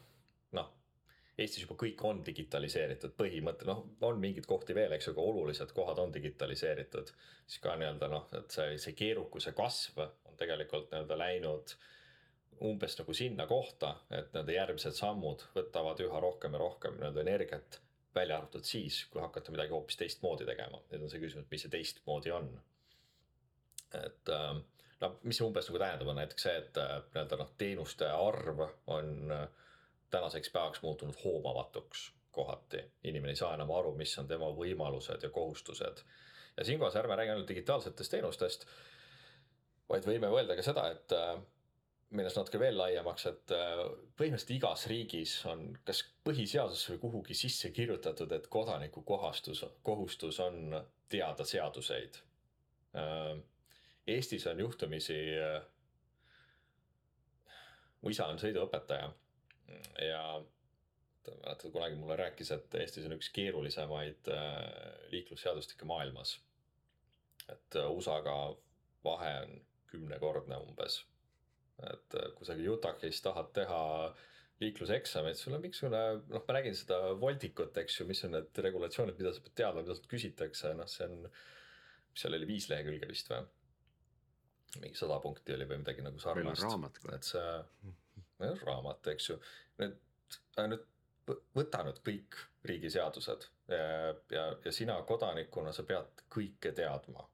noh 0.60 0.72
Eestis 1.34 1.64
juba 1.64 1.74
kõik 1.82 2.02
on 2.06 2.20
digitaliseeritud, 2.26 3.16
põhimõte, 3.18 3.66
noh, 3.66 3.80
on 4.06 4.20
mingeid 4.22 4.46
kohti 4.46 4.76
veel, 4.78 4.92
eks 4.94 5.08
ju, 5.08 5.16
aga 5.16 5.24
olulised 5.32 5.72
kohad 5.74 5.98
on 6.04 6.14
digitaliseeritud. 6.14 7.10
siis 7.48 7.62
ka 7.64 7.74
nii-öelda 7.76 8.10
noh, 8.12 8.28
et 8.38 8.54
see, 8.54 8.78
see 8.78 8.94
keerukuse 8.94 9.56
kasv 9.58 10.04
on 10.04 10.38
tegelikult 10.38 10.92
nii-öelda 10.92 11.18
läinud 11.18 11.74
umbes 12.70 12.98
nagu 13.00 13.14
sinna 13.18 13.48
kohta, 13.50 13.96
et 14.14 14.30
nende 14.36 14.54
järgmised 14.54 14.94
sammud 14.98 15.42
võtavad 15.56 16.06
üha 16.06 16.22
rohkem 16.22 16.54
ja 16.54 16.62
rohkem 16.62 17.00
nii-öelda 17.00 17.26
energiat. 17.26 17.80
Välja 18.16 18.38
arvatud 18.38 18.66
siis, 18.68 19.06
kui 19.12 19.22
hakata 19.22 19.52
midagi 19.52 19.74
hoopis 19.74 19.98
teistmoodi 19.98 20.46
tegema, 20.46 20.82
nüüd 20.92 21.06
on 21.06 21.12
see 21.12 21.22
küsimus, 21.24 21.50
mis 21.52 21.66
see 21.66 21.74
teistmoodi 21.74 22.32
on. 22.36 22.50
et 23.94 24.30
ähm, 24.34 24.64
no 25.02 25.12
mis 25.24 25.38
see 25.38 25.46
umbes 25.48 25.70
nagu 25.70 25.82
tähendab, 25.82 26.10
on 26.10 26.20
näiteks 26.22 26.48
see, 26.48 26.56
et 26.64 26.80
äh, 26.82 26.96
nii-öelda 27.14 27.40
noh, 27.40 27.54
teenuste 27.58 28.10
arv 28.10 28.66
on 28.96 29.32
äh, 29.32 29.48
tänaseks 30.14 30.52
päevaks 30.54 30.82
muutunud 30.82 31.18
hoomamatuks 31.24 32.12
kohati. 32.32 32.84
inimene 33.04 33.34
ei 33.34 33.40
saa 33.40 33.54
enam 33.54 33.72
aru, 33.72 33.94
mis 33.98 34.18
on 34.20 34.28
tema 34.28 34.50
võimalused 34.58 35.24
ja 35.24 35.30
kohustused. 35.30 36.04
ja 36.58 36.66
siinkohas 36.66 36.96
ärme 36.96 37.16
räägi 37.16 37.32
ainult 37.32 37.48
digitaalsetest 37.50 38.12
teenustest, 38.12 38.66
vaid 39.90 40.06
võime 40.06 40.30
mõelda 40.30 40.56
ka 40.58 40.66
seda, 40.66 40.88
et 40.92 41.14
äh, 41.18 41.38
minnes 42.14 42.36
natuke 42.38 42.60
veel 42.62 42.78
laiemaks, 42.78 43.26
et 43.32 43.54
äh, 43.56 43.80
põhimõtteliselt 44.20 44.56
igas 44.58 44.86
riigis 44.92 45.34
on 45.50 45.66
kas 45.88 46.04
põhiseadusesse 46.28 46.94
või 46.94 47.02
kuhugi 47.08 47.38
sisse 47.38 47.72
kirjutatud, 47.76 48.32
et 48.36 48.48
kodaniku 48.54 49.02
kohastus, 49.08 49.64
kohustus 49.84 50.40
on 50.44 50.78
teada 51.10 51.46
seaduseid. 51.48 52.22
Äh, 53.00 53.36
Eestis 54.08 54.44
on 54.52 54.60
juhtumisi, 54.60 55.16
mu 58.04 58.12
isa 58.12 58.26
on 58.28 58.42
sõiduõpetaja 58.42 59.06
ja 60.04 60.24
mäletad, 61.28 61.72
kunagi 61.72 61.96
mulle 61.96 62.16
rääkis, 62.16 62.52
et 62.52 62.76
Eestis 62.76 63.06
on 63.06 63.16
üks 63.16 63.30
keerulisemaid 63.34 64.28
äh, 64.32 64.58
liiklusseadustikke 65.12 65.86
maailmas. 65.86 66.40
et 67.50 67.76
äh, 67.76 67.92
USA-ga 67.92 68.56
vahe 69.04 69.32
on 69.42 69.66
kümnekordne 69.88 70.58
umbes. 70.58 71.06
Et 71.82 72.20
äh, 72.20 72.30
kui 72.38 72.48
sa 72.48 72.56
Utah'is 72.56 73.22
tahad 73.26 73.50
teha 73.56 73.82
liikluseksamit, 74.62 75.38
sul 75.40 75.56
on 75.58 75.64
mingisugune, 75.64 76.04
noh, 76.30 76.46
ma 76.48 76.56
nägin 76.56 76.78
seda 76.78 77.00
Voltikut, 77.20 77.76
eks 77.82 78.00
ju, 78.00 78.08
mis 78.08 78.22
on 78.28 78.36
need 78.38 78.62
regulatsioonid, 78.68 79.18
mida 79.20 79.34
sa 79.34 79.44
pead 79.44 79.58
teadma, 79.60 79.82
mida 79.84 79.98
sult 79.98 80.08
küsitakse, 80.12 80.72
noh, 80.78 80.90
see 80.90 81.10
on. 81.10 81.28
seal 82.14 82.38
oli, 82.38 82.46
viis 82.46 82.70
lehekülge 82.70 83.10
vist 83.10 83.32
või? 83.34 83.42
mingi 84.82 84.98
sada 84.98 85.20
punkti 85.22 85.54
oli 85.54 85.66
või 85.70 85.80
midagi 85.82 86.02
nagu 86.06 86.20
sarnast. 86.22 86.64
et 87.14 87.28
see 87.28 88.54
raamat, 88.66 89.10
eks 89.14 89.30
ju. 89.30 89.38
nüüd, 89.82 89.98
nüüd 90.58 90.88
võta 91.56 91.84
nüüd 91.88 92.00
kõik 92.06 92.40
riigiseadused 92.68 93.46
ja, 93.72 94.14
ja, 94.32 94.46
ja 94.66 94.74
sina 94.76 94.98
kodanikuna, 95.08 95.74
sa 95.76 95.86
pead 95.88 96.26
kõike 96.34 96.74
teadma. 96.76 97.28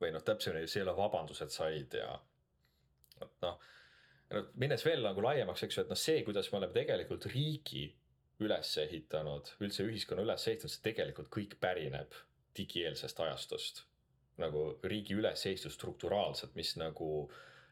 või 0.00 0.10
noh, 0.10 0.22
täpsemini, 0.26 0.66
see 0.66 0.80
ei 0.80 0.86
ole 0.88 0.96
vabandus, 0.98 1.44
et 1.44 1.52
sa 1.54 1.68
ei 1.70 1.84
tea. 1.86 2.10
Et 3.26 3.46
noh, 3.46 3.58
minnes 4.60 4.84
veel 4.86 5.04
nagu 5.04 5.24
laiemaks, 5.24 5.66
eks 5.66 5.78
ju, 5.78 5.84
et 5.84 5.92
noh, 5.92 5.98
see, 5.98 6.22
kuidas 6.26 6.50
me 6.52 6.60
oleme 6.60 6.76
tegelikult 6.76 7.28
riigi 7.32 7.86
üles 8.42 8.74
ehitanud, 8.82 9.54
üldse 9.62 9.86
ühiskonna 9.86 10.24
üles 10.26 10.44
ehitanud, 10.48 10.72
see 10.72 10.84
tegelikult 10.88 11.30
kõik 11.32 11.58
pärineb 11.62 12.14
digieelsest 12.56 13.20
ajastust. 13.20 13.86
nagu 14.40 14.62
riigi 14.88 15.12
ülesehitus 15.14 15.74
strukturaalselt, 15.76 16.54
mis 16.56 16.70
nagu 16.80 17.28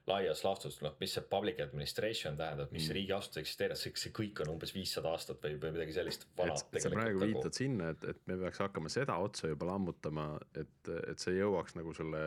laias 0.06 0.42
laastus, 0.44 0.76
noh, 0.84 0.92
mis 1.00 1.14
see 1.16 1.22
public 1.30 1.60
administration 1.64 2.36
tähendab, 2.36 2.68
mis 2.74 2.86
mm. 2.88 2.94
riigiasutus 2.98 3.40
eksisteerib, 3.42 3.78
see, 3.80 3.92
see 4.02 4.12
kõik 4.16 4.42
on 4.44 4.52
umbes 4.54 4.74
viissada 4.74 5.12
aastat 5.14 5.40
või, 5.44 5.56
või 5.62 5.72
midagi 5.76 5.96
sellist 5.96 6.26
vana. 6.36 6.56
sa 6.56 6.92
praegu 6.92 7.22
nagu... 7.22 7.24
viitad 7.24 7.56
sinna, 7.56 7.90
et, 7.94 8.04
et 8.12 8.20
me 8.28 8.36
peaks 8.42 8.60
hakkama 8.64 8.92
seda 8.92 9.16
otsa 9.24 9.50
juba 9.50 9.70
lammutama, 9.70 10.26
et, 10.52 10.92
et 11.00 11.22
see 11.22 11.38
jõuaks 11.38 11.76
nagu 11.78 11.94
selle 11.96 12.22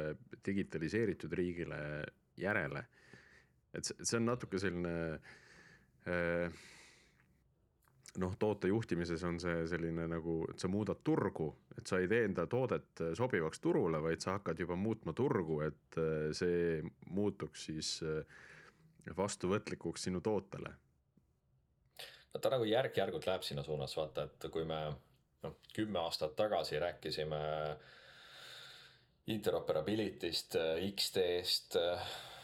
digitaliseeritud 0.45 1.37
riigile 1.39 1.79
järele. 2.41 2.85
Et 3.73 3.89
see, 3.89 4.17
on 4.19 4.29
natuke 4.29 4.59
selline 4.61 4.93
äh, 6.07 6.61
noh, 8.21 8.35
toote 8.39 8.69
juhtimises 8.69 9.23
on 9.25 9.39
see 9.41 9.63
selline 9.69 10.05
nagu, 10.11 10.37
et 10.51 10.61
sa 10.61 10.69
muudad 10.71 11.01
turgu, 11.05 11.49
et 11.77 11.87
sa 11.89 11.99
ei 12.01 12.09
tee 12.11 12.27
enda 12.27 12.45
toodet 12.49 13.03
sobivaks 13.17 13.61
turule, 13.63 14.01
vaid 14.03 14.21
sa 14.21 14.37
hakkad 14.37 14.59
juba 14.61 14.77
muutma 14.79 15.15
turgu, 15.17 15.61
et 15.65 15.99
äh, 16.01 16.29
see 16.37 16.81
muutuks 17.09 17.67
siis 17.69 17.95
äh, 18.05 18.21
vastuvõtlikuks 19.17 20.09
sinu 20.09 20.21
tootele. 20.23 20.75
no 22.33 22.39
ta 22.41 22.49
nagu 22.53 22.65
järk-järgult 22.65 23.25
läheb 23.27 23.43
sinna 23.45 23.63
suunas, 23.63 23.97
vaata, 23.97 24.27
et 24.29 24.47
kui 24.51 24.65
me 24.65 24.79
noh, 25.43 25.57
kümme 25.73 25.99
aastat 25.99 26.35
tagasi 26.35 26.79
rääkisime 26.79 27.41
interoperability'st, 29.33 30.57
X-teest, 30.95 31.77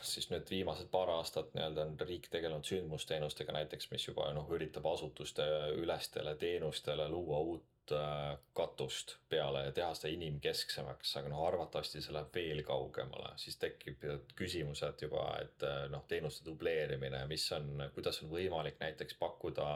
siis 0.02 0.30
nüüd 0.32 0.50
viimased 0.50 0.90
paar 0.92 1.10
aastat 1.14 1.54
nii-öelda 1.56 1.86
on 1.88 1.98
riik 2.08 2.30
tegelenud 2.32 2.68
sündmusteenustega 2.68 3.56
näiteks, 3.56 3.90
mis 3.92 4.08
juba 4.08 4.30
noh, 4.34 4.48
üritab 4.56 4.88
asutuste 4.92 5.46
ülestele 5.78 6.36
teenustele 6.40 7.08
luua 7.10 7.40
uut 7.52 7.94
äh, 7.96 8.38
katust 8.58 9.16
peale 9.30 9.66
ja 9.68 9.76
teha 9.76 9.92
seda 9.98 10.14
inimkesksemaks, 10.14 11.16
aga 11.22 11.32
noh, 11.34 11.44
arvatavasti 11.48 12.04
see 12.06 12.16
läheb 12.16 12.34
veel 12.36 12.64
kaugemale, 12.68 13.34
siis 13.42 13.60
tekib 13.62 14.06
küsimused 14.40 15.06
juba, 15.06 15.30
et 15.44 15.68
äh, 15.68 15.86
noh, 15.94 16.06
teenuste 16.08 16.46
dubleerimine, 16.48 17.26
mis 17.32 17.48
on, 17.58 17.88
kuidas 17.96 18.24
on 18.24 18.34
võimalik 18.34 18.82
näiteks 18.82 19.20
pakkuda 19.22 19.72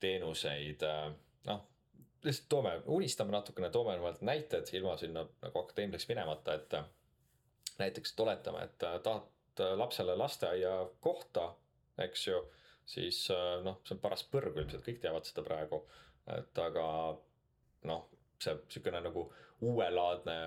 teenuseid 0.00 0.84
äh, 0.86 1.08
noh 1.50 1.64
lihtsalt 2.26 2.48
toome, 2.48 2.70
unistame 2.90 3.30
natukene, 3.30 3.70
toome 3.70 4.12
näited 4.26 4.70
ilma 4.74 4.96
sinna 4.98 5.22
nagu 5.42 5.60
akadeemiliseks 5.60 6.08
minemata, 6.10 6.56
et 6.58 6.74
näiteks 7.80 8.14
oletame, 8.22 8.64
et 8.66 8.78
tahad 8.78 9.62
lapsele 9.78 10.16
lasteaia 10.16 10.74
kohta, 11.00 11.48
eks 12.04 12.26
ju, 12.28 12.42
siis 12.86 13.22
noh, 13.64 13.80
see 13.84 13.96
on 13.96 14.02
paras 14.02 14.24
põrg 14.30 14.58
ilmselt, 14.60 14.84
kõik 14.86 15.00
teavad 15.02 15.26
seda 15.28 15.44
praegu, 15.46 15.82
et 16.36 16.60
aga 16.60 16.86
noh, 17.88 18.06
see 18.42 18.54
niisugune 18.58 19.02
nagu 19.06 19.26
uuelaadne 19.66 20.38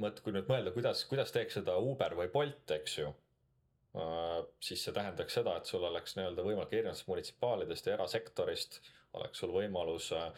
mõte, 0.00 0.20
kui 0.24 0.34
nüüd 0.34 0.50
mõelda, 0.50 0.74
kuidas, 0.74 1.06
kuidas 1.08 1.32
teeks 1.32 1.60
seda 1.60 1.78
Uber 1.80 2.16
või 2.18 2.28
Bolt, 2.32 2.74
eks 2.76 2.98
ju 3.00 3.12
siis 4.58 4.80
see 4.82 4.92
tähendaks 4.92 5.36
seda, 5.38 5.52
et 5.56 5.70
sul 5.70 5.84
oleks 5.86 6.16
nii-öelda 6.18 6.42
võimalik 6.42 6.72
erinevatest 6.74 7.06
munitsipaalidest 7.06 7.86
ja 7.86 7.92
erasektorist 7.94 8.80
oleks 9.14 9.38
sul 9.38 9.52
võimalus 9.54 10.08
äh, 10.18 10.32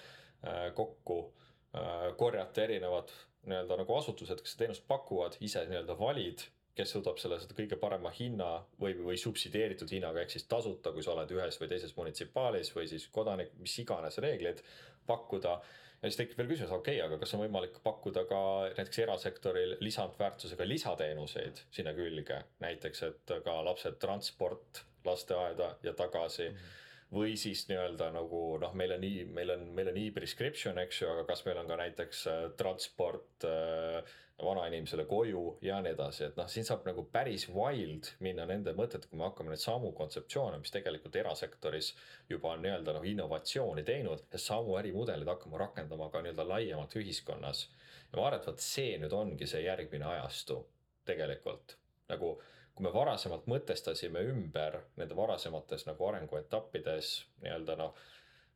Äh, 0.44 0.72
kokku 0.74 1.34
äh, 1.74 2.16
korjata 2.16 2.62
erinevad 2.62 3.08
nii-öelda 3.46 3.80
nagu 3.80 3.96
asutused, 3.96 4.42
kes 4.42 4.58
teenust 4.60 4.84
pakuvad, 4.88 5.38
ise 5.44 5.64
nii-öelda 5.68 5.96
valid, 5.98 6.44
kes 6.76 6.92
suudab 6.92 7.20
selle 7.20 7.38
seda 7.40 7.56
kõige 7.56 7.78
parema 7.80 8.12
hinna 8.12 8.50
või, 8.80 8.92
või 9.00 9.16
subsideeritud 9.20 9.90
hinnaga 9.96 10.22
ehk 10.22 10.34
siis 10.34 10.44
tasuta, 10.50 10.92
kui 10.92 11.04
sa 11.04 11.14
oled 11.14 11.32
ühes 11.32 11.58
või 11.60 11.70
teises 11.72 11.96
munitsipaalis 11.96 12.72
või 12.76 12.88
siis 12.90 13.08
kodanik, 13.12 13.54
mis 13.62 13.78
iganes 13.80 14.20
reeglid 14.22 14.60
pakkuda. 15.08 15.58
ja 16.02 16.10
siis 16.10 16.18
tekib 16.20 16.38
veel 16.38 16.50
küsimus, 16.52 16.74
okei 16.76 16.98
okay,, 16.98 17.06
aga 17.06 17.18
kas 17.22 17.32
on 17.34 17.44
võimalik 17.46 17.78
pakkuda 17.84 18.26
ka 18.28 18.40
näiteks 18.76 18.98
erasektoril 19.06 19.76
lisandväärtusega 19.80 20.68
lisateenuseid 20.68 21.62
sinna 21.70 21.94
külge, 21.96 22.42
näiteks 22.60 23.02
et 23.08 23.36
ka 23.44 23.60
lapsed 23.64 23.96
transport 24.02 24.84
lasteaeda 25.04 25.76
ja 25.82 25.96
tagasi 25.96 26.50
mm. 26.50 26.56
-hmm 26.56 26.84
või 27.14 27.36
siis 27.38 27.64
nii-öelda 27.68 28.10
nagu 28.14 28.42
noh, 28.60 28.74
meil 28.74 28.96
on 28.96 29.04
meil 29.34 29.50
on, 29.54 29.66
meil 29.74 29.90
on 29.92 29.98
e-prescription, 30.00 30.78
eks 30.82 31.02
ju, 31.02 31.10
aga 31.12 31.26
kas 31.28 31.44
meil 31.46 31.60
on 31.60 31.68
ka 31.70 31.78
näiteks 31.78 32.22
äh, 32.30 32.46
transport 32.58 33.46
äh, 33.46 34.14
vanainimesele 34.42 35.06
koju 35.08 35.58
ja 35.64 35.78
nii 35.80 35.94
edasi, 35.94 36.26
et 36.26 36.36
noh, 36.36 36.48
siin 36.50 36.66
saab 36.68 36.84
nagu 36.84 37.06
päris 37.12 37.46
wild 37.48 38.10
minna 38.20 38.44
nende 38.48 38.74
mõtetega, 38.76 39.08
kui 39.08 39.20
me 39.20 39.24
hakkame 39.24 39.54
neid 39.54 39.62
samu 39.62 39.92
kontseptsioone, 39.96 40.58
mis 40.60 40.74
tegelikult 40.74 41.16
erasektoris 41.16 41.94
juba 42.28 42.52
on 42.52 42.66
nii-öelda 42.66 42.96
noh, 42.98 43.06
innovatsiooni 43.06 43.86
teinud 43.86 44.26
ja 44.32 44.42
samu 44.42 44.76
ärimudeleid 44.80 45.30
hakkama 45.30 45.62
rakendama 45.62 46.10
ka 46.12 46.20
nii-öelda 46.24 46.48
laiemalt 46.48 46.98
ühiskonnas. 47.00 47.68
ja 48.10 48.18
ma 48.18 48.26
arvan, 48.26 48.42
et 48.42 48.50
vot 48.50 48.66
see 48.66 48.98
nüüd 49.00 49.14
ongi 49.16 49.48
see 49.48 49.62
järgmine 49.64 50.04
ajastu 50.10 50.60
tegelikult 51.08 51.78
nagu 52.10 52.36
kui 52.76 52.84
me 52.84 52.92
varasemalt 52.92 53.46
mõtestasime 53.48 54.20
ümber 54.28 54.82
nende 55.00 55.16
varasemates 55.16 55.86
nagu 55.88 56.06
arenguetappides 56.10 57.12
nii-öelda 57.40 57.76
noh, 57.80 57.94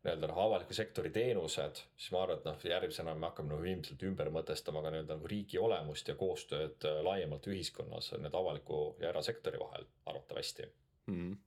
nii-öelda 0.05 0.29
noh, 0.29 0.41
avaliku 0.45 0.77
sektori 0.77 1.13
teenused, 1.15 1.81
siis 1.97 2.13
ma 2.13 2.25
arvan, 2.27 2.41
et 2.41 2.49
noh, 2.49 2.59
järgmisena 2.69 3.15
me 3.17 3.31
hakkame 3.31 3.55
nagu 3.55 3.69
ilmselt 3.71 4.03
ümber 4.05 4.29
mõtestama 4.35 4.83
ka 4.85 4.93
nii-öelda 4.93 5.17
nagu 5.17 5.31
riigi 5.33 5.61
olemust 5.61 6.13
ja 6.13 6.17
koostööd 6.21 6.85
äh, 6.89 7.01
laiemalt 7.07 7.49
ühiskonnas 7.49 8.13
nüüd 8.19 8.37
avaliku 8.37 8.83
ja 9.01 9.09
erasektori 9.15 9.61
vahel 9.61 9.89
arvatavasti 10.13 10.69
mm. 10.69 11.15
-hmm. 11.15 11.39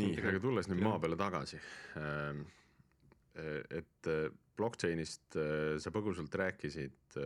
nii, 0.00 0.14
aga 0.22 0.40
tulles 0.40 0.70
nüüd 0.72 0.80
maa 0.86 0.98
peale 1.02 1.18
tagasi. 1.20 1.60
Et 3.80 4.08
äh, 4.08 4.30
blockchain'ist 4.56 5.36
äh, 5.36 5.76
sa 5.78 5.92
põgusalt 5.92 6.32
rääkisid, 6.34 7.20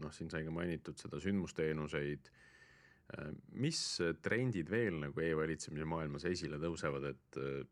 noh, 0.00 0.12
siin 0.12 0.32
sai 0.32 0.42
ka 0.44 0.50
mainitud 0.50 0.98
seda 0.98 1.20
sündmusteenuseid 1.20 2.32
Äh, 2.32 2.43
mis 3.60 3.80
trendid 4.22 4.70
veel 4.72 4.98
nagu 5.04 5.22
e-valitsemise 5.22 5.86
maailmas 5.88 6.26
esile 6.30 6.58
tõusevad, 6.62 7.08
et 7.12 7.38
äh, 7.40 7.62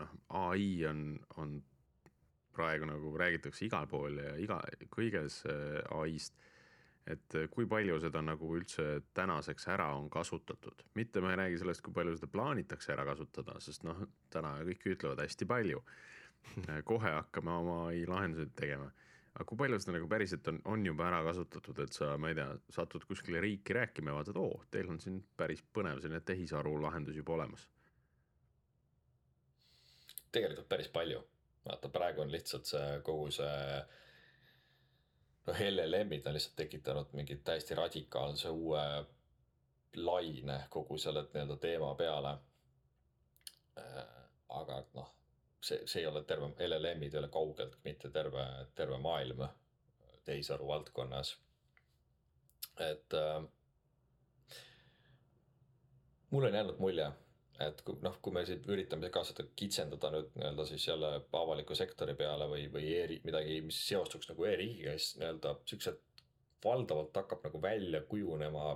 noh, 0.00 0.16
ai 0.40 0.68
on, 0.88 1.04
on 1.42 1.58
praegu 2.54 2.88
nagu 2.88 3.12
räägitakse 3.18 3.66
igal 3.66 3.88
pool 3.90 4.18
ja 4.22 4.34
iga, 4.40 4.60
kõiges 4.94 5.42
äh, 5.50 5.80
ai-st. 5.98 6.36
et 7.04 7.34
kui 7.52 7.66
palju 7.68 7.98
seda 8.00 8.22
nagu 8.24 8.48
üldse 8.56 9.02
tänaseks 9.12 9.66
ära 9.74 9.90
on 9.92 10.06
kasutatud, 10.10 10.86
mitte 10.96 11.20
ma 11.20 11.34
ei 11.34 11.40
räägi 11.42 11.58
sellest, 11.60 11.82
kui 11.84 11.92
palju 11.92 12.16
seda 12.16 12.30
plaanitakse 12.32 12.94
ära 12.94 13.04
kasutada, 13.04 13.58
sest 13.60 13.84
noh, 13.84 14.06
täna 14.32 14.54
kõik 14.64 14.86
ütlevad 14.94 15.20
hästi 15.20 15.44
palju. 15.44 15.82
kohe 16.90 17.10
hakkame 17.12 17.52
oma 17.52 17.76
ai 17.90 18.06
lahendusi 18.08 18.50
tegema 18.56 18.88
aga 19.34 19.44
kui 19.50 19.58
palju 19.58 19.80
seda 19.82 19.96
nagu 19.96 20.08
päriselt 20.10 20.48
on, 20.50 20.60
on 20.70 20.86
juba 20.86 21.08
ära 21.08 21.20
kasutatud, 21.26 21.80
et 21.82 21.96
sa, 21.96 22.12
ma 22.20 22.30
ei 22.30 22.36
tea, 22.38 22.46
satud 22.76 23.06
kuskile 23.08 23.42
riiki 23.42 23.74
rääkima 23.74 24.12
ja 24.12 24.18
vaatad, 24.20 24.38
oo, 24.38 24.60
teil 24.70 24.90
on 24.92 25.00
siin 25.02 25.18
päris 25.36 25.64
põnev 25.74 25.98
selline 26.02 26.22
tehisaru 26.22 26.76
lahendus 26.82 27.18
juba 27.18 27.38
olemas? 27.38 27.68
tegelikult 30.34 30.66
päris 30.68 30.88
palju, 30.90 31.20
vaata 31.66 31.88
praegu 31.94 32.24
on 32.24 32.32
lihtsalt 32.32 32.66
see 32.66 32.86
kogu 33.06 33.28
see 33.34 33.58
noh, 35.46 35.60
LLM-id 35.66 36.26
on 36.26 36.34
lihtsalt 36.34 36.56
tekitanud 36.58 37.12
mingi 37.14 37.36
täiesti 37.46 37.78
radikaalse 37.78 38.50
uue 38.50 38.82
laine 39.96 40.58
kogu 40.74 40.98
selle 40.98 41.22
nii-öelda 41.28 41.56
teema 41.62 41.92
peale. 41.94 42.32
Äh, 43.78 44.00
aga 44.58 44.80
noh 44.94 45.12
see, 45.64 45.80
see 45.88 46.02
ei 46.02 46.06
ole 46.10 46.24
terve, 46.28 46.50
LLM-id 46.66 47.14
ei 47.14 47.22
ole 47.22 47.30
kaugeltki 47.32 47.80
mitte 47.88 48.10
terve, 48.12 48.44
terve 48.74 48.98
maailm 49.02 49.44
tehisaru 50.24 50.66
valdkonnas. 50.68 51.36
et 52.80 53.14
äh, 53.14 53.44
mul 56.30 56.44
on 56.44 56.54
jäänud 56.54 56.78
mulje, 56.78 57.10
et 57.60 57.82
kui 57.86 58.00
noh, 58.02 58.16
kui 58.22 58.34
me 58.34 58.42
siit 58.46 58.64
üritame 58.66 59.10
ka 59.14 59.22
seda 59.24 59.44
kitsendada 59.56 60.10
nüüd 60.10 60.32
nii-öelda 60.34 60.64
siis 60.66 60.88
jälle 60.88 61.10
avaliku 61.40 61.76
sektori 61.78 62.16
peale 62.18 62.48
või, 62.50 62.64
või 62.72 62.88
e 62.96 63.20
midagi, 63.24 63.60
mis 63.62 63.78
seostuks 63.88 64.32
nagu 64.32 64.48
e-riigiga, 64.50 64.96
siis 64.98 65.20
nii-öelda 65.20 65.54
siuksed 65.70 66.00
valdavalt 66.64 67.20
hakkab 67.20 67.44
nagu 67.46 67.60
välja 67.62 68.00
kujunema 68.08 68.72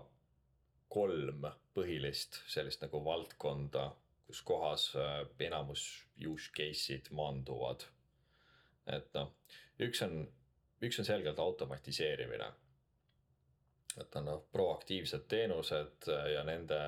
kolm 0.93 1.49
põhilist 1.75 2.43
sellist 2.49 2.85
nagu 2.85 3.01
valdkonda 3.05 3.89
kus 4.29 4.43
kohas 4.45 4.91
äh, 4.97 5.23
enamus 5.41 5.85
use 6.29 6.51
case'id 6.57 7.09
maanduvad. 7.17 7.87
et 8.93 9.09
noh, 9.17 9.33
üks 9.85 10.03
on, 10.05 10.21
üks 10.85 11.01
on 11.01 11.09
selgelt 11.09 11.39
automatiseerimine. 11.41 12.51
et 14.01 14.19
on 14.21 14.29
noh, 14.29 14.43
proaktiivsed 14.53 15.25
teenused 15.33 16.11
äh, 16.13 16.27
ja 16.35 16.45
nende 16.45 16.81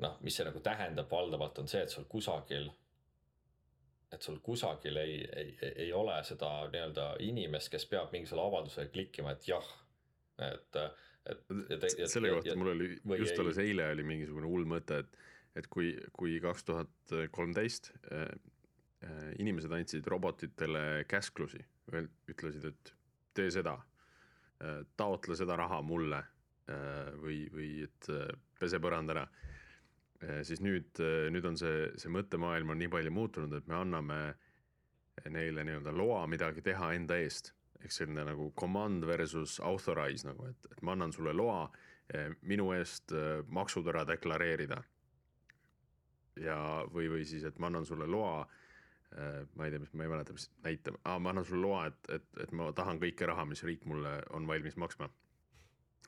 noh, 0.00 0.20
mis 0.22 0.38
see 0.38 0.46
nagu 0.46 0.62
tähendab 0.64 1.10
valdavalt 1.10 1.58
on 1.58 1.68
see, 1.68 1.82
et 1.82 1.90
sul 1.92 2.06
kusagil 2.08 2.70
et 4.14 4.22
sul 4.22 4.38
kusagil 4.42 4.96
ei, 5.02 5.18
ei, 5.36 5.50
ei 5.86 5.92
ole 5.94 6.16
seda 6.26 6.48
nii-öelda 6.70 7.10
inimest, 7.26 7.70
kes 7.74 7.86
peab 7.90 8.14
mingisugusele 8.14 8.46
avaldusele 8.46 8.90
klikkima, 8.94 9.34
et 9.36 9.46
jah, 9.50 9.66
et, 10.46 10.78
et. 11.30 11.84
selle 12.10 12.32
kohta 12.34 12.56
mul 12.58 12.72
oli 12.72 12.88
just 13.20 13.38
alles 13.38 13.60
eile 13.62 13.90
oli 13.94 14.06
mingisugune 14.06 14.50
hull 14.50 14.66
mõte, 14.70 15.02
et 15.04 15.20
et 15.58 15.66
kui, 15.70 15.92
kui 16.14 16.38
kaks 16.42 16.64
tuhat 16.66 17.14
kolmteist 17.34 17.90
äh, 18.12 18.26
äh, 19.04 19.30
inimesed 19.42 19.72
andsid 19.74 20.06
robotitele 20.10 21.04
käsklusi, 21.10 21.60
ütlesid, 22.30 22.68
et 22.70 22.92
tee 23.34 23.50
seda, 23.54 23.76
äh, 24.62 24.82
taotle 24.96 25.38
seda 25.38 25.58
raha 25.60 25.82
mulle 25.82 26.24
või, 27.18 27.48
või 27.50 27.68
et 27.82 28.06
pese 28.60 28.78
põrand 28.78 29.10
ära, 29.10 29.24
siis 30.46 30.60
nüüd, 30.62 31.00
nüüd 31.34 31.48
on 31.48 31.56
see, 31.58 31.88
see 31.98 32.12
mõttemaailm 32.14 32.70
on 32.70 32.78
nii 32.78 32.90
palju 32.92 33.10
muutunud, 33.10 33.56
et 33.58 33.66
me 33.66 33.74
anname 33.74 34.18
neile 35.34 35.64
nii-öelda 35.66 35.90
loa 35.98 36.20
midagi 36.30 36.62
teha 36.62 36.92
enda 36.94 37.18
eest. 37.18 37.50
ehk 37.80 37.90
selline 37.90 38.22
nagu 38.28 38.52
command 38.54 39.02
versus 39.08 39.56
authorize 39.66 40.28
nagu, 40.28 40.46
et, 40.46 40.70
et 40.70 40.86
ma 40.86 40.94
annan 40.94 41.10
sulle 41.16 41.34
loa 41.34 41.64
minu 42.46 42.70
eest 42.76 43.10
maksud 43.50 43.90
ära 43.90 44.06
deklareerida 44.06 44.78
ja, 46.36 46.84
või, 46.92 47.08
või 47.10 47.24
siis, 47.24 47.44
et 47.44 47.58
ma 47.58 47.66
annan 47.66 47.86
sulle 47.88 48.06
loa 48.06 48.42
äh,. 48.44 49.46
ma 49.56 49.66
ei 49.66 49.70
tea, 49.74 49.80
mis, 49.82 49.92
ma 49.94 50.04
ei 50.04 50.12
mäleta, 50.12 50.32
mis 50.36 50.50
näite 50.62 50.92
ah,, 51.04 51.18
ma 51.18 51.30
annan 51.32 51.44
sulle 51.44 51.62
loa, 51.66 51.86
et, 51.90 52.10
et, 52.14 52.28
et 52.44 52.52
ma 52.52 52.70
tahan 52.72 53.00
kõike 53.02 53.26
raha, 53.26 53.44
mis 53.44 53.62
riik 53.66 53.84
mulle 53.90 54.20
on 54.30 54.46
valmis 54.46 54.76
maksma. 54.76 55.10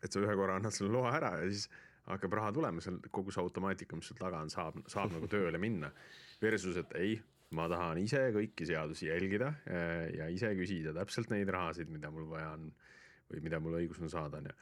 et 0.03 0.13
sa 0.13 0.21
ühe 0.21 0.37
korra 0.39 0.57
annad 0.61 0.75
selle 0.75 0.93
loa 0.93 1.13
ära 1.17 1.37
ja 1.43 1.49
siis 1.51 1.69
hakkab 2.07 2.33
raha 2.35 2.53
tulema, 2.53 2.81
seal 2.83 2.99
kogu 3.15 3.31
see 3.31 3.43
automaatika, 3.43 3.97
mis 3.97 4.09
seal 4.11 4.19
taga 4.19 4.41
on, 4.43 4.51
saab, 4.51 4.81
saab 4.91 5.13
nagu 5.15 5.29
tööle 5.31 5.59
minna. 5.63 5.93
Versus, 6.43 6.77
et 6.77 6.91
ei, 6.99 7.13
ma 7.55 7.69
tahan 7.71 7.99
ise 8.03 8.25
kõiki 8.35 8.67
seadusi 8.67 9.07
jälgida 9.07 9.53
äh, 9.71 10.09
ja 10.17 10.27
ise 10.33 10.51
küsida 10.59 10.95
täpselt 10.97 11.31
neid 11.31 11.51
rahasid, 11.55 11.91
mida 11.95 12.11
mul 12.11 12.27
vaja 12.31 12.55
on. 12.57 12.73
või 13.33 13.41
mida 13.47 13.61
mul 13.63 13.79
õigus 13.79 14.01
on 14.03 14.11
saada, 14.13 14.39
on 14.43 14.49
ju. 14.51 14.55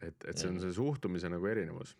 et, 0.00 0.24
et 0.24 0.38
see 0.38 0.48
on 0.48 0.54
Mhm. 0.56 0.62
see 0.64 0.72
suhtumise 0.72 1.28
nagu 1.30 1.46
erinevus. 1.46 1.96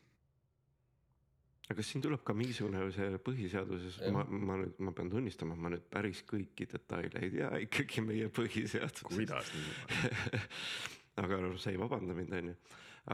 Aga 1.65 1.79
kas 1.79 1.91
siin 1.91 2.03
tuleb 2.05 2.21
ka 2.27 2.35
mingisugune 2.37 2.83
see 2.93 3.21
põhiseaduses, 3.25 4.01
ma, 4.13 4.25
ma 4.29 4.59
nüüd, 4.61 4.81
ma 4.85 4.93
pean 4.97 5.09
tunnistama, 5.13 5.57
ma 5.57 5.71
nüüd 5.73 5.87
päris 5.93 6.21
kõiki 6.29 6.67
detaile 6.69 7.23
ei 7.25 7.33
tea 7.33 7.53
ikkagi 7.65 8.05
meie 8.05 8.29
põhiseaduses. 8.35 9.07
kuidas 9.09 9.53
nii? 9.55 10.43
aga 11.25 11.41
noh, 11.41 11.57
sa 11.61 11.73
ei 11.73 11.81
vabanda 11.81 12.17
mind, 12.17 12.37
on 12.37 12.53
ju. 12.53 12.59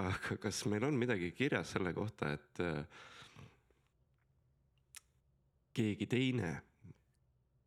aga 0.03 0.39
kas 0.43 0.65
meil 0.73 0.89
on 0.89 0.99
midagi 0.99 1.31
kirjas 1.37 1.77
selle 1.77 1.95
kohta, 1.95 2.33
et 2.35 2.63
äh, 2.65 3.07
keegi 5.77 6.11
teine, 6.11 6.55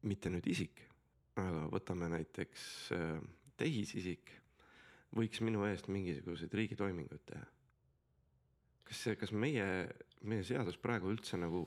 mitte 0.09 0.31
nüüd 0.33 0.47
isik, 0.51 0.83
aga 1.39 1.67
võtame 1.71 2.11
näiteks 2.11 2.69
äh, 2.97 3.17
tehisisik, 3.59 4.35
võiks 5.15 5.39
minu 5.45 5.63
eest 5.69 5.87
mingisuguseid 5.93 6.59
riigi 6.59 6.75
toiminguid 6.79 7.23
teha? 7.31 7.45
kas 8.83 8.99
see, 8.99 9.15
kas 9.15 9.31
meie, 9.31 9.65
meie 10.29 10.45
seadus 10.47 10.77
praegu 10.81 11.11
üldse 11.13 11.39
nagu 11.39 11.65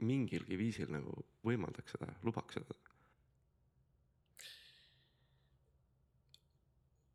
mingilgi 0.00 0.56
viisil 0.58 0.92
nagu 0.92 1.24
võimaldaks 1.46 1.96
seda, 1.96 2.08
lubaks 2.24 2.58
seda? 2.58 2.76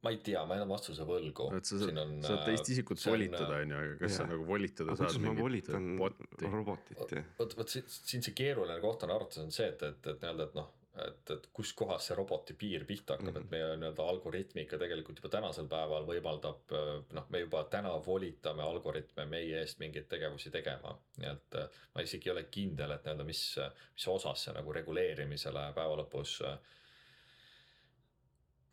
ma 0.02 0.10
ei 0.10 0.18
tea, 0.26 0.42
ma 0.50 0.58
jään 0.58 0.70
vastuse 0.70 1.06
võlgu. 1.06 1.48
sa 1.62 1.78
saad, 1.78 1.94
sa 1.94 2.30
saad 2.32 2.46
teist 2.48 2.70
isikut 2.74 3.02
volitada, 3.06 3.60
on 3.62 3.74
ju, 3.74 3.82
aga 3.82 3.98
kas 4.00 4.16
sa 4.18 4.24
Jaa. 4.24 4.32
nagu 4.32 4.46
volitada 4.48 4.96
aga 4.96 5.10
saad 5.10 5.22
mingit 5.22 5.44
volitan 5.46 5.90
bot'i? 6.00 6.50
robotit 6.56 7.14
ja 7.18 7.24
vot, 7.38 7.54
vot 7.60 7.74
siin, 7.76 7.86
siin 7.86 8.26
see 8.26 8.34
keeruline 8.38 8.80
koht 8.82 9.06
on 9.06 9.14
arvates 9.14 9.44
on 9.44 9.54
see, 9.54 9.68
et, 9.70 9.84
et, 9.86 10.00
et 10.02 10.24
nii-öelda, 10.26 10.48
et 10.50 10.58
noh, 10.58 10.72
et, 11.00 11.32
et 11.32 11.48
kuskohast 11.54 12.10
see 12.10 12.16
roboti 12.18 12.56
piir 12.60 12.84
pihta 12.86 13.16
hakkab 13.16 13.28
mm, 13.28 13.36
-hmm. 13.36 13.40
Mhm. 13.40 13.46
et 13.46 13.52
meie 13.52 13.78
nii-öelda 13.78 14.08
algoritmika 14.14 14.78
tegelikult 14.78 15.22
juba 15.22 15.30
tänasel 15.36 15.68
päeval 15.72 16.08
võimaldab 16.08 16.76
noh, 17.18 17.30
me 17.30 17.40
juba 17.40 17.64
täna 17.64 17.94
volitame 18.06 18.64
algoritme 18.64 19.26
meie 19.26 19.62
eest 19.62 19.80
mingeid 19.80 20.10
tegevusi 20.12 20.52
tegema. 20.52 20.98
nii 21.18 21.32
et 21.32 21.56
äh, 21.56 21.80
ma 21.96 22.02
isegi 22.02 22.30
ei 22.30 22.34
ole 22.34 22.44
kindel, 22.44 22.92
et 22.92 23.06
nii-öelda, 23.06 23.24
mis, 23.24 23.44
mis 23.94 24.08
osas 24.08 24.44
see 24.44 24.54
nagu 24.54 24.74
reguleerimisele 24.74 25.72
päeva 25.76 25.96
lõpus 26.04 26.40
äh, 26.48 26.58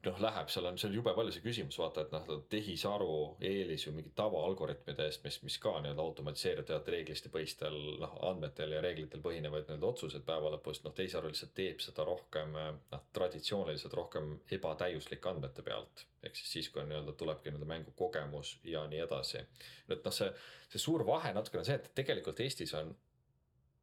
noh, 0.08 0.18
läheb, 0.22 0.50
seal 0.52 0.66
on, 0.68 0.78
seal 0.80 0.94
jube 0.96 1.12
palju 1.16 1.32
see 1.34 1.44
küsimus, 1.44 1.78
vaata, 1.80 2.04
et 2.04 2.12
noh, 2.14 2.26
tehisaru 2.50 3.14
eelis 3.44 3.86
ju 3.86 3.92
mingi 3.94 4.12
tavaalgoritmide 4.18 5.06
eest, 5.08 5.24
mis, 5.24 5.38
mis 5.44 5.58
ka 5.62 5.74
nii-öelda 5.84 6.04
automatiseeritud 6.04 6.90
reeglistepõhistel 6.94 7.78
noh, 8.02 8.14
andmetel 8.30 8.76
ja 8.76 8.82
reeglitel 8.84 9.22
põhinevaid 9.24 9.68
nii-öelda 9.68 9.90
otsuseid 9.90 10.26
päeva 10.28 10.52
lõpus, 10.54 10.82
noh, 10.84 10.94
tehisaru 10.96 11.32
lihtsalt 11.32 11.54
teeb 11.58 11.82
seda 11.84 12.06
rohkem 12.08 12.54
noh, 12.54 13.02
traditsiooniliselt 13.16 13.96
rohkem 13.98 14.36
ebatäiuslike 14.58 15.32
andmete 15.32 15.66
pealt. 15.66 16.06
ehk 16.22 16.36
siis 16.36 16.52
siis, 16.52 16.70
kui 16.74 16.82
nii-öelda 16.82 17.14
tulebki 17.18 17.50
nii-öelda 17.50 17.68
mängu 17.68 17.92
kogemus 17.96 18.56
ja 18.64 18.86
nii 18.86 19.04
edasi. 19.06 19.44
et 19.88 20.04
noh, 20.04 20.14
see, 20.14 20.32
see 20.72 20.82
suur 20.82 21.06
vahe 21.06 21.34
natukene 21.36 21.64
on 21.64 21.70
see, 21.70 21.78
et 21.78 21.92
tegelikult 21.94 22.40
Eestis 22.40 22.74
on 22.74 22.96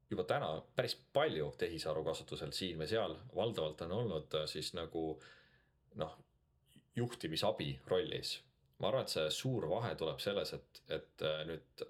juba 0.10 0.24
täna 0.24 0.50
päris 0.76 0.96
palju 1.14 1.52
tehisaru 1.58 2.04
kasutusel 2.06 2.52
siin 2.54 2.78
või 2.80 2.90
seal, 2.90 3.16
valdavalt 3.36 3.82
on 3.88 3.96
olnud 4.02 4.38
äh, 4.38 4.46
siis 4.50 4.74
nagu 4.78 5.08
noh, 6.02 6.18
juhtimisabi 6.96 7.80
rollis. 7.88 8.42
ma 8.80 8.88
arvan, 8.88 9.06
et 9.06 9.14
see 9.14 9.30
suur 9.32 9.70
vahe 9.72 9.94
tuleb 9.96 10.20
selles, 10.20 10.52
et, 10.54 10.82
et 10.92 11.24
äh, 11.24 11.44
nüüd 11.48 11.86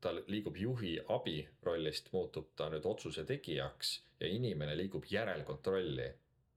ta 0.00 0.12
liigub 0.14 0.56
juhi 0.56 0.92
abi 1.10 1.40
rollist, 1.66 2.12
muutub 2.12 2.52
ta 2.56 2.68
nüüd 2.70 2.86
otsuse 2.86 3.24
tegijaks 3.26 3.96
ja 4.20 4.30
inimene 4.30 4.76
liigub 4.76 5.04
järelkontrolli. 5.10 6.08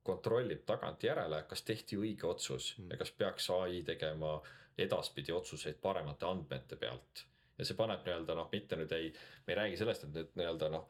kontrollib 0.04 0.64
tagantjärele, 0.66 1.44
kas 1.50 1.62
tehti 1.62 1.98
õige 1.98 2.26
otsus 2.26 2.76
Mm. 2.78 2.92
ja 2.92 2.98
kas 2.98 3.12
peaks 3.12 3.50
ai 3.50 3.84
tegema 3.86 4.42
edaspidi 4.78 5.32
otsuseid 5.32 5.76
paremate 5.82 6.26
andmete 6.26 6.76
pealt. 6.76 7.26
ja 7.58 7.66
see 7.66 7.76
paneb 7.78 8.06
nii-öelda 8.06 8.36
noh, 8.36 8.50
mitte 8.52 8.76
nüüd 8.76 8.92
ei, 8.98 9.14
me 9.48 9.54
ei 9.54 9.58
räägi 9.60 9.78
sellest, 9.78 10.04
et 10.04 10.14
nüüd 10.14 10.32
nii-öelda 10.36 10.70
noh, 10.70 10.88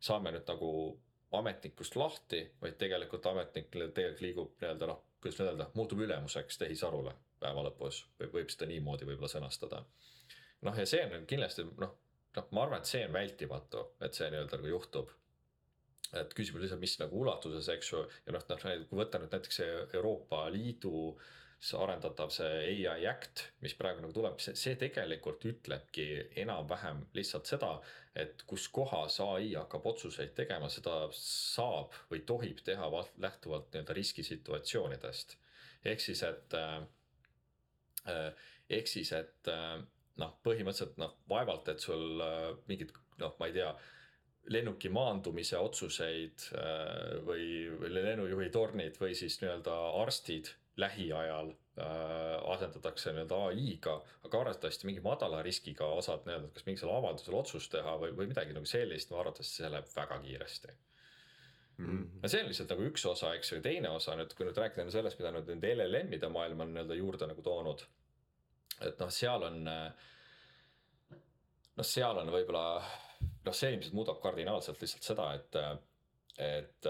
saame 0.00 0.32
nüüd 0.32 0.48
nagu 0.48 1.00
ametnikust 1.32 1.96
lahti, 1.96 2.42
vaid 2.60 2.76
tegelikult 2.76 3.26
ametnik 3.26 3.70
tegelikult 3.70 4.20
liigub 4.20 4.52
nii-öelda 4.60 4.86
noh, 4.86 5.02
kuidas 5.20 5.38
nüüd 5.38 5.52
öelda, 5.52 5.68
muutub 5.74 6.00
ülemuseks 6.04 6.58
tehisarule 6.60 7.14
päeva 7.40 7.64
lõpus 7.66 8.04
või 8.20 8.30
võib 8.34 8.52
seda 8.52 8.68
niimoodi 8.70 9.08
võib-olla 9.08 9.32
sõnastada. 9.32 9.84
noh, 10.66 10.76
ja 10.76 10.86
see 10.86 11.02
on 11.06 11.26
kindlasti 11.28 11.64
noh, 11.80 11.96
noh, 12.36 12.52
ma 12.56 12.66
arvan, 12.66 12.84
et 12.84 12.90
see 12.90 13.02
on 13.06 13.16
vältimatu, 13.16 13.86
et 14.00 14.16
see 14.16 14.30
nii-öelda 14.32 14.60
nagu 14.60 14.72
juhtub. 14.74 15.10
et 16.12 16.32
küsimus 16.34 16.64
lihtsalt, 16.64 16.80
mis 16.82 16.96
nagu 16.98 17.20
ulatuses, 17.20 17.68
eks 17.70 17.92
ju, 17.92 18.00
ja 18.26 18.32
noh, 18.34 18.46
noh 18.48 18.64
kui 18.88 18.98
võtta 18.98 19.20
nüüd 19.22 19.36
näiteks 19.36 19.60
Euroopa 19.94 20.48
Liidu 20.50 21.18
arendatav 21.76 22.30
see 22.32 22.86
ai 22.88 23.06
Act, 23.08 23.42
mis 23.60 23.74
praegu 23.76 24.00
nagu 24.00 24.14
tuleb, 24.16 24.38
see, 24.40 24.56
see 24.56 24.78
tegelikult 24.80 25.44
ütlebki 25.50 26.06
enam-vähem 26.40 27.02
lihtsalt 27.16 27.50
seda, 27.50 27.74
et 28.16 28.42
kus 28.48 28.66
kohas 28.72 29.20
ai 29.24 29.52
hakkab 29.52 29.86
otsuseid 29.92 30.32
tegema, 30.38 30.70
seda 30.72 30.94
saab 31.16 31.94
või 32.10 32.24
tohib 32.26 32.62
teha 32.66 32.88
val- 32.92 33.12
lähtuvalt 33.20 33.70
nii-öelda 33.72 33.96
riskisituatsioonidest. 34.00 35.36
ehk 35.84 36.00
siis, 36.00 36.22
et 36.22 36.54
äh, 36.56 36.80
äh, 38.08 38.32
ehk 38.70 38.88
siis, 38.88 39.12
et 39.12 39.48
äh, 39.48 39.78
noh, 40.20 40.36
põhimõtteliselt 40.44 40.98
noh, 41.00 41.16
vaevalt, 41.28 41.68
et 41.68 41.80
sul 41.80 42.22
äh, 42.24 42.50
mingid 42.68 42.92
noh, 43.20 43.36
ma 43.38 43.48
ei 43.50 43.56
tea 43.56 43.74
lennuki 44.50 44.88
maandumise 44.88 45.58
otsuseid 45.60 46.48
äh, 46.56 47.20
või, 47.26 47.68
või 47.76 47.92
lennujuhi 47.94 48.48
tornid 48.54 48.96
või 49.00 49.12
siis 49.14 49.36
nii-öelda 49.42 49.76
arstid 50.00 50.54
lähiajal 50.80 51.50
äh, 51.50 52.52
asendatakse 52.54 53.12
nii-öelda 53.14 53.38
ai-ga, 53.48 53.96
aga 54.26 54.40
arvatavasti 54.44 54.88
mingi 54.88 55.02
madala 55.04 55.42
riskiga 55.46 55.88
osad 55.96 56.26
nii-öelda, 56.26 56.52
kas 56.54 56.66
mingisugusel 56.66 56.96
avaldusel 56.96 57.38
otsust 57.40 57.72
teha 57.74 57.96
või, 58.02 58.14
või 58.16 58.30
midagi 58.32 58.56
nagu 58.56 58.68
sellist, 58.68 59.10
ma 59.10 59.20
arvatavasti 59.22 59.62
see 59.62 59.72
läheb 59.72 59.90
väga 59.96 60.20
kiiresti. 60.26 60.76
Mhm. 61.80 62.00
no 62.22 62.28
see 62.28 62.42
on 62.42 62.50
lihtsalt 62.50 62.74
nagu 62.74 62.88
üks 62.90 63.06
osa, 63.08 63.32
eks 63.38 63.54
ju, 63.54 63.60
teine 63.64 63.88
osa 63.96 64.16
nüüd, 64.18 64.34
kui 64.36 64.44
nüüd 64.48 64.58
rääkida 64.60 64.90
sellest, 64.92 65.20
mida 65.20 65.32
nüüd 65.32 65.48
nende 65.48 65.70
LLM-ide 65.76 66.28
maailm 66.32 66.66
on 66.66 66.74
nii-öelda 66.74 66.98
juurde 66.98 67.30
nagu 67.30 67.44
toonud. 67.46 67.86
et 68.80 69.00
noh, 69.00 69.10
seal 69.12 69.42
on, 69.44 69.64
noh, 71.76 71.86
seal 71.86 72.20
on 72.20 72.30
võib-olla, 72.32 72.82
noh, 73.46 73.56
see 73.56 73.72
ilmselt 73.74 73.96
muudab 73.96 74.20
kardinaalselt 74.22 74.80
lihtsalt 74.80 75.08
seda, 75.08 75.32
et, 75.36 75.58
et 76.50 76.88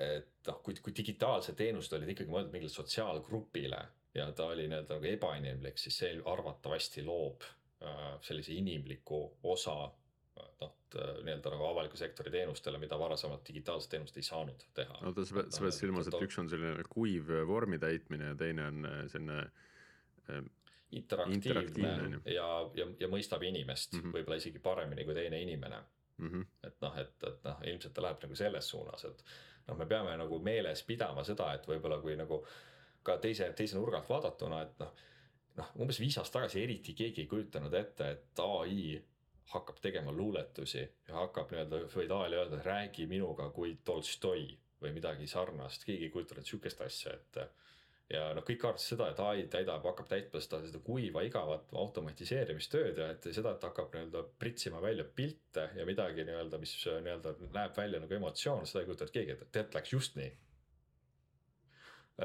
et 0.00 0.29
noh, 0.46 0.60
kui, 0.64 0.74
kui 0.82 0.94
digitaalsed 0.96 1.56
teenused 1.58 1.96
olid 1.96 2.12
ikkagi 2.14 2.32
mõeldud 2.32 2.54
mingile 2.54 2.72
sotsiaalgrupile 2.72 3.80
ja 4.14 4.30
ta 4.32 4.50
oli 4.50 4.66
nii-öelda 4.68 4.96
nagu 4.96 5.08
ebainimlik, 5.12 5.78
siis 5.78 5.98
see 6.02 6.12
arvatavasti 6.32 7.04
loob 7.06 7.44
äh, 7.46 8.04
sellise 8.26 8.54
inimliku 8.56 9.22
osa 9.52 9.76
äh, 9.84 10.48
noh, 10.62 10.76
nii-öelda 10.96 11.52
nagu 11.54 11.66
avaliku 11.68 12.00
sektori 12.00 12.32
teenustele, 12.34 12.78
mida 12.82 12.98
varasemalt 12.98 13.44
digitaalsed 13.48 13.92
teenused 13.92 14.16
ei 14.18 14.26
saanud 14.26 14.64
teha. 14.74 15.02
oota, 15.06 15.24
sa 15.24 15.38
pead, 15.38 15.52
sa 15.54 15.66
pead 15.66 15.76
silmas, 15.76 16.10
et 16.10 16.18
üks 16.26 16.40
on 16.42 16.50
selline 16.50 16.88
kuiv 16.90 17.30
vormi 17.46 17.78
täitmine 17.78 18.32
ja 18.32 18.40
teine 18.40 18.66
on 18.72 18.88
äh, 18.88 19.04
selline 19.12 19.38
äh, 19.44 20.42
interaktiivne, 20.90 21.36
interaktiivne, 21.38 22.20
ja, 22.34 22.48
ja, 22.74 22.88
ja 23.00 23.08
mõistab 23.12 23.44
inimest 23.46 23.94
mm. 23.94 24.00
-hmm. 24.02 24.16
võib-olla 24.18 24.40
isegi 24.42 24.58
paremini 24.58 25.04
kui 25.06 25.14
teine 25.14 25.42
inimene. 25.42 25.84
Mm 26.20 26.32
-hmm. 26.32 26.46
et 26.68 26.80
noh, 26.80 26.98
et, 26.98 27.14
et 27.28 27.44
noh, 27.44 27.62
ilmselt 27.72 27.94
ta 27.94 28.02
läheb 28.02 28.24
nagu 28.24 28.38
selles 28.38 28.68
suunas, 28.68 29.04
et 29.04 29.24
noh, 29.68 29.76
me 29.76 29.86
peame 29.86 30.16
nagu 30.16 30.38
meeles 30.38 30.82
pidama 30.82 31.24
seda, 31.24 31.52
et 31.54 31.68
võib-olla 31.68 32.00
kui 32.00 32.16
nagu 32.16 32.44
ka 33.02 33.16
teise, 33.18 33.52
teise 33.56 33.78
nurga 33.78 34.00
alt 34.00 34.08
vaadatuna, 34.08 34.62
et 34.62 34.82
noh, 34.82 34.94
noh, 35.56 35.70
umbes 35.84 36.00
viis 36.00 36.18
aastat 36.18 36.40
tagasi 36.40 36.62
eriti 36.62 36.94
keegi 36.94 37.24
ei 37.24 37.30
kujutanud 37.30 37.74
ette, 37.74 38.10
et 38.10 38.44
ai 38.44 39.02
hakkab 39.54 39.80
tegema 39.82 40.12
luuletusi 40.12 40.82
ja 41.08 41.14
hakkab 41.14 41.50
nii-öelda, 41.50 41.84
võid 41.94 42.12
ai-le 42.14 42.36
öelda, 42.36 42.62
räägi 42.62 43.06
minuga 43.10 43.48
kui 43.50 43.78
Tolstoi 43.84 44.58
või 44.82 44.92
midagi 44.92 45.26
sarnast, 45.26 45.84
keegi 45.84 46.06
ei 46.06 46.14
kujutanud 46.14 46.46
sihukest 46.46 46.80
asja 46.86 47.14
ette 47.14 47.48
ja 48.10 48.26
noh, 48.34 48.44
kõik 48.46 48.64
arvasid 48.66 48.94
seda, 48.94 49.08
et 49.12 49.20
ai 49.22 49.44
täidab, 49.52 49.84
hakkab 49.86 50.08
täitma 50.10 50.42
seda, 50.42 50.60
seda 50.66 50.80
kuiva 50.84 51.22
igavat 51.26 51.72
automatiseerimistööd 51.82 52.98
ja 52.98 53.08
et 53.14 53.26
seda, 53.30 53.54
et 53.54 53.66
hakkab 53.68 53.94
nii-öelda 53.94 54.24
pritsima 54.40 54.82
välja 54.82 55.04
pilte 55.04 55.68
ja 55.76 55.86
midagi 55.88 56.24
nii-öelda, 56.26 56.60
mis 56.62 56.74
nii-öelda 56.86 57.34
näeb 57.54 57.76
välja 57.76 58.02
nagu 58.02 58.16
emotsioon, 58.18 58.66
seda 58.68 58.82
ei 58.82 58.88
kujutanud 58.90 59.14
keegi 59.14 59.36
ette, 59.36 59.50
tead, 59.54 59.74
läks 59.76 59.92
just 59.94 60.18
nii. 60.20 60.30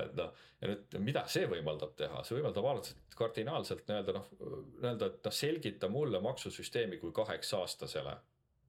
et 0.01 0.15
noh, 0.17 0.45
ja 0.61 0.71
nüüd 0.71 0.95
mida 1.05 1.25
see 1.31 1.45
võimaldab 1.51 1.93
teha, 1.99 2.23
see 2.27 2.39
võimaldab 2.39 2.65
vaadata 2.65 3.19
kardinaalselt 3.19 3.86
nii-öelda 3.88 4.15
noh, 4.17 4.31
nii-öelda, 4.39 5.11
et 5.11 5.27
noh, 5.29 5.36
selgita 5.36 5.89
mulle 5.91 6.19
maksusüsteemi 6.23 6.97
kui 7.03 7.13
kaheksa 7.15 7.61
aastasele. 7.63 8.17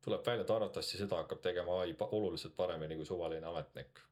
tuleb 0.07 0.27
välja, 0.27 0.45
et 0.45 0.51
arvatavasti 0.51 1.01
seda 1.01 1.17
hakkab 1.19 1.41
tegema 1.43 1.81
ai 1.81 1.97
oluliselt 1.99 2.55
paremini 2.57 2.95
kui 2.97 3.09
suvaline 3.09 3.47
ametnik 3.47 4.05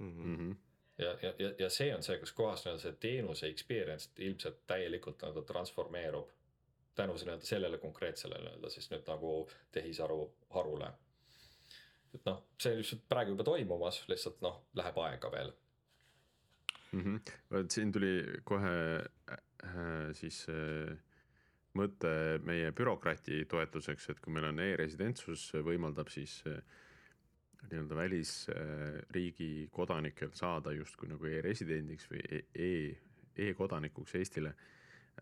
Mhm. 0.00 0.28
Mm 0.28 0.36
-hmm. 0.36 0.69
Ja, 1.04 1.32
ja, 1.38 1.52
ja, 1.58 1.70
see 1.70 1.94
on 1.94 2.02
see, 2.02 2.18
kus 2.20 2.32
kohas 2.36 2.64
nii-öelda 2.64 2.82
see 2.82 2.98
teenuse 3.02 3.48
experience 3.50 4.10
ilmselt 4.18 4.62
täielikult 4.66 5.22
nii-öelda 5.22 5.42
transformeerub. 5.48 6.30
tänu 6.94 7.14
nii-öelda 7.14 7.46
sellele 7.46 7.78
konkreetsele 7.78 8.38
nii-öelda 8.38 8.70
siis 8.70 8.90
nüüd 8.90 9.06
nagu 9.08 9.34
tehisaru 9.72 10.20
harule. 10.56 10.92
et 12.14 12.24
noh, 12.26 12.42
see 12.58 12.76
lihtsalt 12.76 13.04
praegu 13.08 13.36
juba 13.36 13.44
toimumas, 13.44 14.02
lihtsalt 14.08 14.40
noh, 14.40 14.64
läheb 14.74 14.98
aega 14.98 15.30
veel. 15.32 15.52
mm. 16.92 17.04
-hmm. 17.04 17.32
vot 17.50 17.70
siin 17.70 17.92
tuli 17.92 18.14
kohe 18.44 18.74
äh, 19.30 20.12
siis 20.12 20.46
äh, 20.48 20.98
mõte 21.74 22.12
meie 22.42 22.72
bürokraati 22.72 23.44
toetuseks, 23.44 24.08
et 24.10 24.20
kui 24.20 24.32
meil 24.32 24.48
on 24.50 24.58
e-residentsus, 24.58 25.52
võimaldab 25.54 26.08
siis 26.10 26.42
äh, 26.46 26.62
nii-öelda 27.68 27.96
välisriigi 27.96 29.50
äh, 29.64 29.70
kodanikel 29.72 30.32
saada 30.34 30.72
justkui 30.72 31.10
nagu 31.10 31.28
e-residendiks 31.28 32.08
või 32.10 32.22
e, 32.24 32.42
e, 32.54 32.70
e-kodanikuks 33.48 34.14
Eestile, 34.18 34.54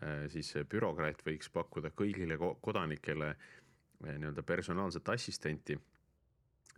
äh, 0.03 0.27
siis 0.33 0.55
bürokraat 0.71 1.25
võiks 1.27 1.51
pakkuda 1.53 1.91
kõigile 1.97 2.39
kodanikele 2.39 3.33
äh, 3.35 4.17
nii-öelda 4.17 4.43
personaalset 4.43 5.09
assistenti. 5.15 5.79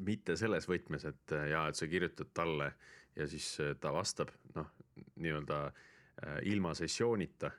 mitte 0.01 0.37
selles 0.37 0.65
võtmes, 0.69 1.05
et 1.05 1.33
jaa, 1.51 1.69
et 1.69 1.77
sa 1.77 1.87
kirjutad 1.87 2.31
talle 2.33 2.73
ja 3.17 3.27
siis 3.29 3.59
ta 3.81 3.93
vastab 3.93 4.31
noh, 4.55 4.71
nii-öelda 5.17 5.59
ilma 6.49 6.73
sessioonita 6.75 7.51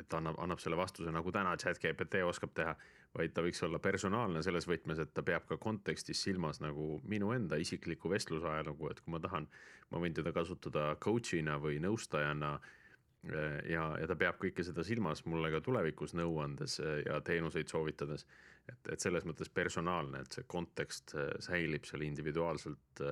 et 0.00 0.14
annab, 0.14 0.38
annab 0.42 0.60
selle 0.60 0.76
vastuse 0.78 1.12
nagu 1.14 1.32
täna 1.32 1.54
chat 1.60 1.80
GPT 1.80 2.22
oskab 2.26 2.52
teha, 2.56 2.74
vaid 3.16 3.32
ta 3.34 3.44
võiks 3.44 3.62
olla 3.64 3.80
personaalne 3.82 4.42
selles 4.44 4.66
võtmes, 4.68 5.00
et 5.00 5.12
ta 5.16 5.24
peab 5.26 5.46
ka 5.48 5.58
kontekstis 5.60 6.20
silmas 6.26 6.60
nagu 6.60 6.96
minu 7.08 7.32
enda 7.36 7.58
isiklikku 7.60 8.10
vestlusajalugu, 8.12 8.90
et 8.92 9.00
kui 9.04 9.14
ma 9.14 9.20
tahan, 9.22 9.46
ma 9.92 10.02
võin 10.02 10.16
teda 10.16 10.32
kasutada 10.36 10.90
coach'ina 11.02 11.56
või 11.62 11.78
nõustajana 11.84 12.52
eh, 12.58 13.62
ja, 13.72 13.86
ja 14.00 14.10
ta 14.10 14.18
peab 14.20 14.40
kõike 14.42 14.66
seda 14.66 14.84
silmas 14.86 15.24
mulle 15.24 15.50
ka 15.54 15.62
tulevikus 15.64 16.16
nõu 16.18 16.38
andes 16.44 16.78
eh, 16.82 17.00
ja 17.06 17.22
teenuseid 17.24 17.72
soovitades. 17.72 18.26
et, 18.66 18.92
et 18.92 19.00
selles 19.00 19.24
mõttes 19.24 19.48
personaalne, 19.48 20.20
et 20.20 20.38
see 20.38 20.44
kontekst 20.46 21.16
eh, 21.16 21.32
säilib 21.40 21.88
seal 21.88 22.04
individuaalselt 22.04 23.04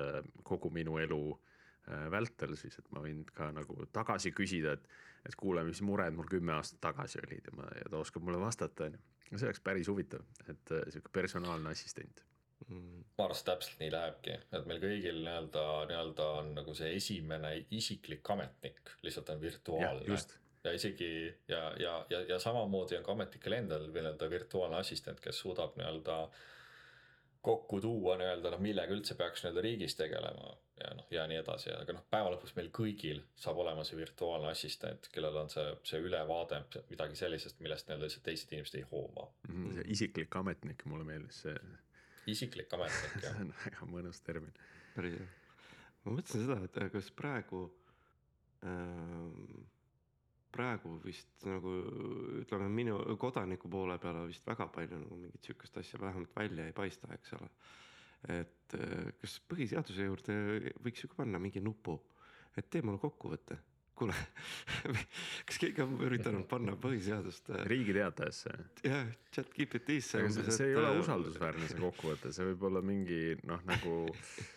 kogu 0.42 0.70
minu 0.70 0.98
elu 0.98 1.24
vältel 2.10 2.54
siis, 2.56 2.78
et 2.80 2.86
ma 2.96 3.02
võin 3.04 3.18
ka 3.36 3.50
nagu 3.52 3.84
tagasi 3.92 4.30
küsida, 4.32 4.72
et 4.72 4.86
et 5.28 5.36
kuule, 5.40 5.64
mis 5.64 5.80
mured 5.82 6.14
mul 6.16 6.28
kümme 6.30 6.54
aastat 6.58 6.80
tagasi 6.84 7.20
olid 7.24 7.50
ja 7.50 7.56
ma, 7.56 7.68
ja 7.78 7.90
ta 7.90 8.00
oskab 8.02 8.26
mulle 8.26 8.40
vastata, 8.40 8.88
on 8.88 8.98
ju. 8.98 9.38
see 9.38 9.48
oleks 9.48 9.64
päris 9.64 9.90
huvitav, 9.90 10.24
et 10.48 10.72
äh, 10.76 10.86
sihuke 10.92 11.12
personaalne 11.12 11.72
assistent 11.72 12.24
mm.. 12.68 13.04
ma 13.18 13.26
arvan, 13.26 13.36
et 13.38 13.48
täpselt 13.48 13.82
nii 13.82 13.92
lähebki, 13.94 14.38
et 14.58 14.70
meil 14.70 14.80
kõigil 14.82 15.20
nii-öelda, 15.22 15.66
nii-öelda 15.90 16.30
on 16.40 16.54
nagu 16.58 16.74
see 16.78 16.94
esimene 16.98 17.54
isiklik 17.74 18.30
ametnik 18.36 18.96
lihtsalt 19.06 19.32
on 19.34 19.40
virtuaalne. 19.40 20.18
ja 20.64 20.72
isegi 20.72 21.12
ja, 21.48 21.62
ja, 21.80 21.94
ja, 22.10 22.20
ja 22.34 22.38
samamoodi 22.38 22.98
on 22.98 23.06
ka 23.06 23.16
ametnikel 23.16 23.58
endal 23.60 23.88
nii-öelda 23.90 24.30
virtuaalne 24.30 24.80
assistent, 24.80 25.20
kes 25.24 25.40
suudab 25.44 25.78
nii-öelda 25.80 26.18
kokku 27.44 27.80
tuua 27.84 28.16
nii-öelda 28.20 28.54
noh, 28.54 28.62
millega 28.64 28.94
üldse 28.96 29.16
peaks 29.18 29.44
nii-öelda 29.44 29.64
riigis 29.64 29.96
tegelema 30.00 30.54
ja 30.80 30.90
noh, 30.98 31.06
ja 31.10 31.24
nii 31.30 31.38
edasi, 31.38 31.70
aga 31.74 31.94
noh, 31.96 32.04
päeva 32.10 32.32
lõpuks 32.34 32.54
meil 32.56 32.70
kõigil 32.74 33.20
saab 33.38 33.60
olema 33.62 33.84
see 33.86 33.98
virtuaalne 33.98 34.50
assistent, 34.50 35.08
kellel 35.14 35.36
on 35.44 35.52
see, 35.52 35.66
see 35.86 36.00
ülevaade 36.02 36.60
midagi 36.90 37.18
sellisest, 37.20 37.60
millest 37.64 37.88
nii-öelda 37.88 38.08
lihtsalt 38.08 38.26
teised 38.26 38.54
inimesed 38.54 38.80
ei 38.80 38.86
hooma 38.90 39.28
mm. 39.48 39.54
-hmm. 39.54 39.76
see 39.78 39.86
isiklik 39.96 40.36
ametnik, 40.40 40.84
mulle 40.90 41.06
meeldis 41.08 41.44
see. 41.46 41.54
isiklik 42.34 42.74
ametnik, 42.74 43.20
jah 43.22 43.38
see 43.38 43.46
on 43.46 43.54
väga 43.60 43.90
mõnus 43.92 44.22
termin. 44.26 44.58
päris 44.96 45.18
hea. 45.20 45.30
ma 46.04 46.16
mõtlesin 46.18 46.46
seda, 46.48 46.58
et 46.66 46.92
kas 46.96 47.12
praegu 47.22 47.62
ähm, 48.66 49.64
praegu 50.54 50.98
vist 51.04 51.46
nagu 51.46 51.70
ütleme, 52.42 52.68
minu 52.70 52.98
kodaniku 53.20 53.70
poole 53.70 53.98
peale 54.02 54.26
vist 54.30 54.46
väga 54.46 54.68
palju 54.74 55.00
nagu 55.06 55.22
mingit 55.22 55.46
sihukest 55.46 55.78
asja 55.82 56.00
vähemalt 56.00 56.36
välja 56.36 56.66
ei 56.66 56.76
paista, 56.76 57.10
eks 57.14 57.32
ole 57.38 57.50
et 58.32 58.78
äh, 58.78 59.12
kas 59.20 59.38
põhiseaduse 59.50 60.08
juurde 60.08 60.40
võiks 60.84 61.04
ju 61.04 61.12
ka 61.12 61.22
panna 61.22 61.40
mingi 61.42 61.62
nupu, 61.64 61.98
et 62.56 62.70
tee 62.70 62.84
mulle 62.84 63.02
kokkuvõte 63.02 63.60
kuule 63.94 64.14
kas 65.46 65.58
keegi 65.62 65.82
on 65.84 65.94
üritanud 66.02 66.46
panna 66.50 66.74
põhiseadust? 66.80 67.52
Äh, 67.54 67.62
Riigi 67.70 67.94
Teatajasse? 67.94 68.56
jah, 68.86 69.06
chat 69.34 69.52
GPT-sse. 69.54 70.24
see, 70.34 70.56
see 70.56 70.72
ei 70.72 70.78
ole 70.80 70.90
äh, 70.90 71.00
usaldusväärne, 71.02 71.68
see 71.70 71.80
kokkuvõte, 71.82 72.32
see 72.34 72.48
võib 72.50 72.66
olla 72.70 72.82
mingi 72.84 73.36
noh, 73.46 73.62
nagu 73.68 73.96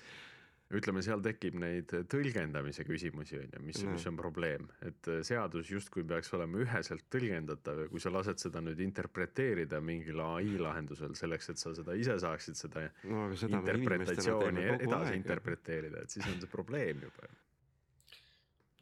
ütleme, 0.76 1.02
seal 1.06 1.22
tekib 1.24 1.56
neid 1.62 1.92
tõlgendamise 2.12 2.84
küsimusi, 2.88 3.38
on 3.40 3.56
ju, 3.56 3.62
mis 3.64 3.80
no., 3.86 3.94
mis 3.96 4.06
on 4.10 4.18
probleem, 4.20 4.68
et 4.84 5.10
äh, 5.12 5.22
seadus 5.28 5.72
justkui 5.72 6.04
peaks 6.08 6.34
olema 6.36 6.60
üheselt 6.64 7.06
tõlgendatav 7.14 7.86
ja 7.86 7.88
kui 7.92 8.04
sa 8.04 8.12
lased 8.12 8.44
seda 8.44 8.62
nüüd 8.64 8.82
interpreteerida 8.84 9.80
mingil 9.84 10.20
ai 10.26 10.58
lahendusel 10.60 11.16
selleks, 11.20 11.54
et 11.54 11.64
sa 11.64 11.74
seda 11.78 11.96
ise 11.96 12.18
saaksid 12.24 12.60
seda 12.60 12.88
no, 13.08 13.30
interpretatsiooni 13.32 14.68
edasi 14.76 15.00
aeg, 15.00 15.20
interpreteerida, 15.22 16.04
et 16.04 16.18
siis 16.18 16.28
on 16.28 16.40
see 16.44 16.52
probleem 16.52 17.04
juba. 17.08 17.32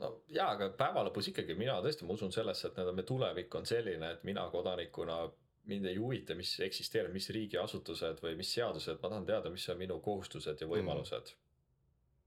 No 0.02 0.12
jaa, 0.28 0.50
aga 0.58 0.74
päeva 0.76 1.06
lõpus 1.08 1.30
ikkagi 1.32 1.54
mina 1.56 1.78
tõesti, 1.86 2.04
ma 2.08 2.18
usun 2.18 2.34
sellesse, 2.34 2.68
et 2.68 2.76
nii-öelda 2.76 2.98
meie 2.98 3.08
tulevik 3.14 3.62
on 3.62 3.70
selline, 3.70 4.10
et 4.18 4.26
mina 4.28 4.44
kodanikuna 4.52 5.22
mind 5.70 5.86
ei 5.90 5.96
huvita, 6.02 6.36
mis 6.38 6.58
eksisteerib, 6.66 7.14
mis 7.14 7.30
riigiasutused 7.34 8.20
või 8.22 8.36
mis 8.38 8.52
seadused, 8.58 9.00
ma 9.02 9.10
tahan 9.10 9.26
teada, 9.30 9.54
mis 9.54 9.66
on 9.70 9.80
minu 9.80 10.02
kohustused 10.04 10.62
ja 10.62 10.68
võimalused. 10.70 11.30
mm 11.30 11.45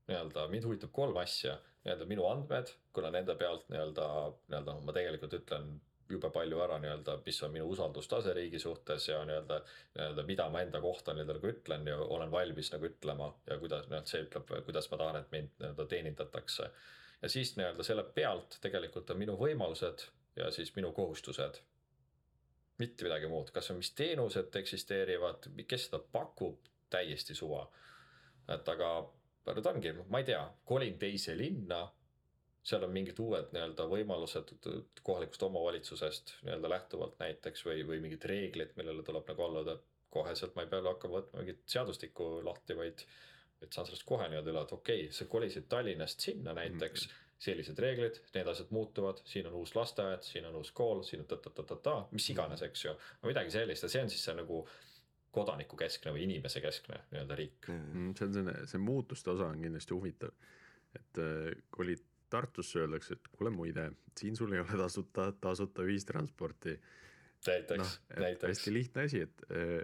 nii-öelda 0.08 0.46
mind 0.48 0.64
huvitab 0.68 0.92
kolm 0.92 1.16
asja, 1.20 1.58
nii-öelda 1.84 2.06
minu 2.08 2.26
andmed, 2.28 2.72
kuna 2.96 3.10
nende 3.14 3.36
pealt 3.38 3.68
nii-öelda, 3.72 4.08
nii-öelda 4.48 4.74
noh, 4.74 4.82
ma 4.86 4.94
tegelikult 4.96 5.36
ütlen 5.38 5.76
jube 6.08 6.30
palju 6.32 6.60
ära 6.64 6.78
nii-öelda, 6.80 7.18
mis 7.26 7.40
on 7.44 7.52
minu 7.52 7.68
usaldustase 7.72 8.32
riigi 8.36 8.60
suhtes 8.62 9.08
ja 9.08 9.18
nii-öelda, 9.28 9.58
nii-öelda 9.96 10.24
mida 10.28 10.48
ma 10.52 10.62
enda 10.64 10.80
kohta 10.80 11.14
nii-öelda 11.14 11.36
nagu 11.36 11.50
ütlen 11.52 11.90
ja 11.90 11.98
olen 11.98 12.30
valmis 12.32 12.72
nagu 12.72 12.88
ütlema 12.88 13.32
ja 13.50 13.58
kuidas 13.60 13.88
nii-öelda 13.88 14.12
see 14.12 14.22
ütleb, 14.24 14.54
kuidas 14.68 14.88
ma 14.90 15.00
tahan, 15.02 15.20
et 15.20 15.34
mind 15.34 15.52
nii-öelda 15.58 15.86
teenindatakse. 15.92 16.70
ja 17.22 17.28
siis 17.28 17.56
nii-öelda 17.56 17.84
selle 17.84 18.04
pealt 18.14 18.58
tegelikult 18.64 19.10
on 19.10 19.20
minu 19.20 19.36
võimalused 19.40 20.06
ja 20.36 20.50
siis 20.54 20.72
minu 20.76 20.92
kohustused. 20.92 21.60
mitte 22.78 23.04
midagi 23.04 23.26
muud, 23.26 23.50
kas 23.50 23.70
on, 23.70 23.76
mis 23.76 23.90
teenused 23.90 24.56
eksisteerivad, 24.56 25.48
kes 25.66 25.88
seda 25.88 25.98
pakub, 25.98 26.58
täiesti 26.90 27.34
suva. 27.34 27.68
et 28.48 28.68
aga 28.68 28.92
aga 29.48 29.58
nüüd 29.58 29.70
ongi, 29.70 29.92
ma 30.12 30.22
ei 30.22 30.26
tea, 30.28 30.42
kolin 30.68 30.98
teise 31.00 31.36
linna. 31.38 31.86
seal 32.68 32.82
on 32.84 32.90
mingid 32.92 33.16
uued 33.22 33.52
nii-öelda 33.54 33.84
võimalused 33.88 34.50
kohalikust 35.02 35.42
omavalitsusest 35.46 36.34
nii-öelda 36.42 36.68
lähtuvalt 36.68 37.14
näiteks 37.22 37.62
või, 37.64 37.84
või 37.88 38.02
mingid 38.04 38.26
reeglid, 38.28 38.74
millele 38.76 39.02
tuleb 39.06 39.30
nagu 39.30 39.46
alluda. 39.46 39.78
koheselt 40.10 40.54
ma 40.56 40.64
ei 40.64 40.68
pea 40.68 40.82
hakkama 40.82 41.18
võtma 41.20 41.40
mingit 41.42 41.62
seadustikku 41.68 42.26
lahti, 42.44 42.76
vaid, 42.76 43.02
vaid 43.60 43.72
saan 43.72 43.86
sellest 43.86 44.06
kohe 44.08 44.28
nii-öelda 44.28 44.52
üle, 44.52 44.62
et 44.66 44.76
okei 44.76 45.02
okay,, 45.06 45.16
sa 45.16 45.24
kolisid 45.24 45.68
Tallinnast 45.68 46.20
sinna 46.20 46.54
näiteks 46.56 47.06
mm. 47.06 47.10
-hmm 47.10 47.24
sellised 47.38 47.78
reeglid, 47.78 48.18
need 48.34 48.48
asjad 48.50 48.72
muutuvad, 48.74 49.20
siin 49.24 49.46
on 49.46 49.54
uus 49.60 49.74
lasteaed, 49.76 50.24
siin 50.26 50.46
on 50.48 50.56
uus 50.58 50.72
kool, 50.74 51.04
siin 51.06 51.22
on 51.22 51.28
ta-ta-ta-ta-ta, 51.30 52.08
mis 52.10 52.26
iganes, 52.32 52.64
eks 52.66 52.84
ju. 52.84 52.94
midagi 53.22 53.54
sellist 53.54 53.86
ja 53.86 53.90
see 53.92 54.02
on 54.02 54.10
siis 54.10 54.24
see 54.26 54.34
nagu 54.34 54.64
kodanikukeskne 55.34 56.12
või 56.14 56.24
inimese 56.24 56.62
keskne 56.64 57.02
nii-öelda 57.12 57.36
riik 57.38 57.68
mm,. 57.70 58.12
see 58.16 58.28
on 58.28 58.36
selline, 58.36 58.54
see 58.70 58.80
muutuste 58.82 59.32
osa 59.34 59.50
on 59.52 59.60
kindlasti 59.64 59.96
huvitav. 59.96 60.32
et 60.96 61.20
äh, 61.24 61.50
kui 61.70 61.88
olid 61.88 62.06
Tartusse 62.28 62.82
öeldakse, 62.82 63.16
et 63.16 63.28
kuule 63.32 63.48
muide, 63.48 63.86
siin 64.20 64.34
sul 64.36 64.52
ei 64.52 64.60
ole 64.60 64.74
tasuta, 64.76 65.30
tasuta 65.40 65.84
ühistransporti. 65.88 66.74
näiteks 67.46 67.78
no,, 67.78 68.20
näiteks. 68.20 68.48
hästi 68.50 68.72
lihtne 68.74 69.04
asi, 69.08 69.22
et 69.24 69.44
äh, 69.48 69.78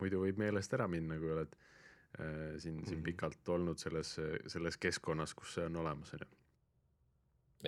muidu 0.00 0.24
võib 0.24 0.40
meelest 0.42 0.74
ära 0.74 0.88
minna, 0.90 1.18
kui 1.22 1.30
oled 1.36 1.54
äh, 1.54 2.56
siin 2.58 2.80
mm., 2.80 2.88
siin 2.88 2.98
mhm. 2.98 3.04
pikalt 3.10 3.52
olnud 3.54 3.78
selles, 3.78 4.16
selles 4.46 4.80
keskkonnas, 4.82 5.36
kus 5.38 5.54
see 5.58 5.68
on 5.70 5.78
olemas, 5.84 6.14
on 6.16 6.26
ju. 6.26 6.30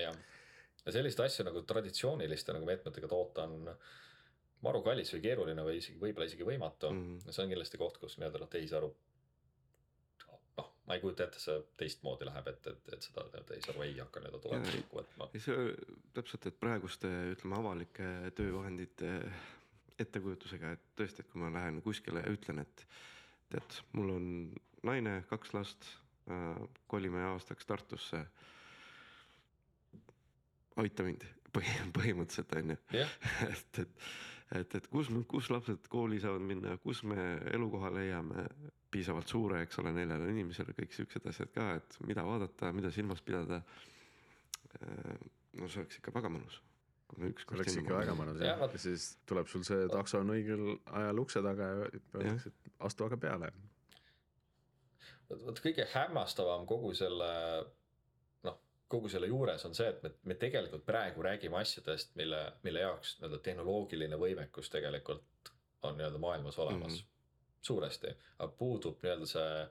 jah, 0.03 0.19
ja 0.87 0.97
sellist 0.99 1.23
asja 1.23 1.47
nagu 1.47 1.63
traditsiooniliste 1.67 2.55
nagu 2.57 2.67
meetmetega 2.67 3.11
toota 3.11 3.47
on 3.47 3.71
maru 4.65 4.83
kallis 4.85 5.13
või 5.15 5.25
keeruline 5.25 5.65
või 5.67 5.81
isegi 5.81 6.01
võib-olla 6.01 6.29
isegi 6.31 6.47
võimatu 6.47 6.91
mm. 6.93 7.03
-hmm. 7.03 7.35
see 7.35 7.45
on 7.45 7.53
kindlasti 7.53 7.81
koht, 7.81 7.99
kus 8.03 8.17
nii-öelda 8.21 8.41
noh, 8.43 8.51
tehisaru. 8.53 8.89
noh, 10.57 10.71
ma 10.89 10.97
ei 10.97 11.03
kujuta 11.03 11.27
ette, 11.27 11.43
see 11.43 11.59
teistmoodi 11.83 12.29
läheb, 12.29 12.49
et, 12.53 12.71
et, 12.73 12.89
et 12.97 13.09
seda 13.09 13.27
tehisaru 13.51 13.85
ei 13.87 13.99
hakka 13.99 14.23
nii-öelda 14.23 14.43
tulemuslikku 14.47 15.03
võtma. 15.03 15.29
see 15.37 15.69
täpselt, 16.17 16.49
et 16.51 16.59
praeguste 16.61 17.13
ütleme 17.35 17.61
avalike 17.61 18.09
töövahendite 18.39 19.13
ettekujutusega, 20.01 20.75
et 20.77 20.89
tõesti, 20.99 21.23
et 21.25 21.31
kui 21.33 21.41
ma 21.41 21.53
lähen 21.53 21.81
kuskile 21.85 22.21
ja 22.25 22.33
ütlen, 22.33 22.61
et 22.65 22.85
tead, 23.53 23.79
mul 23.97 24.13
on 24.17 24.27
naine, 24.87 25.23
kaks 25.31 25.55
last 25.57 25.89
äh,, 26.29 26.61
kolime 26.91 27.23
aastaks 27.33 27.67
Tartusse. 27.67 28.27
aita 30.77 31.05
mind 31.07 31.25
põhi, 31.57 31.77
põhimõtteliselt 31.97 32.57
on 32.59 32.75
ju 32.75 32.79
et, 33.53 33.79
et 33.85 34.09
et, 34.55 34.75
et 34.79 34.87
kus, 34.91 35.11
kus 35.29 35.51
lapsed 35.51 35.89
kooli 35.91 36.21
saavad 36.23 36.45
minna, 36.47 36.77
kus 36.83 37.03
me 37.09 37.37
elukoha 37.55 37.91
leiame 37.95 38.47
piisavalt 38.93 39.29
suure, 39.31 39.63
eks 39.67 39.81
ole, 39.83 39.93
neljale 39.97 40.31
inimesele, 40.31 40.75
kõik 40.77 40.95
siuksed 40.95 41.27
asjad 41.31 41.51
ka, 41.55 41.67
et 41.81 41.99
mida 42.07 42.25
vaadata, 42.27 42.71
mida 42.77 42.93
silmas 42.95 43.23
pidada. 43.25 43.63
no 45.57 45.69
see 45.73 45.81
oleks 45.83 45.99
ikka 46.01 46.13
väga 46.15 46.31
mõnus. 46.33 46.61
ükskord. 47.17 47.61
oleks 47.61 47.79
ikka 47.81 47.99
väga 48.01 48.15
mõnus 48.19 48.43
jah, 48.45 48.61
ja 48.61 48.79
siis 48.83 49.17
tuleb 49.27 49.49
sul 49.49 49.65
see 49.65 49.87
takso 49.89 50.21
on 50.21 50.35
õigel 50.35 50.77
ajal 51.01 51.23
ukse 51.23 51.43
taga 51.43 51.69
ja 51.71 51.89
öeldakse, 51.89 52.51
et 52.51 52.73
astu 52.89 53.07
aga 53.07 53.17
peale. 53.17 53.53
vot 55.31 55.63
kõige 55.65 55.87
hämmastavam 55.95 56.67
kogu 56.67 56.93
selle 56.95 57.33
kogu 58.89 59.09
selle 59.11 59.27
juures 59.31 59.65
on 59.67 59.75
see, 59.75 59.89
et 59.91 60.03
me, 60.05 60.13
me 60.31 60.37
tegelikult 60.39 60.85
praegu 60.87 61.25
räägime 61.27 61.59
asjadest, 61.61 62.15
mille, 62.19 62.41
mille 62.63 62.85
jaoks 62.85 63.17
nii-öelda 63.19 63.41
tehnoloogiline 63.49 64.19
võimekus 64.21 64.71
tegelikult 64.71 65.53
on 65.83 65.99
nii-öelda 65.99 66.23
maailmas 66.23 66.59
olemas 66.59 66.93
mm. 66.93 66.99
-hmm. 66.99 67.59
suuresti, 67.63 68.15
aga 68.39 68.53
puudub 68.59 69.03
nii-öelda 69.03 69.27
see, 69.27 69.67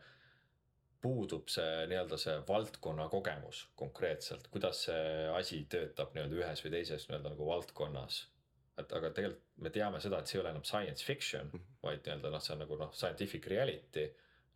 puudub 1.01 1.47
see 1.51 1.87
nii-öelda 1.91 2.19
see 2.19 2.35
valdkonna 2.47 3.07
kogemus 3.09 3.65
konkreetselt, 3.75 4.47
kuidas 4.51 4.83
see 4.89 5.27
asi 5.39 5.63
töötab 5.69 6.15
nii-öelda 6.15 6.41
ühes 6.41 6.65
või 6.65 6.75
teises 6.77 7.07
nii-öelda 7.09 7.35
nagu 7.35 7.47
valdkonnas 7.51 8.21
et 8.81 8.91
aga 8.91 9.09
tegelikult 9.15 9.43
me 9.63 9.71
teame 9.71 9.99
seda, 10.03 10.19
et 10.19 10.27
see 10.27 10.37
ei 10.37 10.41
ole 10.43 10.51
enam 10.51 10.63
science 10.67 11.05
fiction, 11.05 11.47
mhm. 11.47 11.75
vaid 11.83 12.03
nii-öelda 12.03 12.31
noh, 12.33 12.43
see 12.43 12.55
on 12.55 12.63
nagu 12.65 12.79
noh, 12.83 12.93
scientific 12.93 13.47
reality 13.47 14.09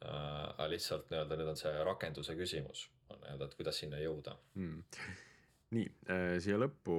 äh,. 0.04 0.10
aga 0.10 0.68
lihtsalt 0.72 1.12
nii-öelda 1.12 1.38
nüüd 1.40 1.52
on 1.54 1.60
see 1.60 1.84
rakenduse 1.88 2.36
küsimus 2.36 2.90
nii-öelda, 3.18 3.50
et 3.50 3.56
kuidas 3.58 3.80
sinna 3.82 4.00
jõuda. 4.02 4.36
Mm.. 4.60 4.84
nii 5.76 5.86
äh,, 6.10 6.38
siia 6.44 6.58
lõppu 6.60 6.96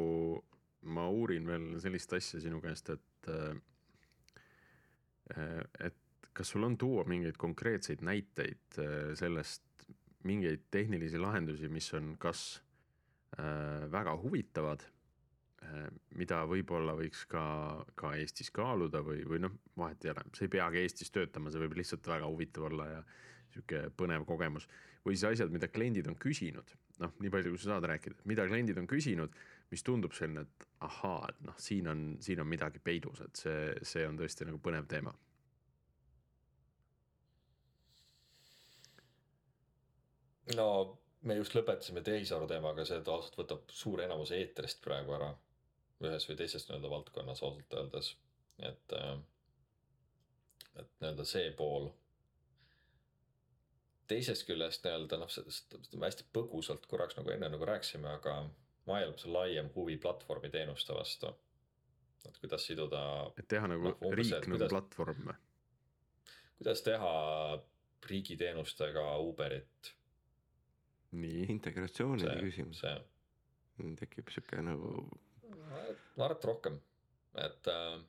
ma 0.94 1.08
uurin 1.12 1.46
veel 1.48 1.74
sellist 1.82 2.12
asja 2.16 2.40
sinu 2.42 2.61
käest, 2.64 2.90
et 2.94 3.30
äh,. 3.30 3.56
et 5.86 5.98
kas 6.32 6.54
sul 6.54 6.64
on 6.66 6.78
tuua 6.78 7.04
mingeid 7.11 7.36
konkreetseid 7.38 8.02
näiteid 8.06 8.78
äh, 8.78 9.12
sellest, 9.18 9.66
mingeid 10.24 10.66
tehnilisi 10.70 11.18
lahendusi, 11.18 11.68
mis 11.68 11.88
on 11.96 12.14
kas 12.20 12.62
äh, 13.38 13.86
väga 13.92 14.16
huvitavad 14.22 14.84
äh,, 15.62 15.88
mida 16.16 16.42
võib-olla 16.48 16.96
võiks 16.98 17.26
ka, 17.30 17.44
ka 17.94 18.14
Eestis 18.18 18.50
kaaluda 18.54 19.02
või, 19.06 19.24
või 19.28 19.42
noh, 19.46 19.58
vahet 19.78 20.04
ei 20.04 20.14
ole, 20.14 20.26
see 20.36 20.48
ei 20.48 20.54
peagi 20.56 20.84
Eestis 20.84 21.12
töötama, 21.14 21.52
see 21.52 21.62
võib 21.62 21.76
lihtsalt 21.80 22.06
väga 22.14 22.30
huvitav 22.30 22.70
olla 22.70 22.88
ja 22.94 23.02
sihuke 23.50 23.88
põnev 23.98 24.24
kogemus 24.28 24.68
või 25.07 25.16
siis 25.16 25.30
asjad, 25.30 25.53
mida 25.53 25.68
kliendid 25.72 26.11
on 26.11 26.18
küsinud, 26.20 26.74
noh, 27.01 27.16
nii 27.22 27.32
palju, 27.32 27.55
kui 27.55 27.62
sa 27.62 27.74
saad 27.74 27.88
rääkida, 27.88 28.20
mida 28.28 28.44
kliendid 28.48 28.78
on 28.80 28.88
küsinud, 28.90 29.34
mis 29.70 29.84
tundub 29.86 30.14
selline, 30.16 30.44
et 30.44 30.68
ahaa, 30.86 31.30
et 31.30 31.42
noh, 31.46 31.57
siin 31.61 31.88
on, 31.88 32.05
siin 32.20 32.42
on 32.42 32.48
midagi 32.51 32.82
peidus, 32.84 33.22
et 33.24 33.42
see, 33.44 33.61
see 33.86 34.07
on 34.09 34.18
tõesti 34.20 34.48
nagu 34.48 34.61
põnev 34.62 34.88
teema. 34.90 35.14
no 40.57 40.66
me 41.28 41.36
just 41.38 41.55
lõpetasime 41.55 42.03
tehisaru 42.05 42.48
teemaga, 42.51 42.84
see 42.86 43.01
ausalt 43.01 43.36
võtab 43.38 43.72
suure 43.74 44.07
enamuse 44.07 44.38
eetrist 44.40 44.80
praegu 44.84 45.14
ära. 45.18 45.30
Ühes 46.01 46.24
või 46.30 46.38
teises 46.40 46.64
nii-öelda 46.64 46.88
valdkonnas 46.88 47.42
ausalt 47.44 47.74
öeldes, 47.76 48.14
et, 48.64 48.94
äh, 48.96 49.18
et 50.80 50.88
nii-öelda 51.03 51.26
see 51.28 51.51
pool 51.59 51.90
teisest 54.11 54.46
küljest 54.48 54.84
nii-öelda 54.86 55.18
noh, 55.20 55.30
sellest 55.30 55.76
hästi 56.02 56.26
põgusalt 56.34 56.88
korraks 56.90 57.18
nagu 57.18 57.30
enne 57.34 57.50
nagu 57.52 57.68
rääkisime, 57.68 58.11
aga 58.18 58.40
maailmas 58.88 59.26
on 59.28 59.36
laiem 59.36 59.70
huvi 59.74 59.96
platvormiteenuste 60.02 60.96
vastu. 60.96 61.32
et 62.28 62.38
kuidas 62.38 62.66
siduda. 62.66 63.02
et 63.38 63.48
teha 63.48 63.70
nagu 63.70 63.94
no, 63.94 64.12
riik 64.18 64.34
nagu 64.34 64.56
kuidas, 64.56 64.74
platvorm 64.74 65.30
või? 65.30 65.38
kuidas 66.58 66.82
teha 66.86 67.14
riigiteenustega 68.11 69.06
Uberit? 69.24 69.94
nii. 71.12 71.46
integratsiooni 71.56 72.28
küsimus. 72.42 72.84
tekib 73.98 74.30
sihuke 74.34 74.62
nagu. 74.62 74.94
ma 75.52 76.26
arvan, 76.26 76.36
et 76.36 76.48
rohkem, 76.50 76.80
et 77.46 77.70
äh, 77.72 78.00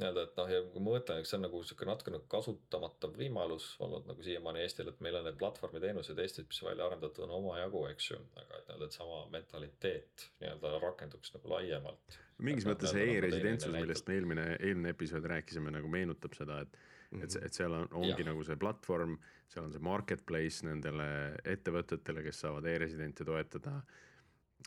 nii-öelda, 0.00 0.24
et 0.26 0.38
noh, 0.40 0.50
ja 0.50 0.60
kui 0.72 0.82
ma 0.82 0.94
mõtlen, 0.96 1.20
eks 1.20 1.30
see 1.32 1.38
on 1.38 1.44
nagu 1.46 1.60
sihuke 1.66 1.86
natuke 1.88 2.12
nagu 2.14 2.26
kasutamata 2.30 3.10
võimalus 3.14 3.66
olnud 3.84 4.08
nagu 4.08 4.24
siiamaani 4.26 4.62
Eestil, 4.64 4.88
et 4.90 5.02
meil 5.04 5.18
on 5.18 5.26
need 5.28 5.38
platvormiteenused 5.40 6.18
Eestis, 6.24 6.48
mis 6.50 6.60
välja 6.66 6.88
arendatud 6.88 7.26
on 7.26 7.34
omajagu, 7.38 7.84
eks 7.92 8.10
ju. 8.10 8.18
aga 8.40 8.58
et 8.58 8.70
nii-öelda, 8.70 8.88
et 8.88 8.98
sama 8.98 9.20
mentaliteet 9.34 10.26
nii-öelda 10.42 10.72
rakenduks 10.82 11.34
nagu 11.36 11.52
laiemalt. 11.54 12.18
mingis 12.38 12.66
mõttes 12.68 12.94
see 12.94 13.04
nagu 13.04 13.20
e-residentsus, 13.20 13.76
millest 13.76 14.10
me 14.10 14.18
eelmine, 14.18 14.48
eelmine 14.58 14.94
episood 14.96 15.30
rääkisime, 15.34 15.74
nagu 15.74 15.90
meenutab 15.90 16.34
seda, 16.38 16.60
et 16.66 16.74
mm. 16.74 17.20
-hmm. 17.20 17.24
et, 17.24 17.38
et 17.46 17.60
seal 17.60 17.78
on, 17.78 17.88
ongi 17.92 18.24
ja. 18.24 18.30
nagu 18.32 18.44
see 18.44 18.56
platvorm, 18.56 19.18
seal 19.52 19.68
on 19.68 19.72
see 19.72 19.84
marketplace 19.92 20.66
nendele 20.66 21.08
ettevõtetele, 21.44 22.26
kes 22.26 22.44
saavad 22.46 22.66
e-residente 22.72 23.24
toetada 23.24 23.78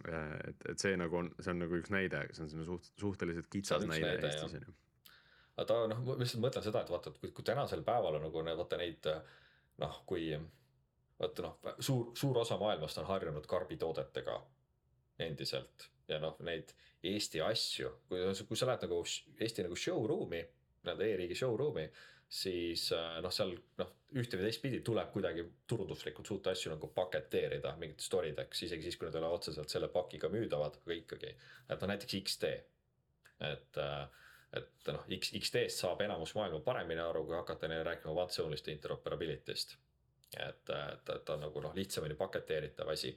et, 0.06 0.68
et 0.70 0.80
see 0.80 0.98
nagu 1.00 1.16
on, 1.18 1.32
see 1.42 1.52
on 1.52 1.64
nagu 1.66 1.80
üks 1.80 1.90
näide, 1.90 2.28
see 2.32 2.44
on 2.46 2.52
selline 2.52 2.68
suht, 2.68 2.92
suhteliselt 3.02 3.48
kitsas 3.50 3.88
näide, 3.90 4.14
näide 4.14 4.30
Eestis 4.30 4.60
on 4.60 4.68
ju 4.68 4.76
aga 5.58 5.66
ta 5.68 5.80
noh, 5.90 6.04
ma 6.06 6.16
lihtsalt 6.22 6.44
mõtlen 6.44 6.66
seda, 6.66 6.84
et 6.84 6.94
vaata, 6.94 7.12
et 7.12 7.22
kui, 7.22 7.34
kui 7.34 7.46
tänasel 7.46 7.84
päeval 7.86 8.20
on 8.20 8.28
nagu 8.28 8.46
vaata 8.46 8.80
neid 8.80 9.10
noh, 9.82 10.02
kui 10.10 10.30
vaata 11.20 11.46
noh, 11.48 11.78
suur, 11.80 12.12
suur 12.18 12.38
osa 12.44 12.58
maailmast 12.62 13.02
on 13.02 13.10
harjunud 13.10 13.48
karbitoodetega 13.50 14.38
endiselt 15.26 15.90
ja 16.08 16.20
noh, 16.24 16.38
neid 16.46 16.74
Eesti 17.08 17.42
asju, 17.46 17.90
kui, 18.10 18.22
kui 18.50 18.58
sa 18.58 18.68
lähed 18.70 18.88
nagu 18.88 19.02
Eesti 19.40 19.66
nagu 19.66 19.76
showroom'i, 19.78 20.40
nii-öelda 20.84 21.06
e-riigi 21.06 21.38
showroom'i, 21.38 21.86
siis 22.28 22.88
noh, 23.24 23.34
seal 23.34 23.54
noh, 23.80 23.92
ühte 24.18 24.40
või 24.40 24.48
teistpidi 24.48 24.80
tuleb 24.86 25.12
kuidagi 25.14 25.44
turunduslikult 25.70 26.28
suurt 26.28 26.50
asju 26.52 26.74
nagu 26.74 26.90
paketeerida 26.96 27.76
mingite 27.80 28.06
story 28.06 28.34
deks, 28.36 28.64
isegi 28.68 28.88
siis, 28.88 28.98
kui 28.98 29.08
need 29.08 29.18
ei 29.18 29.24
ole 29.24 29.34
otseselt 29.36 29.72
selle 29.72 29.90
pakiga 29.94 30.30
müüdavad, 30.32 30.80
aga 30.82 30.98
ikkagi. 30.98 31.34
et 31.68 31.78
noh, 31.82 31.92
näiteks 31.92 32.18
X-tee, 32.22 32.58
et 33.52 33.82
äh, 33.84 34.26
et 34.54 34.92
noh, 34.94 35.04
X, 35.20 35.34
X-teest 35.40 35.84
saab 35.84 36.02
enamus 36.06 36.34
maailma 36.36 36.60
paremini 36.64 37.04
aru, 37.04 37.26
kui 37.28 37.36
hakata 37.36 37.68
neile 37.68 37.84
rääkima 37.84 38.14
once-only'st 38.24 38.68
interoperability'st. 38.74 39.78
et, 40.38 40.70
et, 40.70 41.10
et 41.16 41.26
ta 41.26 41.34
on 41.34 41.44
nagu 41.48 41.62
noh, 41.64 41.76
lihtsamini 41.76 42.16
paketeeritav 42.16 42.90
asi. 42.94 43.14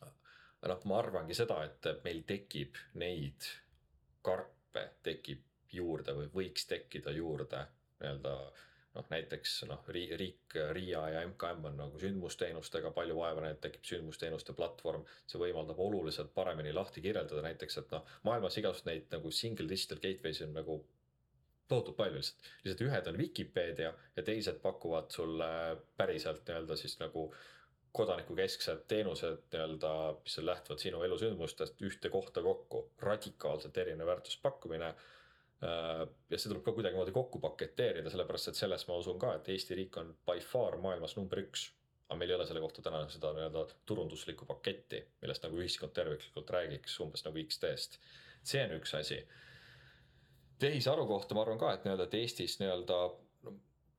noh, 0.00 0.80
ma 0.84 0.98
arvangi 0.98 1.34
seda, 1.34 1.62
et 1.64 1.92
meil 2.04 2.22
tekib 2.26 2.76
neid 2.94 3.46
karpe 4.22 4.86
tekib 5.02 5.46
juurde 5.72 6.14
või 6.16 6.26
võiks 6.34 6.66
tekkida 6.66 7.14
juurde 7.14 7.62
nii-öelda 8.00 8.34
noh, 8.94 9.06
näiteks 9.10 9.56
noh, 9.70 9.82
riik, 9.94 10.56
RIA 10.76 11.02
ja 11.14 11.22
MKM 11.28 11.66
on 11.70 11.76
nagu 11.78 12.00
sündmusteenustega 12.02 12.92
palju 12.96 13.18
vaeva 13.18 13.44
näinud, 13.44 13.60
tekib 13.62 13.86
sündmusteenuste 13.86 14.54
platvorm. 14.56 15.04
see 15.26 15.42
võimaldab 15.42 15.78
oluliselt 15.78 16.32
paremini 16.34 16.72
lahti 16.74 17.02
kirjeldada 17.04 17.44
näiteks, 17.46 17.78
et 17.82 17.94
noh, 17.94 18.16
maailmas 18.26 18.58
igasuguseid 18.58 18.90
neid 18.90 19.14
nagu 19.14 19.30
single 19.30 19.68
digital 19.68 20.02
gateway'si 20.02 20.46
on 20.48 20.58
nagu 20.58 20.80
tohutult 21.70 21.96
palju 22.00 22.18
lihtsalt. 22.18 22.50
lihtsalt 22.64 22.84
ühed 22.88 23.12
on 23.12 23.18
Vikipeedia 23.18 23.94
ja 24.16 24.26
teised 24.26 24.58
pakuvad 24.62 25.10
sulle 25.14 25.50
päriselt 25.96 26.42
nii-öelda 26.48 26.76
siis 26.76 26.98
nagu 26.98 27.30
kodanikukesksed 27.94 28.84
teenused 28.90 29.46
nii-öelda, 29.52 29.94
mis 30.24 30.36
lähtuvad 30.46 30.82
sinu 30.82 31.02
elusündmustest 31.06 31.82
ühte 31.86 32.10
kohta 32.10 32.42
kokku. 32.42 32.84
radikaalselt 33.06 33.78
erinev 33.78 34.06
väärtuspakkumine 34.06 34.94
Äh, 34.94 35.10
ja 35.60 36.38
see 36.38 36.48
tuleb 36.48 36.62
ka 36.64 36.72
kuidagimoodi 36.72 37.12
kokku 37.12 37.40
paketeerida, 37.42 38.10
sellepärast 38.12 38.48
et 38.48 38.60
selles 38.60 38.86
ma 38.88 38.96
usun 39.00 39.18
ka, 39.20 39.34
et 39.36 39.48
Eesti 39.52 39.76
riik 39.76 39.98
on 40.00 40.14
by 40.26 40.40
far 40.40 40.78
maailmas 40.80 41.16
number 41.18 41.42
üks. 41.42 41.68
aga 42.08 42.18
meil 42.18 42.30
ei 42.32 42.34
ole 42.34 42.46
selle 42.46 42.60
kohta 42.64 42.82
täna 42.82 43.04
seda 43.12 43.30
nii-öelda 43.36 43.60
turunduslikku 43.86 44.46
paketti, 44.48 44.98
millest 45.22 45.44
nagu 45.44 45.60
ühiskond 45.60 45.92
terviklikult 45.94 46.50
räägiks, 46.50 46.96
umbes 47.04 47.22
nagu 47.26 47.44
X-teest. 47.44 48.00
see 48.42 48.64
on 48.64 48.72
üks 48.78 48.94
asi. 48.98 49.20
tehisaru 50.58 51.06
kohta 51.06 51.34
ma 51.34 51.44
arvan 51.44 51.60
ka, 51.60 51.74
et 51.74 51.84
nii-öelda, 51.84 52.08
et 52.08 52.18
Eestis 52.22 52.56
nii-öelda 52.62 53.02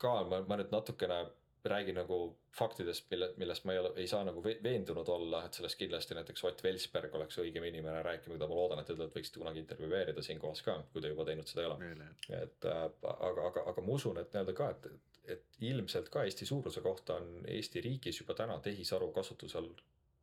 ka 0.02 0.16
ma, 0.32 0.42
ma 0.48 0.58
nüüd 0.58 0.74
natukene 0.74 1.22
räägin 1.66 1.96
nagu 1.96 2.40
faktidest, 2.58 3.06
mille, 3.12 3.34
millest 3.38 3.66
ma 3.66 3.74
ei 3.74 3.80
ole, 3.80 3.92
ei 4.02 4.08
saa 4.08 4.24
nagu 4.26 4.44
veendunud 4.44 5.08
olla, 5.14 5.44
et 5.46 5.54
sellest 5.54 5.78
kindlasti 5.78 6.16
näiteks 6.18 6.44
Ott 6.50 6.64
Velsberg 6.64 7.14
oleks 7.16 7.38
õigem 7.44 7.66
inimene 7.70 8.02
rääkima, 8.04 8.36
keda 8.36 8.48
ma 8.50 8.58
loodan, 8.58 8.82
et 8.82 8.90
te 8.90 8.96
võiksite 8.98 9.40
kunagi 9.40 9.62
intervjueerida 9.62 10.24
siinkohas 10.26 10.64
ka, 10.66 10.80
kui 10.94 11.04
te 11.04 11.12
juba 11.12 11.26
teinud 11.28 11.50
seda 11.50 11.64
ei 11.66 11.70
ole. 11.70 12.08
et 12.40 12.68
äh, 12.70 12.82
aga, 13.04 13.46
aga, 13.52 13.66
aga 13.74 13.84
ma 13.86 13.98
usun, 13.98 14.18
et 14.22 14.34
nii-öelda 14.34 14.56
ka, 14.58 14.70
et, 14.74 14.88
et 15.36 15.62
ilmselt 15.70 16.10
ka 16.14 16.26
Eesti 16.26 16.50
suuruse 16.50 16.82
kohta 16.82 17.20
on 17.22 17.46
Eesti 17.58 17.86
riigis 17.86 18.24
juba 18.24 18.34
täna 18.42 18.58
tehisaru 18.60 19.12
kasutusel 19.14 19.70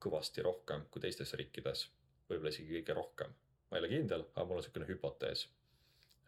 kõvasti 0.02 0.42
rohkem 0.42 0.88
kui 0.90 1.02
teistes 1.02 1.34
riikides. 1.38 1.86
võib-olla 2.28 2.50
isegi 2.50 2.80
kõige 2.80 2.98
rohkem, 2.98 3.30
ma 3.70 3.78
ei 3.78 3.84
ole 3.84 3.92
kindel, 3.94 4.26
aga 4.34 4.44
mul 4.44 4.58
on 4.58 4.62
niisugune 4.64 4.90
hüpotees 4.90 5.46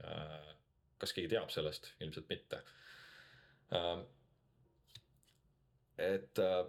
äh,. 0.05 0.55
kas 1.01 1.13
keegi 1.17 1.35
teab 1.35 1.51
sellest, 1.51 1.95
ilmselt 2.05 2.31
mitte 2.31 2.63
äh, 3.75 4.07
et 6.01 6.39
äh, 6.43 6.61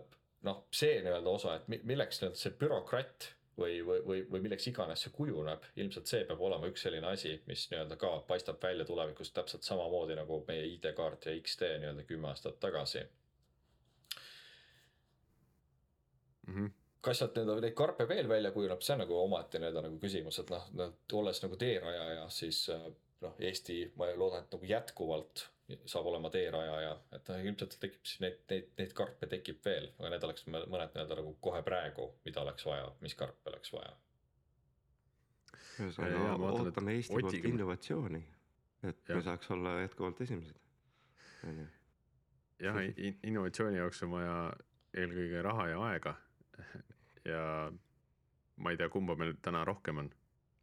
noh, 0.48 0.66
see 0.74 0.98
nii-öelda 1.04 1.30
osa, 1.30 1.56
et 1.56 1.86
milleks 1.88 2.22
nii-öelda 2.22 2.40
see 2.40 2.58
bürokratt 2.60 3.30
või, 3.58 3.80
või, 3.86 4.02
või, 4.08 4.24
või 4.32 4.44
milleks 4.48 4.68
iganes 4.72 5.06
see 5.06 5.14
kujuneb, 5.16 5.66
ilmselt 5.82 6.10
see 6.10 6.26
peab 6.28 6.42
olema 6.42 6.70
üks 6.72 6.86
selline 6.86 7.08
asi, 7.12 7.36
mis 7.48 7.68
nii-öelda 7.72 7.98
ka 8.02 8.14
paistab 8.28 8.62
välja 8.64 8.86
tulevikus 8.88 9.34
täpselt 9.36 9.68
samamoodi 9.68 10.18
nagu 10.20 10.42
meie 10.48 10.68
ID-kaart 10.76 11.30
ja 11.30 11.36
X-tee 11.42 11.78
nii-öelda 11.82 12.06
kümme 12.10 12.32
aastat 12.32 12.60
tagasi 12.60 13.06
mm. 16.48 16.54
-hmm 16.54 16.78
kas 17.02 17.18
sealt 17.18 17.34
nii-öelda 17.34 17.62
neid 17.66 17.74
karpe 17.74 18.06
veel 18.10 18.28
välja 18.30 18.52
kujuneb, 18.54 18.82
see 18.86 18.94
on 18.94 19.00
nagu 19.02 19.16
omaette 19.18 19.60
nii-öelda 19.60 19.82
nagu 19.88 19.96
küsimus, 20.02 20.38
et 20.40 20.52
noh, 20.54 20.92
olles 21.18 21.40
nagu 21.42 21.58
teerajaja, 21.58 22.28
siis 22.30 22.60
äh, 22.70 22.84
noh, 23.26 23.40
Eesti, 23.40 23.78
ma 23.98 24.12
loodan, 24.14 24.46
et 24.46 24.54
nagu 24.54 24.70
jätkuvalt 24.70 25.48
saab 25.90 26.08
olema 26.12 26.30
teerajaja, 26.34 26.94
et 27.16 27.30
noh, 27.32 27.44
ilmselt 27.50 27.76
tekib 27.82 28.06
siis 28.08 28.22
neid, 28.24 28.40
neid, 28.52 28.70
neid 28.80 28.94
karpe 28.98 29.28
tekib 29.32 29.60
veel, 29.66 29.90
aga 30.00 30.14
need 30.14 30.26
oleks 30.28 30.48
mõned 30.48 30.96
nii-öelda 30.96 31.18
nagu 31.20 31.34
kohe 31.48 31.62
praegu, 31.66 32.08
mida 32.26 32.44
oleks 32.44 32.66
vaja, 32.68 32.88
mis 33.04 33.16
karpe 33.20 33.52
oleks 33.52 33.74
vaja. 33.76 33.94
ühesõnaga 35.82 36.52
ootame 36.52 36.98
Eesti 37.00 37.16
poolt 37.16 37.48
innovatsiooni, 37.52 38.24
et 38.90 39.14
ja. 39.14 39.18
me 39.18 39.26
saaks 39.28 39.52
olla 39.56 39.78
jätkuvalt 39.82 40.22
esimesed, 40.28 40.60
on 41.50 41.64
ju. 41.64 41.70
jah, 42.68 42.82
innovatsiooni 43.32 43.82
jaoks 43.82 44.04
on 44.08 44.14
vaja 44.18 44.38
eelkõige 45.02 45.42
raha 45.48 45.68
ja 45.72 45.82
aega. 45.90 46.16
ja 47.26 47.44
ma 48.62 48.72
ei 48.72 48.78
tea, 48.78 48.90
kumba 48.94 49.16
meil 49.18 49.36
täna 49.42 49.66
rohkem 49.66 50.04
on 50.04 50.14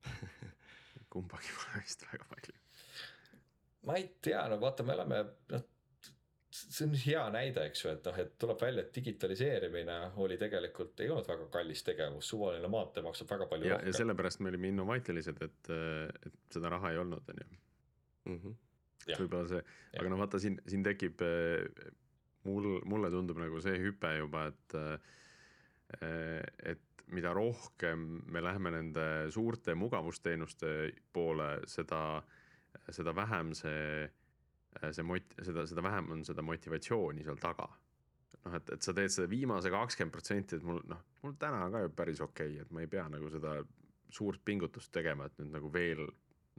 kumbagi 1.13 1.55
pole 1.57 1.83
vist 1.83 2.05
väga 2.13 2.27
palju 2.31 2.68
ma 3.87 3.99
ei 3.99 4.09
tea, 4.23 4.43
no 4.51 4.59
vaata, 4.61 4.87
me 4.87 4.95
oleme 4.95 5.21
noh, 5.53 5.67
see 6.59 6.87
on 6.87 6.95
hea 6.99 7.23
näide, 7.33 7.67
eks 7.69 7.85
ju, 7.85 7.91
et 7.93 8.07
noh, 8.09 8.19
et 8.23 8.33
tuleb 8.41 8.63
välja, 8.63 8.85
et 8.85 8.95
digitaliseerimine 8.95 9.99
oli 10.25 10.39
tegelikult, 10.41 10.99
ei 11.05 11.13
olnud 11.13 11.29
väga 11.29 11.49
kallis 11.53 11.85
tegevus, 11.87 12.31
suvaline 12.33 12.71
maantee 12.73 13.05
maksab 13.05 13.31
väga 13.35 13.49
palju 13.51 13.69
ja, 13.69 13.77
rohkem. 13.77 13.93
ja 13.93 14.01
sellepärast 14.01 14.43
me 14.43 14.53
olime 14.53 14.73
innovaatilised, 14.73 15.45
et, 15.45 15.71
et 16.27 16.57
seda 16.57 16.73
raha 16.73 16.93
ei 16.95 17.03
olnud, 17.05 17.33
on 17.35 17.45
ju. 17.45 17.61
Mhm. 18.29 18.57
võib-olla 19.09 19.49
see, 19.49 19.63
aga 19.97 20.11
noh, 20.13 20.21
vaata 20.21 20.41
siin, 20.43 20.59
siin 20.69 20.83
tekib 20.85 21.23
mul, 22.49 22.75
mulle 22.89 23.13
tundub 23.13 23.39
nagu 23.41 23.61
see 23.65 23.79
hüpe 23.81 24.11
juba, 24.19 24.49
et, 24.51 24.77
et 26.75 27.07
mida 27.09 27.33
rohkem 27.33 28.03
me 28.29 28.43
läheme 28.45 28.73
nende 28.75 29.07
suurte 29.33 29.73
mugavusteenuste 29.79 30.75
poole, 31.17 31.55
seda 31.73 32.03
äh, 32.19 32.35
seda 32.95 33.15
vähem 33.17 33.53
see, 33.57 34.09
see 34.91 35.07
mot-, 35.07 35.37
seda, 35.45 35.67
seda 35.69 35.85
vähem 35.85 36.13
on 36.15 36.25
seda 36.27 36.45
motivatsiooni 36.47 37.27
seal 37.27 37.41
taga. 37.43 37.69
noh, 38.45 38.55
et, 38.55 38.71
et 38.77 38.85
sa 38.85 38.95
teed 38.95 39.13
seda 39.13 39.29
viimase 39.31 39.71
kakskümmend 39.73 40.15
protsenti, 40.15 40.57
et 40.57 40.65
mul 40.65 40.81
noh, 40.89 41.03
mul 41.25 41.35
täna 41.41 41.65
on 41.67 41.75
ka 41.75 41.85
ju 41.85 41.93
päris 41.97 42.23
okei 42.25 42.55
okay,, 42.55 42.65
et 42.65 42.73
ma 42.73 42.85
ei 42.85 42.91
pea 42.91 43.09
nagu 43.11 43.31
seda 43.33 43.59
suurt 44.15 44.41
pingutust 44.45 44.93
tegema, 44.95 45.27
et 45.27 45.41
nüüd 45.41 45.53
nagu 45.57 45.71
veel 45.73 46.07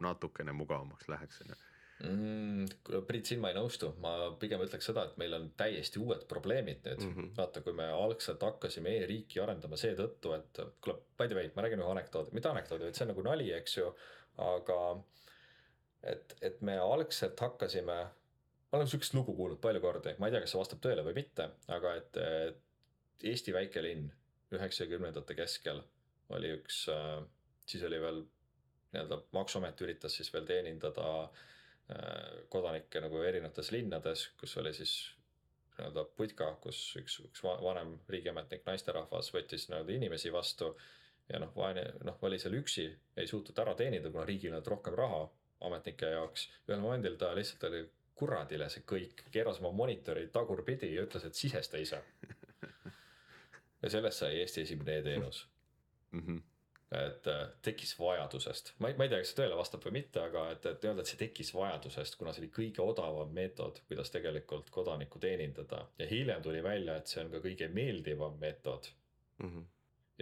natukene 0.03 0.53
mugavamaks 0.55 1.09
läheks, 1.11 1.41
on 1.43 1.53
ju 1.53 1.59
mm,. 2.03 2.65
Priit, 3.07 3.29
siin 3.29 3.41
ma 3.43 3.51
ei 3.51 3.57
nõustu, 3.57 3.91
ma 4.03 4.13
pigem 4.39 4.61
ütleks 4.63 4.89
seda, 4.89 5.05
et 5.09 5.17
meil 5.21 5.35
on 5.37 5.49
täiesti 5.59 6.01
uued 6.01 6.25
probleemid 6.31 6.85
nüüd 6.85 7.03
mm. 7.05 7.13
-hmm. 7.15 7.31
vaata, 7.37 7.63
kui 7.65 7.75
me 7.75 7.89
algselt 7.91 8.43
hakkasime 8.45 8.95
e-riiki 9.01 9.41
arendama 9.43 9.79
seetõttu, 9.79 10.33
et 10.37 10.63
kuule, 10.81 10.99
by 11.19 11.27
the 11.27 11.37
way, 11.37 11.51
ma 11.55 11.65
räägin 11.65 11.83
ühe 11.83 11.91
anekdoodi, 11.95 12.35
mitte 12.37 12.51
anekdoodi, 12.51 12.87
vaid 12.87 12.99
see 12.99 13.07
on 13.07 13.13
nagu 13.13 13.25
nali, 13.27 13.51
eks 13.59 13.77
ju. 13.77 13.93
aga 14.39 14.75
et, 16.03 16.35
et 16.41 16.61
me 16.61 16.77
algselt 16.79 17.39
hakkasime, 17.39 17.99
ma 18.71 18.77
olen 18.77 18.87
sihukest 18.87 19.15
lugu 19.17 19.35
kuulnud 19.35 19.61
palju 19.61 19.81
kordi, 19.83 20.15
ma 20.19 20.29
ei 20.29 20.35
tea, 20.35 20.43
kas 20.43 20.55
see 20.55 20.61
vastab 20.61 20.81
tõele 20.83 21.03
või 21.07 21.17
mitte, 21.21 21.49
aga 21.67 21.95
et, 21.99 22.19
et 22.47 22.65
Eesti 23.29 23.51
väikelinn 23.51 24.07
üheksakümnendate 24.55 25.35
keskel 25.35 25.81
oli 26.35 26.53
üks, 26.55 26.85
siis 27.67 27.83
oli 27.83 27.99
veel 28.01 28.21
nii-öelda 28.93 29.17
maksuamet 29.35 29.81
üritas 29.85 30.15
siis 30.17 30.31
veel 30.33 30.45
teenindada 30.47 31.07
äh, 31.25 32.45
kodanikke 32.49 33.01
nagu 33.03 33.21
erinevates 33.21 33.73
linnades, 33.75 34.29
kus 34.39 34.55
oli 34.61 34.71
siis 34.77 34.93
nii-öelda 35.75 36.05
putka, 36.17 36.53
kus 36.63 36.79
üks, 37.01 37.19
üks 37.27 37.43
vanem 37.43 37.97
riigiametnik 38.09 38.65
naisterahvas 38.67 39.33
võttis 39.35 39.67
nii-öelda 39.69 39.95
inimesi 39.97 40.31
vastu. 40.33 40.73
ja 41.29 41.37
noh, 41.43 41.51
vaene, 41.55 41.83
noh, 42.07 42.17
oli 42.25 42.39
seal 42.41 42.55
üksi, 42.57 42.87
ei 43.17 43.27
suutnud 43.27 43.59
ära 43.61 43.75
teenida, 43.77 44.09
kuna 44.09 44.25
riigil 44.25 44.49
ei 44.49 44.55
olnud 44.55 44.71
rohkem 44.73 44.95
raha 44.97 45.27
ametnike 45.61 46.11
jaoks. 46.15 46.49
ühel 46.67 46.79
momendil 46.83 47.17
ta 47.17 47.31
lihtsalt 47.35 47.63
oli 47.69 47.83
kuradile 48.19 48.67
see 48.69 48.83
kõik, 48.87 49.23
keeras 49.31 49.61
oma 49.63 49.71
monitori 49.75 50.27
tagurpidi 50.33 50.93
ja 50.93 51.05
ütles, 51.07 51.25
et 51.25 51.35
sisesta 51.35 51.79
ise. 51.79 52.01
ja 53.81 53.89
sellest 53.89 54.23
sai 54.23 54.39
Eesti 54.41 54.67
esimene 54.67 54.99
e-teenus 54.99 55.47
mm. 56.11 56.23
-hmm 56.25 56.45
et 56.91 57.27
äh, 57.27 57.41
tekkis 57.61 57.91
vajadusest, 57.99 58.71
ma 58.81 58.89
ei, 58.89 58.95
ma 58.97 59.05
ei 59.05 59.11
tea, 59.11 59.19
kas 59.21 59.29
see 59.29 59.37
tõele 59.37 59.57
vastab 59.59 59.83
või 59.85 59.91
mitte, 59.99 60.23
aga 60.25 60.47
et, 60.55 60.63
et 60.65 60.85
öelda, 60.87 61.03
et 61.03 61.11
see 61.11 61.19
tekkis 61.19 61.51
vajadusest, 61.53 62.17
kuna 62.17 62.33
see 62.33 62.41
oli 62.41 62.49
kõige 62.55 62.81
odavam 62.81 63.29
meetod, 63.33 63.77
kuidas 63.91 64.09
tegelikult 64.09 64.71
kodanikku 64.73 65.21
teenindada. 65.21 65.83
ja 65.99 66.07
hiljem 66.09 66.41
tuli 66.41 66.63
välja, 66.65 66.95
et 66.97 67.11
see 67.11 67.21
on 67.21 67.29
ka 67.31 67.43
kõige 67.43 67.67
meeldivam 67.73 68.39
meetod 68.41 68.89
mm. 69.37 69.51
-hmm. 69.51 69.67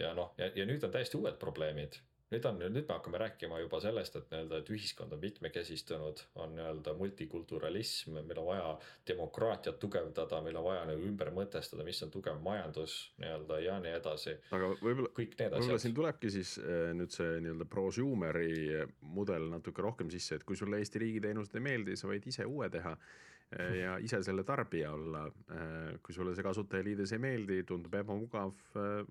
ja 0.04 0.14
noh, 0.14 0.34
ja, 0.38 0.52
ja 0.56 0.66
nüüd 0.66 0.84
on 0.84 0.92
täiesti 0.92 1.18
uued 1.18 1.40
probleemid 1.40 2.02
nüüd 2.32 2.46
on, 2.50 2.58
nüüd 2.60 2.84
me 2.84 2.92
hakkame 2.92 3.20
rääkima 3.22 3.60
juba 3.62 3.80
sellest, 3.80 4.18
et 4.20 4.32
nii-öelda, 4.32 4.60
et 4.60 4.72
ühiskond 4.74 5.14
on 5.16 5.22
mitmekesistunud, 5.22 6.24
on 6.44 6.56
nii-öelda 6.58 6.94
multikulturalism, 7.00 8.18
meil 8.18 8.42
on 8.42 8.50
vaja 8.50 8.74
demokraatiat 9.08 9.80
tugevdada, 9.80 10.42
meil 10.44 10.60
on 10.60 10.66
vaja 10.66 10.84
nagu 10.90 11.06
ümber 11.08 11.32
mõtestada, 11.36 11.86
mis 11.88 12.02
on 12.04 12.12
tugev 12.12 12.42
majandus 12.44 12.98
nii-öelda 13.22 13.62
ja 13.64 13.78
nii 13.84 13.96
edasi. 14.02 14.36
aga 14.52 14.74
võib-olla, 14.82 15.14
võib-olla 15.16 15.80
siin 15.86 15.96
tulebki 15.96 16.34
siis 16.36 16.58
äh, 16.60 16.92
nüüd 16.98 17.16
see 17.16 17.40
nii-öelda 17.46 17.70
prosumeri 17.72 18.84
mudel 19.16 19.48
natuke 19.54 19.86
rohkem 19.86 20.12
sisse, 20.12 20.42
et 20.42 20.46
kui 20.48 20.60
sulle 20.60 20.84
Eesti 20.84 21.06
riigiteenused 21.06 21.56
ei 21.56 21.66
meeldi, 21.72 21.96
sa 21.96 22.12
võid 22.12 22.28
ise 22.28 22.44
uue 22.44 22.68
teha 22.74 22.92
äh, 22.92 23.74
ja 23.86 23.96
ise 24.10 24.20
selle 24.28 24.44
tarbija 24.44 24.92
olla. 25.00 25.24
Äh, 25.56 25.96
kui 26.04 26.16
sulle 26.16 26.36
see 26.36 26.44
kasutajaliides 26.44 27.16
ei 27.16 27.24
meeldi, 27.24 27.64
tundub 27.64 27.96
ebamugav, 28.04 28.52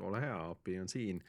ole 0.05 0.25
hea, 0.29 0.41
API 0.53 0.81
on 0.85 0.93
siin 0.93 1.25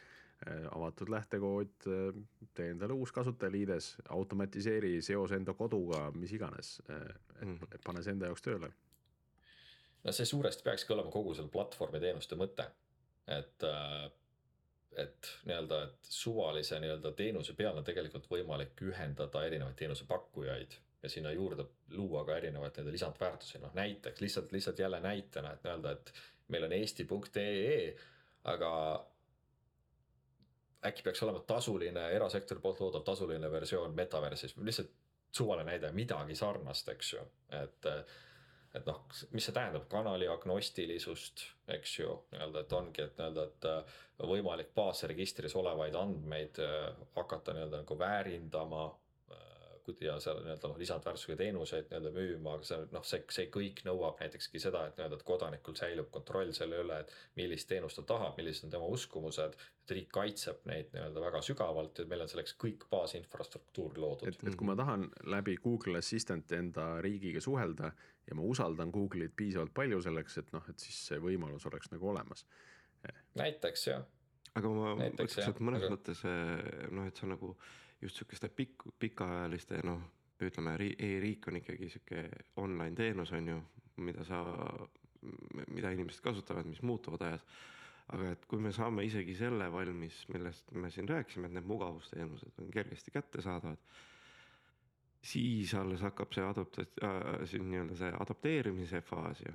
avatud 0.46 1.10
lähtekood, 1.10 1.88
äh, 1.88 2.20
tee 2.54 2.70
endale 2.70 2.94
uus 2.94 3.12
kasutajaliides, 3.12 3.96
automatiseeri, 4.10 5.02
seos 5.02 5.34
enda 5.34 5.54
koduga, 5.58 6.12
mis 6.16 6.34
iganes, 6.38 6.78
äh, 6.90 7.02
et, 7.42 7.48
mhm. 7.48 7.72
et 7.74 7.82
pane 7.86 8.04
see 8.06 8.14
enda 8.14 8.30
jaoks 8.30 8.46
tööle. 8.46 8.72
no 10.04 10.14
see 10.14 10.30
suuresti 10.30 10.64
peakski 10.64 10.94
olema 10.94 11.12
kogu 11.12 11.34
selle 11.36 11.52
platvormi 11.52 12.00
teenuste 12.00 12.38
mõte, 12.40 12.70
et 13.28 13.66
et 14.98 15.28
nii-öelda, 15.46 15.82
et 15.84 16.08
suvalise 16.10 16.80
nii-öelda 16.82 17.12
teenuse 17.18 17.54
peal 17.54 17.76
on 17.78 17.86
tegelikult 17.86 18.30
võimalik 18.32 18.80
ühendada 18.82 19.44
erinevaid 19.46 19.76
teenusepakkujaid 19.78 20.78
ja 21.04 21.10
sinna 21.12 21.32
juurde 21.36 21.68
luua 21.94 22.24
ka 22.26 22.38
erinevaid 22.38 22.78
nii-öelda 22.78 22.94
lisandväärtusi, 22.96 23.60
noh 23.62 23.76
näiteks 23.78 24.22
lihtsalt, 24.22 24.52
lihtsalt 24.52 24.80
jälle 24.80 25.02
näitena, 25.04 25.54
et 25.54 25.66
nii-öelda, 25.66 25.92
et 25.92 26.14
meil 26.48 26.66
on 26.70 26.74
eesti.ee, 26.78 27.96
aga 28.54 28.72
äkki 30.86 31.04
peaks 31.04 31.24
olema 31.24 31.40
tasuline, 31.48 32.10
erasektori 32.16 32.62
poolt 32.62 32.80
loodav 32.84 33.04
tasuline 33.08 33.52
versioon 33.52 33.96
metaversis, 33.96 34.56
lihtsalt 34.58 34.94
suvaline 35.34 35.72
näide, 35.72 35.92
midagi 35.92 36.36
sarnast, 36.36 36.90
eks 36.94 37.14
ju, 37.14 37.28
et. 37.64 37.92
et 38.76 38.86
noh, 38.86 39.00
mis 39.34 39.46
see 39.48 39.54
tähendab, 39.56 39.88
kanali 39.90 40.28
agnostilisust, 40.30 41.42
eks 41.74 41.96
ju, 42.00 42.12
nii-öelda, 42.34 42.62
et 42.62 42.74
ongi, 42.78 43.02
et 43.02 43.16
nii-öelda, 43.18 43.46
et 43.48 44.28
võimalik 44.30 44.70
baasregistris 44.78 45.56
olevaid 45.58 45.96
andmeid 45.98 46.60
äh, 46.62 46.92
hakata 47.16 47.56
nii-öelda 47.56 47.82
nagu 47.82 47.98
väärindama 47.98 48.84
ja 50.02 50.18
seal 50.24 50.42
nii-öelda 50.44 50.72
noh, 50.72 50.78
lisandväärtusega 50.82 51.38
teenuseid 51.40 51.88
nii-öelda 51.90 52.12
müüma, 52.16 52.56
aga 52.58 52.68
see 52.68 52.88
noh, 52.94 53.06
see, 53.08 53.24
see 53.34 53.48
kõik 53.54 53.84
nõuab 53.88 54.20
näitekski 54.22 54.62
seda, 54.62 54.84
et 54.88 55.00
nii-öelda, 55.00 55.20
et 55.20 55.28
kodanikul 55.28 55.78
säilub 55.80 56.10
kontroll 56.14 56.52
selle 56.58 56.82
üle, 56.84 57.00
et 57.04 57.14
millist 57.40 57.70
teenust 57.70 58.00
ta 58.02 58.06
tahab, 58.14 58.36
millised 58.40 58.68
on 58.68 58.76
tema 58.76 58.90
uskumused. 58.98 59.56
et 59.88 59.96
riik 59.96 60.10
kaitseb 60.12 60.66
neid 60.68 60.92
nii-öelda 60.92 61.22
väga 61.24 61.42
sügavalt 61.48 62.00
ja 62.02 62.06
meil 62.12 62.26
on 62.26 62.32
selleks 62.32 62.58
kõik 62.60 62.84
baasinfrastruktuur 62.92 63.98
loodud. 64.04 64.28
et, 64.28 64.44
et 64.44 64.60
kui 64.60 64.68
ma 64.68 64.76
tahan 64.76 65.08
läbi 65.24 65.56
Google 65.64 65.98
Assistant 66.04 66.52
enda 66.52 66.90
riigiga 67.02 67.42
suhelda 67.42 67.94
ja 68.28 68.36
ma 68.36 68.44
usaldan 68.44 68.92
Google'it 68.92 69.36
piisavalt 69.36 69.74
palju 69.74 70.02
selleks, 70.04 70.38
et 70.42 70.54
noh, 70.54 70.64
et 70.70 70.80
siis 70.84 71.00
see 71.12 71.20
võimalus 71.24 71.66
oleks 71.70 71.92
nagu 71.94 72.10
olemas. 72.12 72.46
näiteks 73.40 73.88
jah. 73.88 74.06
aga 74.56 74.70
ma 74.70 74.94
ütleks, 75.08 75.38
et 75.46 75.60
mõnes 75.64 75.86
aga... 75.86 75.96
mõttes 75.96 76.24
noh, 76.92 77.08
et 77.08 77.16
see 77.16 77.28
on 77.30 77.36
nagu 77.38 77.56
just 78.02 78.20
sihukeste 78.20 78.50
pikk, 78.50 78.88
pikaajaliste 79.00 79.82
noh, 79.86 80.02
ütleme 80.42 80.76
e-riik 80.78 81.48
on 81.50 81.58
ikkagi 81.62 81.90
sihuke 81.90 82.28
online 82.62 82.96
teenus 82.96 83.32
on 83.34 83.48
ju, 83.48 83.62
mida 84.06 84.26
sa, 84.28 84.44
mida 85.74 85.92
inimesed 85.96 86.22
kasutavad, 86.22 86.68
mis 86.70 86.82
muutuvad 86.82 87.26
ajas. 87.30 87.46
aga 88.14 88.30
et 88.32 88.46
kui 88.48 88.60
me 88.64 88.72
saame 88.72 89.04
isegi 89.04 89.34
selle 89.36 89.66
valmis, 89.72 90.22
millest 90.32 90.70
me 90.72 90.92
siin 90.92 91.10
rääkisime, 91.10 91.50
et 91.50 91.58
need 91.58 91.66
mugavusteenused 91.68 92.62
on 92.64 92.70
kergesti 92.72 93.12
kättesaadavad 93.12 93.82
siis 95.22 95.74
alles 95.76 96.02
hakkab 96.02 96.32
see 96.34 96.44
adapta- 96.44 96.86
äh,, 97.04 97.48
siin 97.50 97.70
nii-öelda 97.72 97.96
see 98.00 98.12
adapteerimise 98.20 99.02
faas 99.02 99.42
ju 99.42 99.54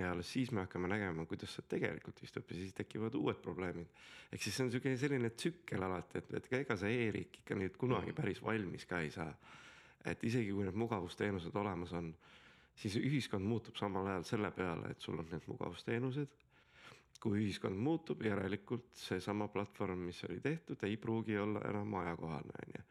ja 0.00 0.10
alles 0.14 0.32
siis 0.32 0.50
me 0.52 0.64
hakkame 0.64 0.88
nägema, 0.88 1.26
kuidas 1.28 1.52
see 1.56 1.66
tegelikult 1.68 2.22
istub 2.24 2.48
ja 2.50 2.56
siis 2.56 2.74
tekivad 2.76 3.14
uued 3.18 3.40
probleemid. 3.44 3.88
ehk 4.32 4.42
siis 4.42 4.56
see 4.56 4.64
on 4.64 4.72
sihuke 4.72 4.96
selline 4.96 5.30
tsükkel 5.30 5.82
alati, 5.84 6.18
et, 6.18 6.34
et 6.38 6.52
ega 6.60 6.76
see 6.80 7.06
e-riik 7.06 7.40
ikka 7.42 7.58
nüüd 7.60 7.76
kunagi 7.80 8.14
päris 8.16 8.42
valmis 8.42 8.86
ka 8.88 9.00
ei 9.04 9.10
saa. 9.14 9.32
et 10.04 10.24
isegi 10.24 10.52
kui 10.56 10.64
need 10.64 10.78
mugavusteenused 10.80 11.56
olemas 11.62 11.92
on, 11.92 12.14
siis 12.74 12.96
ühiskond 12.96 13.44
muutub 13.44 13.76
samal 13.76 14.06
ajal 14.08 14.24
selle 14.24 14.50
peale, 14.56 14.94
et 14.94 15.00
sul 15.00 15.18
on 15.20 15.28
need 15.32 15.48
mugavusteenused. 15.52 16.38
kui 17.20 17.42
ühiskond 17.42 17.76
muutub, 17.76 18.22
järelikult 18.24 18.94
seesama 18.96 19.48
platvorm, 19.52 20.06
mis 20.08 20.24
oli 20.24 20.40
tehtud, 20.40 20.80
ei 20.88 20.96
pruugi 20.96 21.36
olla 21.38 21.60
enam 21.68 21.94
ajakohane, 22.00 22.62
on 22.64 22.78
ju 22.78 22.84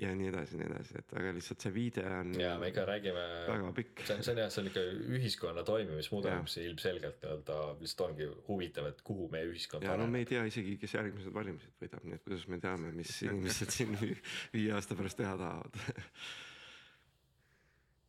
ja 0.00 0.12
nii 0.16 0.28
edasi, 0.30 0.56
nii 0.56 0.66
edasi, 0.70 0.94
et 1.02 1.14
aga 1.18 1.32
lihtsalt 1.36 1.64
see 1.66 1.72
viide 1.74 2.04
on. 2.08 2.32
ja 2.40 2.54
me 2.60 2.70
ikka 2.72 2.84
räägime. 2.88 3.24
väga 3.48 3.72
pikk. 3.76 4.04
see 4.06 4.16
on, 4.16 4.22
see 4.24 4.32
on 4.34 4.40
jah, 4.40 4.52
see 4.52 4.62
on 4.62 4.70
ikka 4.70 4.84
ühiskonna 5.18 5.64
toimimismudel, 5.68 6.38
mis 6.46 6.56
ilmselgelt 6.62 7.18
nii-öelda 7.24 7.58
lihtsalt 7.80 8.06
ongi 8.08 8.28
huvitav, 8.48 8.88
et 8.92 9.02
kuhu 9.06 9.28
meie 9.32 9.50
ühiskond. 9.50 9.84
ja 9.86 9.96
no 10.00 10.08
me 10.10 10.24
ei 10.24 10.30
tea 10.30 10.46
isegi, 10.48 10.78
kes 10.80 10.96
järgmised 10.96 11.34
valimised 11.34 11.76
võidab, 11.82 12.06
nii 12.08 12.18
et 12.18 12.24
kuidas 12.24 12.48
me 12.48 12.60
teame, 12.62 12.94
mis 12.96 13.12
inimesed 13.28 13.76
siin 13.76 13.98
viie 14.00 14.72
aasta 14.78 14.98
pärast 14.98 15.20
teha 15.20 15.36
tahavad 15.40 15.78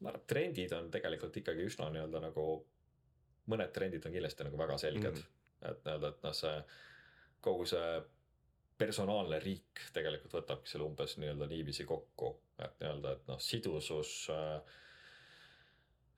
ma 0.04 0.12
arvan, 0.12 0.22
et 0.22 0.28
trendid 0.30 0.74
on 0.76 0.90
tegelikult 0.92 1.38
ikkagi 1.44 1.68
üsna 1.68 1.90
nii-öelda 1.92 2.24
nagu, 2.28 2.48
mõned 3.52 3.72
trendid 3.76 4.08
on 4.08 4.16
kindlasti 4.16 4.48
nagu 4.48 4.60
väga 4.60 4.80
selged 4.82 5.12
mm. 5.12 5.22
-hmm. 5.24 5.72
et 5.72 5.86
nii-öelda, 5.88 6.12
et 6.16 6.28
noh, 6.28 6.36
see 6.38 6.58
kogu 7.44 7.68
see 7.68 7.88
personaalne 8.78 9.40
riik 9.40 9.88
tegelikult 9.94 10.34
võtabki 10.40 10.72
selle 10.72 10.88
umbes 10.88 11.18
nii-öelda 11.18 11.48
niiviisi 11.52 11.86
kokku, 11.86 12.34
et 12.60 12.80
nii-öelda, 12.80 13.18
et 13.18 13.28
noh, 13.30 13.42
sidusus 13.42 14.16
äh, 14.34 14.58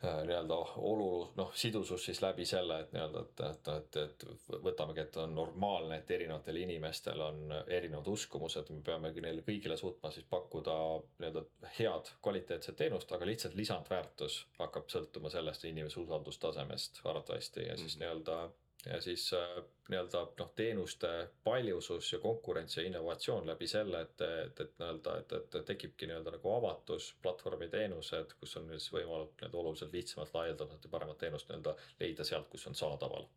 Äh, 0.04 0.26
nii-öelda 0.28 0.56
olu-, 0.78 1.32
noh 1.38 1.54
sidusus 1.56 2.06
siis 2.06 2.20
läbi 2.22 2.46
selle, 2.46 2.80
et 2.84 2.92
nii-öelda, 2.94 3.22
et, 3.22 3.42
et, 3.48 3.70
et, 3.72 4.26
et 4.26 4.58
võtamegi, 4.66 5.02
et 5.06 5.18
on 5.24 5.32
normaalne, 5.38 6.02
et 6.02 6.12
erinevatel 6.12 6.60
inimestel 6.60 7.22
on 7.24 7.54
erinevad 7.64 8.10
uskumused, 8.12 8.74
me 8.76 8.84
peamegi 8.86 9.24
neile 9.24 9.46
kõigile 9.48 9.78
suutma 9.80 10.12
siis 10.12 10.28
pakkuda 10.30 10.76
nii-öelda 11.22 11.46
head 11.78 12.12
kvaliteetset 12.28 12.78
teenust, 12.84 13.16
aga 13.16 13.30
lihtsalt 13.30 13.56
lisandväärtus 13.56 14.42
hakkab 14.60 14.92
sõltuma 14.92 15.32
sellest 15.32 15.64
inimese 15.72 16.02
usaldustasemest 16.04 17.02
arvatavasti. 17.06 17.66
Ja 17.70 17.78
siis 17.78 17.96
mm. 17.96 18.02
-hmm. 18.02 18.04
nii-öelda 18.04 18.38
ja 18.86 19.02
siis 19.02 19.34
äh, 19.34 19.64
nii-öelda 19.90 20.22
noh, 20.40 20.52
teenuste 20.56 21.30
paljusus 21.44 22.14
ja 22.14 22.20
konkurents 22.20 22.78
ja 22.78 22.84
innovatsioon 22.84 23.48
läbi 23.48 23.68
selle, 23.68 24.02
et, 24.02 24.22
et, 24.22 24.60
et 24.60 24.80
nii-öelda, 24.80 25.18
et, 25.22 25.34
et 25.34 25.58
tekibki 25.66 26.10
nii-öelda 26.10 26.36
nagu 26.36 26.54
avatus, 26.54 27.12
platvormiteenused, 27.22 28.36
kus 28.40 28.58
on 28.62 28.70
siis 28.74 28.92
võimalik 28.94 29.34
nii-öelda 29.40 29.62
oluliselt 29.62 29.94
lihtsamalt 29.94 30.34
laialdaselt 30.38 30.86
ja 30.86 30.94
paremat 30.98 31.22
teenust 31.22 31.50
nii-öelda 31.50 31.76
leida 32.00 32.28
sealt, 32.28 32.50
kus 32.50 32.68
on 32.70 32.78
saadaval. 32.78 33.28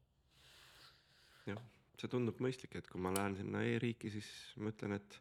jah, 1.49 1.63
see 2.01 2.13
tundub 2.13 2.41
mõistlik, 2.45 2.77
et 2.77 2.89
kui 2.89 3.01
ma 3.01 3.13
lähen 3.17 3.39
sinna 3.39 3.65
e-riiki, 3.65 4.13
siis 4.13 4.29
ma 4.57 4.73
ütlen, 4.75 4.99
et 5.01 5.21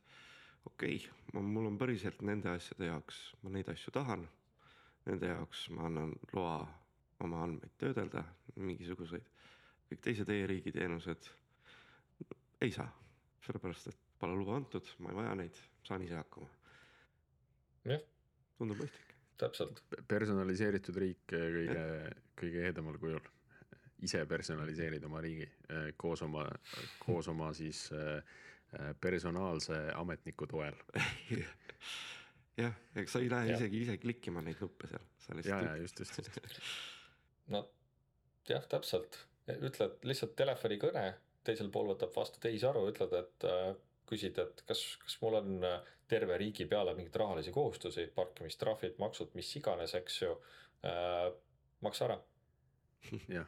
okei 0.68 1.00
okay,, 1.00 1.42
mul 1.42 1.72
on 1.72 1.80
päriselt 1.80 2.22
nende 2.28 2.52
asjade 2.52 2.92
jaoks, 2.92 3.22
ma 3.44 3.56
neid 3.56 3.72
asju 3.72 3.96
tahan. 3.96 4.28
Nende 5.08 5.30
jaoks 5.32 5.70
ma 5.72 5.86
annan 5.88 6.12
loa 6.36 6.60
oma 7.24 7.46
andmeid 7.46 7.72
töödelda, 7.80 8.26
mingisuguseid 8.60 9.37
kõik 9.88 10.04
teised 10.04 10.30
e-riigi 10.30 10.74
teenused 10.76 11.30
ei 12.62 12.74
saa, 12.74 12.88
sellepärast 13.46 13.92
et 13.92 14.00
pole 14.20 14.36
luba 14.38 14.58
antud, 14.58 14.88
ma 15.04 15.12
ei 15.12 15.20
vaja 15.20 15.36
neid, 15.38 15.60
saan 15.86 16.04
ise 16.06 16.18
hakkama. 16.18 16.50
jah. 17.88 18.02
tundub 18.58 18.82
mõistlik. 18.82 19.14
täpselt. 19.38 19.84
personaliseeritud 20.10 20.98
riik 21.04 21.24
kõige, 21.34 21.86
kõige 22.40 22.64
ehedamal 22.66 22.98
kujul. 23.02 23.22
ise 24.06 24.26
personaliseerid 24.30 25.04
oma 25.06 25.22
riigi 25.22 25.46
eh, 25.46 25.94
koos 25.98 26.22
oma, 26.22 26.46
koos 27.00 27.28
oma 27.28 27.54
siis 27.54 27.88
eh, 27.92 28.18
eh, 28.74 28.92
personaalse 29.02 29.80
ametniku 29.96 30.48
toel 30.48 30.76
jah, 32.64 32.76
eks 32.96 33.14
sa 33.14 33.22
ei 33.22 33.30
lähe 33.30 33.54
ja. 33.54 33.58
isegi 33.58 33.82
ise 33.86 33.98
klikkima 34.02 34.42
neid 34.42 34.62
nuppe 34.62 34.90
seal, 34.92 35.08
sa 35.18 35.38
lihtsalt. 35.38 35.66
ja, 35.66 35.72
ja 35.72 35.82
just, 35.82 36.00
just, 36.00 36.20
just. 36.20 36.62
no 37.54 37.66
jah, 38.50 38.66
täpselt 38.70 39.28
ütled 39.48 40.08
lihtsalt 40.08 40.36
telefonikõne, 40.40 41.06
teisel 41.48 41.70
pool 41.72 41.92
võtab 41.94 42.14
vastu 42.16 42.42
tehisaru, 42.44 42.84
ütled, 42.92 43.14
et 43.16 43.48
äh, 43.48 43.70
küsid, 44.08 44.40
et 44.42 44.64
kas, 44.68 44.84
kas 45.04 45.18
mul 45.22 45.40
on 45.40 45.68
äh, 45.68 45.94
terve 46.08 46.38
riigi 46.40 46.68
peale 46.70 46.96
mingeid 46.96 47.16
rahalisi 47.20 47.54
kohustusi, 47.56 48.08
parkimistrahvid, 48.16 48.98
maksud, 49.02 49.34
mis 49.40 49.52
iganes, 49.60 49.96
eks 50.00 50.22
ju 50.22 50.34
äh,. 50.88 51.30
maksa 51.86 52.08
ära. 52.08 52.18
jah, 53.38 53.48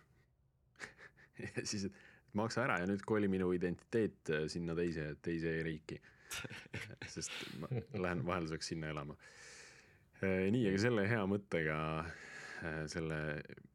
ja 1.44 1.66
siis, 1.66 1.90
et 1.90 2.36
maksa 2.38 2.64
ära 2.68 2.80
ja 2.82 2.88
nüüd 2.90 3.04
koli 3.08 3.32
minu 3.32 3.52
identiteet 3.56 4.34
äh, 4.36 4.48
sinna 4.52 4.76
teise, 4.80 5.14
teise 5.26 5.60
riiki. 5.66 6.00
sest 7.14 7.34
ma 7.58 7.72
lähen 7.74 8.22
vahelduseks 8.28 8.68
sinna 8.76 8.92
elama. 8.94 9.16
Nii, 10.20 10.66
aga 10.68 10.80
selle 10.84 11.06
hea 11.08 11.22
mõttega 11.32 11.78
selle 12.92 13.20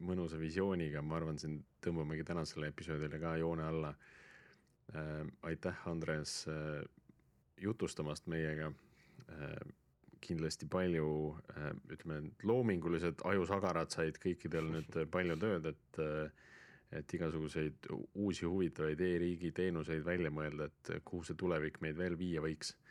mõnusa 0.05 0.39
visiooniga, 0.41 1.03
ma 1.03 1.19
arvan, 1.19 1.39
siin 1.41 1.59
tõmbamegi 1.85 2.27
tänasele 2.29 2.69
episoodile 2.73 3.21
ka 3.23 3.37
joone 3.41 3.65
alla. 3.69 3.95
Äh, 4.95 5.23
aitäh, 5.49 5.87
Andres, 5.89 6.43
äh, 6.49 6.83
jutustamast 7.61 8.27
meiega. 8.27 8.73
kindlasti 10.25 10.65
palju, 10.73 11.07
ütleme, 11.93 12.31
loomingulised 12.49 13.21
ajusagarad 13.29 13.91
said 13.93 14.17
kõikidel 14.21 14.71
nüüd 14.73 14.97
palju 15.15 15.37
tööd, 15.41 15.67
et 15.73 15.99
et 16.95 17.15
igasuguseid 17.17 17.89
uusi 18.15 18.47
huvitavaid 18.47 19.01
e-riigi 19.01 19.51
teenuseid 19.53 20.05
välja 20.05 20.31
mõelda, 20.31 20.69
et 20.71 21.05
kuhu 21.05 21.25
see 21.27 21.37
tulevik 21.37 21.81
meid 21.85 21.99
veel 21.99 22.17
viia 22.17 22.41
võiks 22.45 22.73
Äh, 22.73 22.84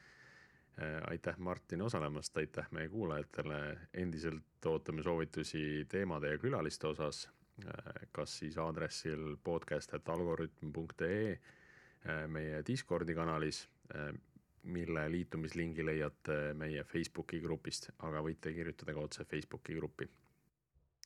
aitäh, 1.07 1.37
Martin, 1.37 1.81
osalemast, 1.81 2.37
aitäh 2.37 2.67
meie 2.71 2.89
kuulajatele, 2.89 3.77
endiselt 3.93 4.65
ootame 4.65 5.03
soovitusi 5.03 5.85
teemade 5.89 6.31
ja 6.31 6.37
külaliste 6.37 6.87
osas. 6.87 7.29
Äh, 7.65 8.07
kas 8.11 8.39
siis 8.39 8.57
aadressil 8.57 9.35
podcast.algorütm.ee, 9.43 11.31
äh, 11.31 12.27
meie 12.27 12.63
Discordi 12.67 13.13
kanalis, 13.15 13.69
mille 14.63 15.11
liitumislingi 15.11 15.85
leiate 15.85 16.53
meie 16.57 16.83
Facebooki 16.83 17.39
grupist, 17.43 17.89
aga 17.99 18.23
võite 18.25 18.53
kirjutada 18.55 18.93
ka 18.95 18.99
otse 19.05 19.25
Facebooki 19.25 19.75
gruppi. 19.77 20.09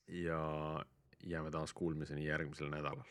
ja 0.08 0.86
jääme 1.24 1.52
taas 1.52 1.74
kuulmiseni 1.74 2.26
järgmisel 2.26 2.70
nädalal. 2.70 3.04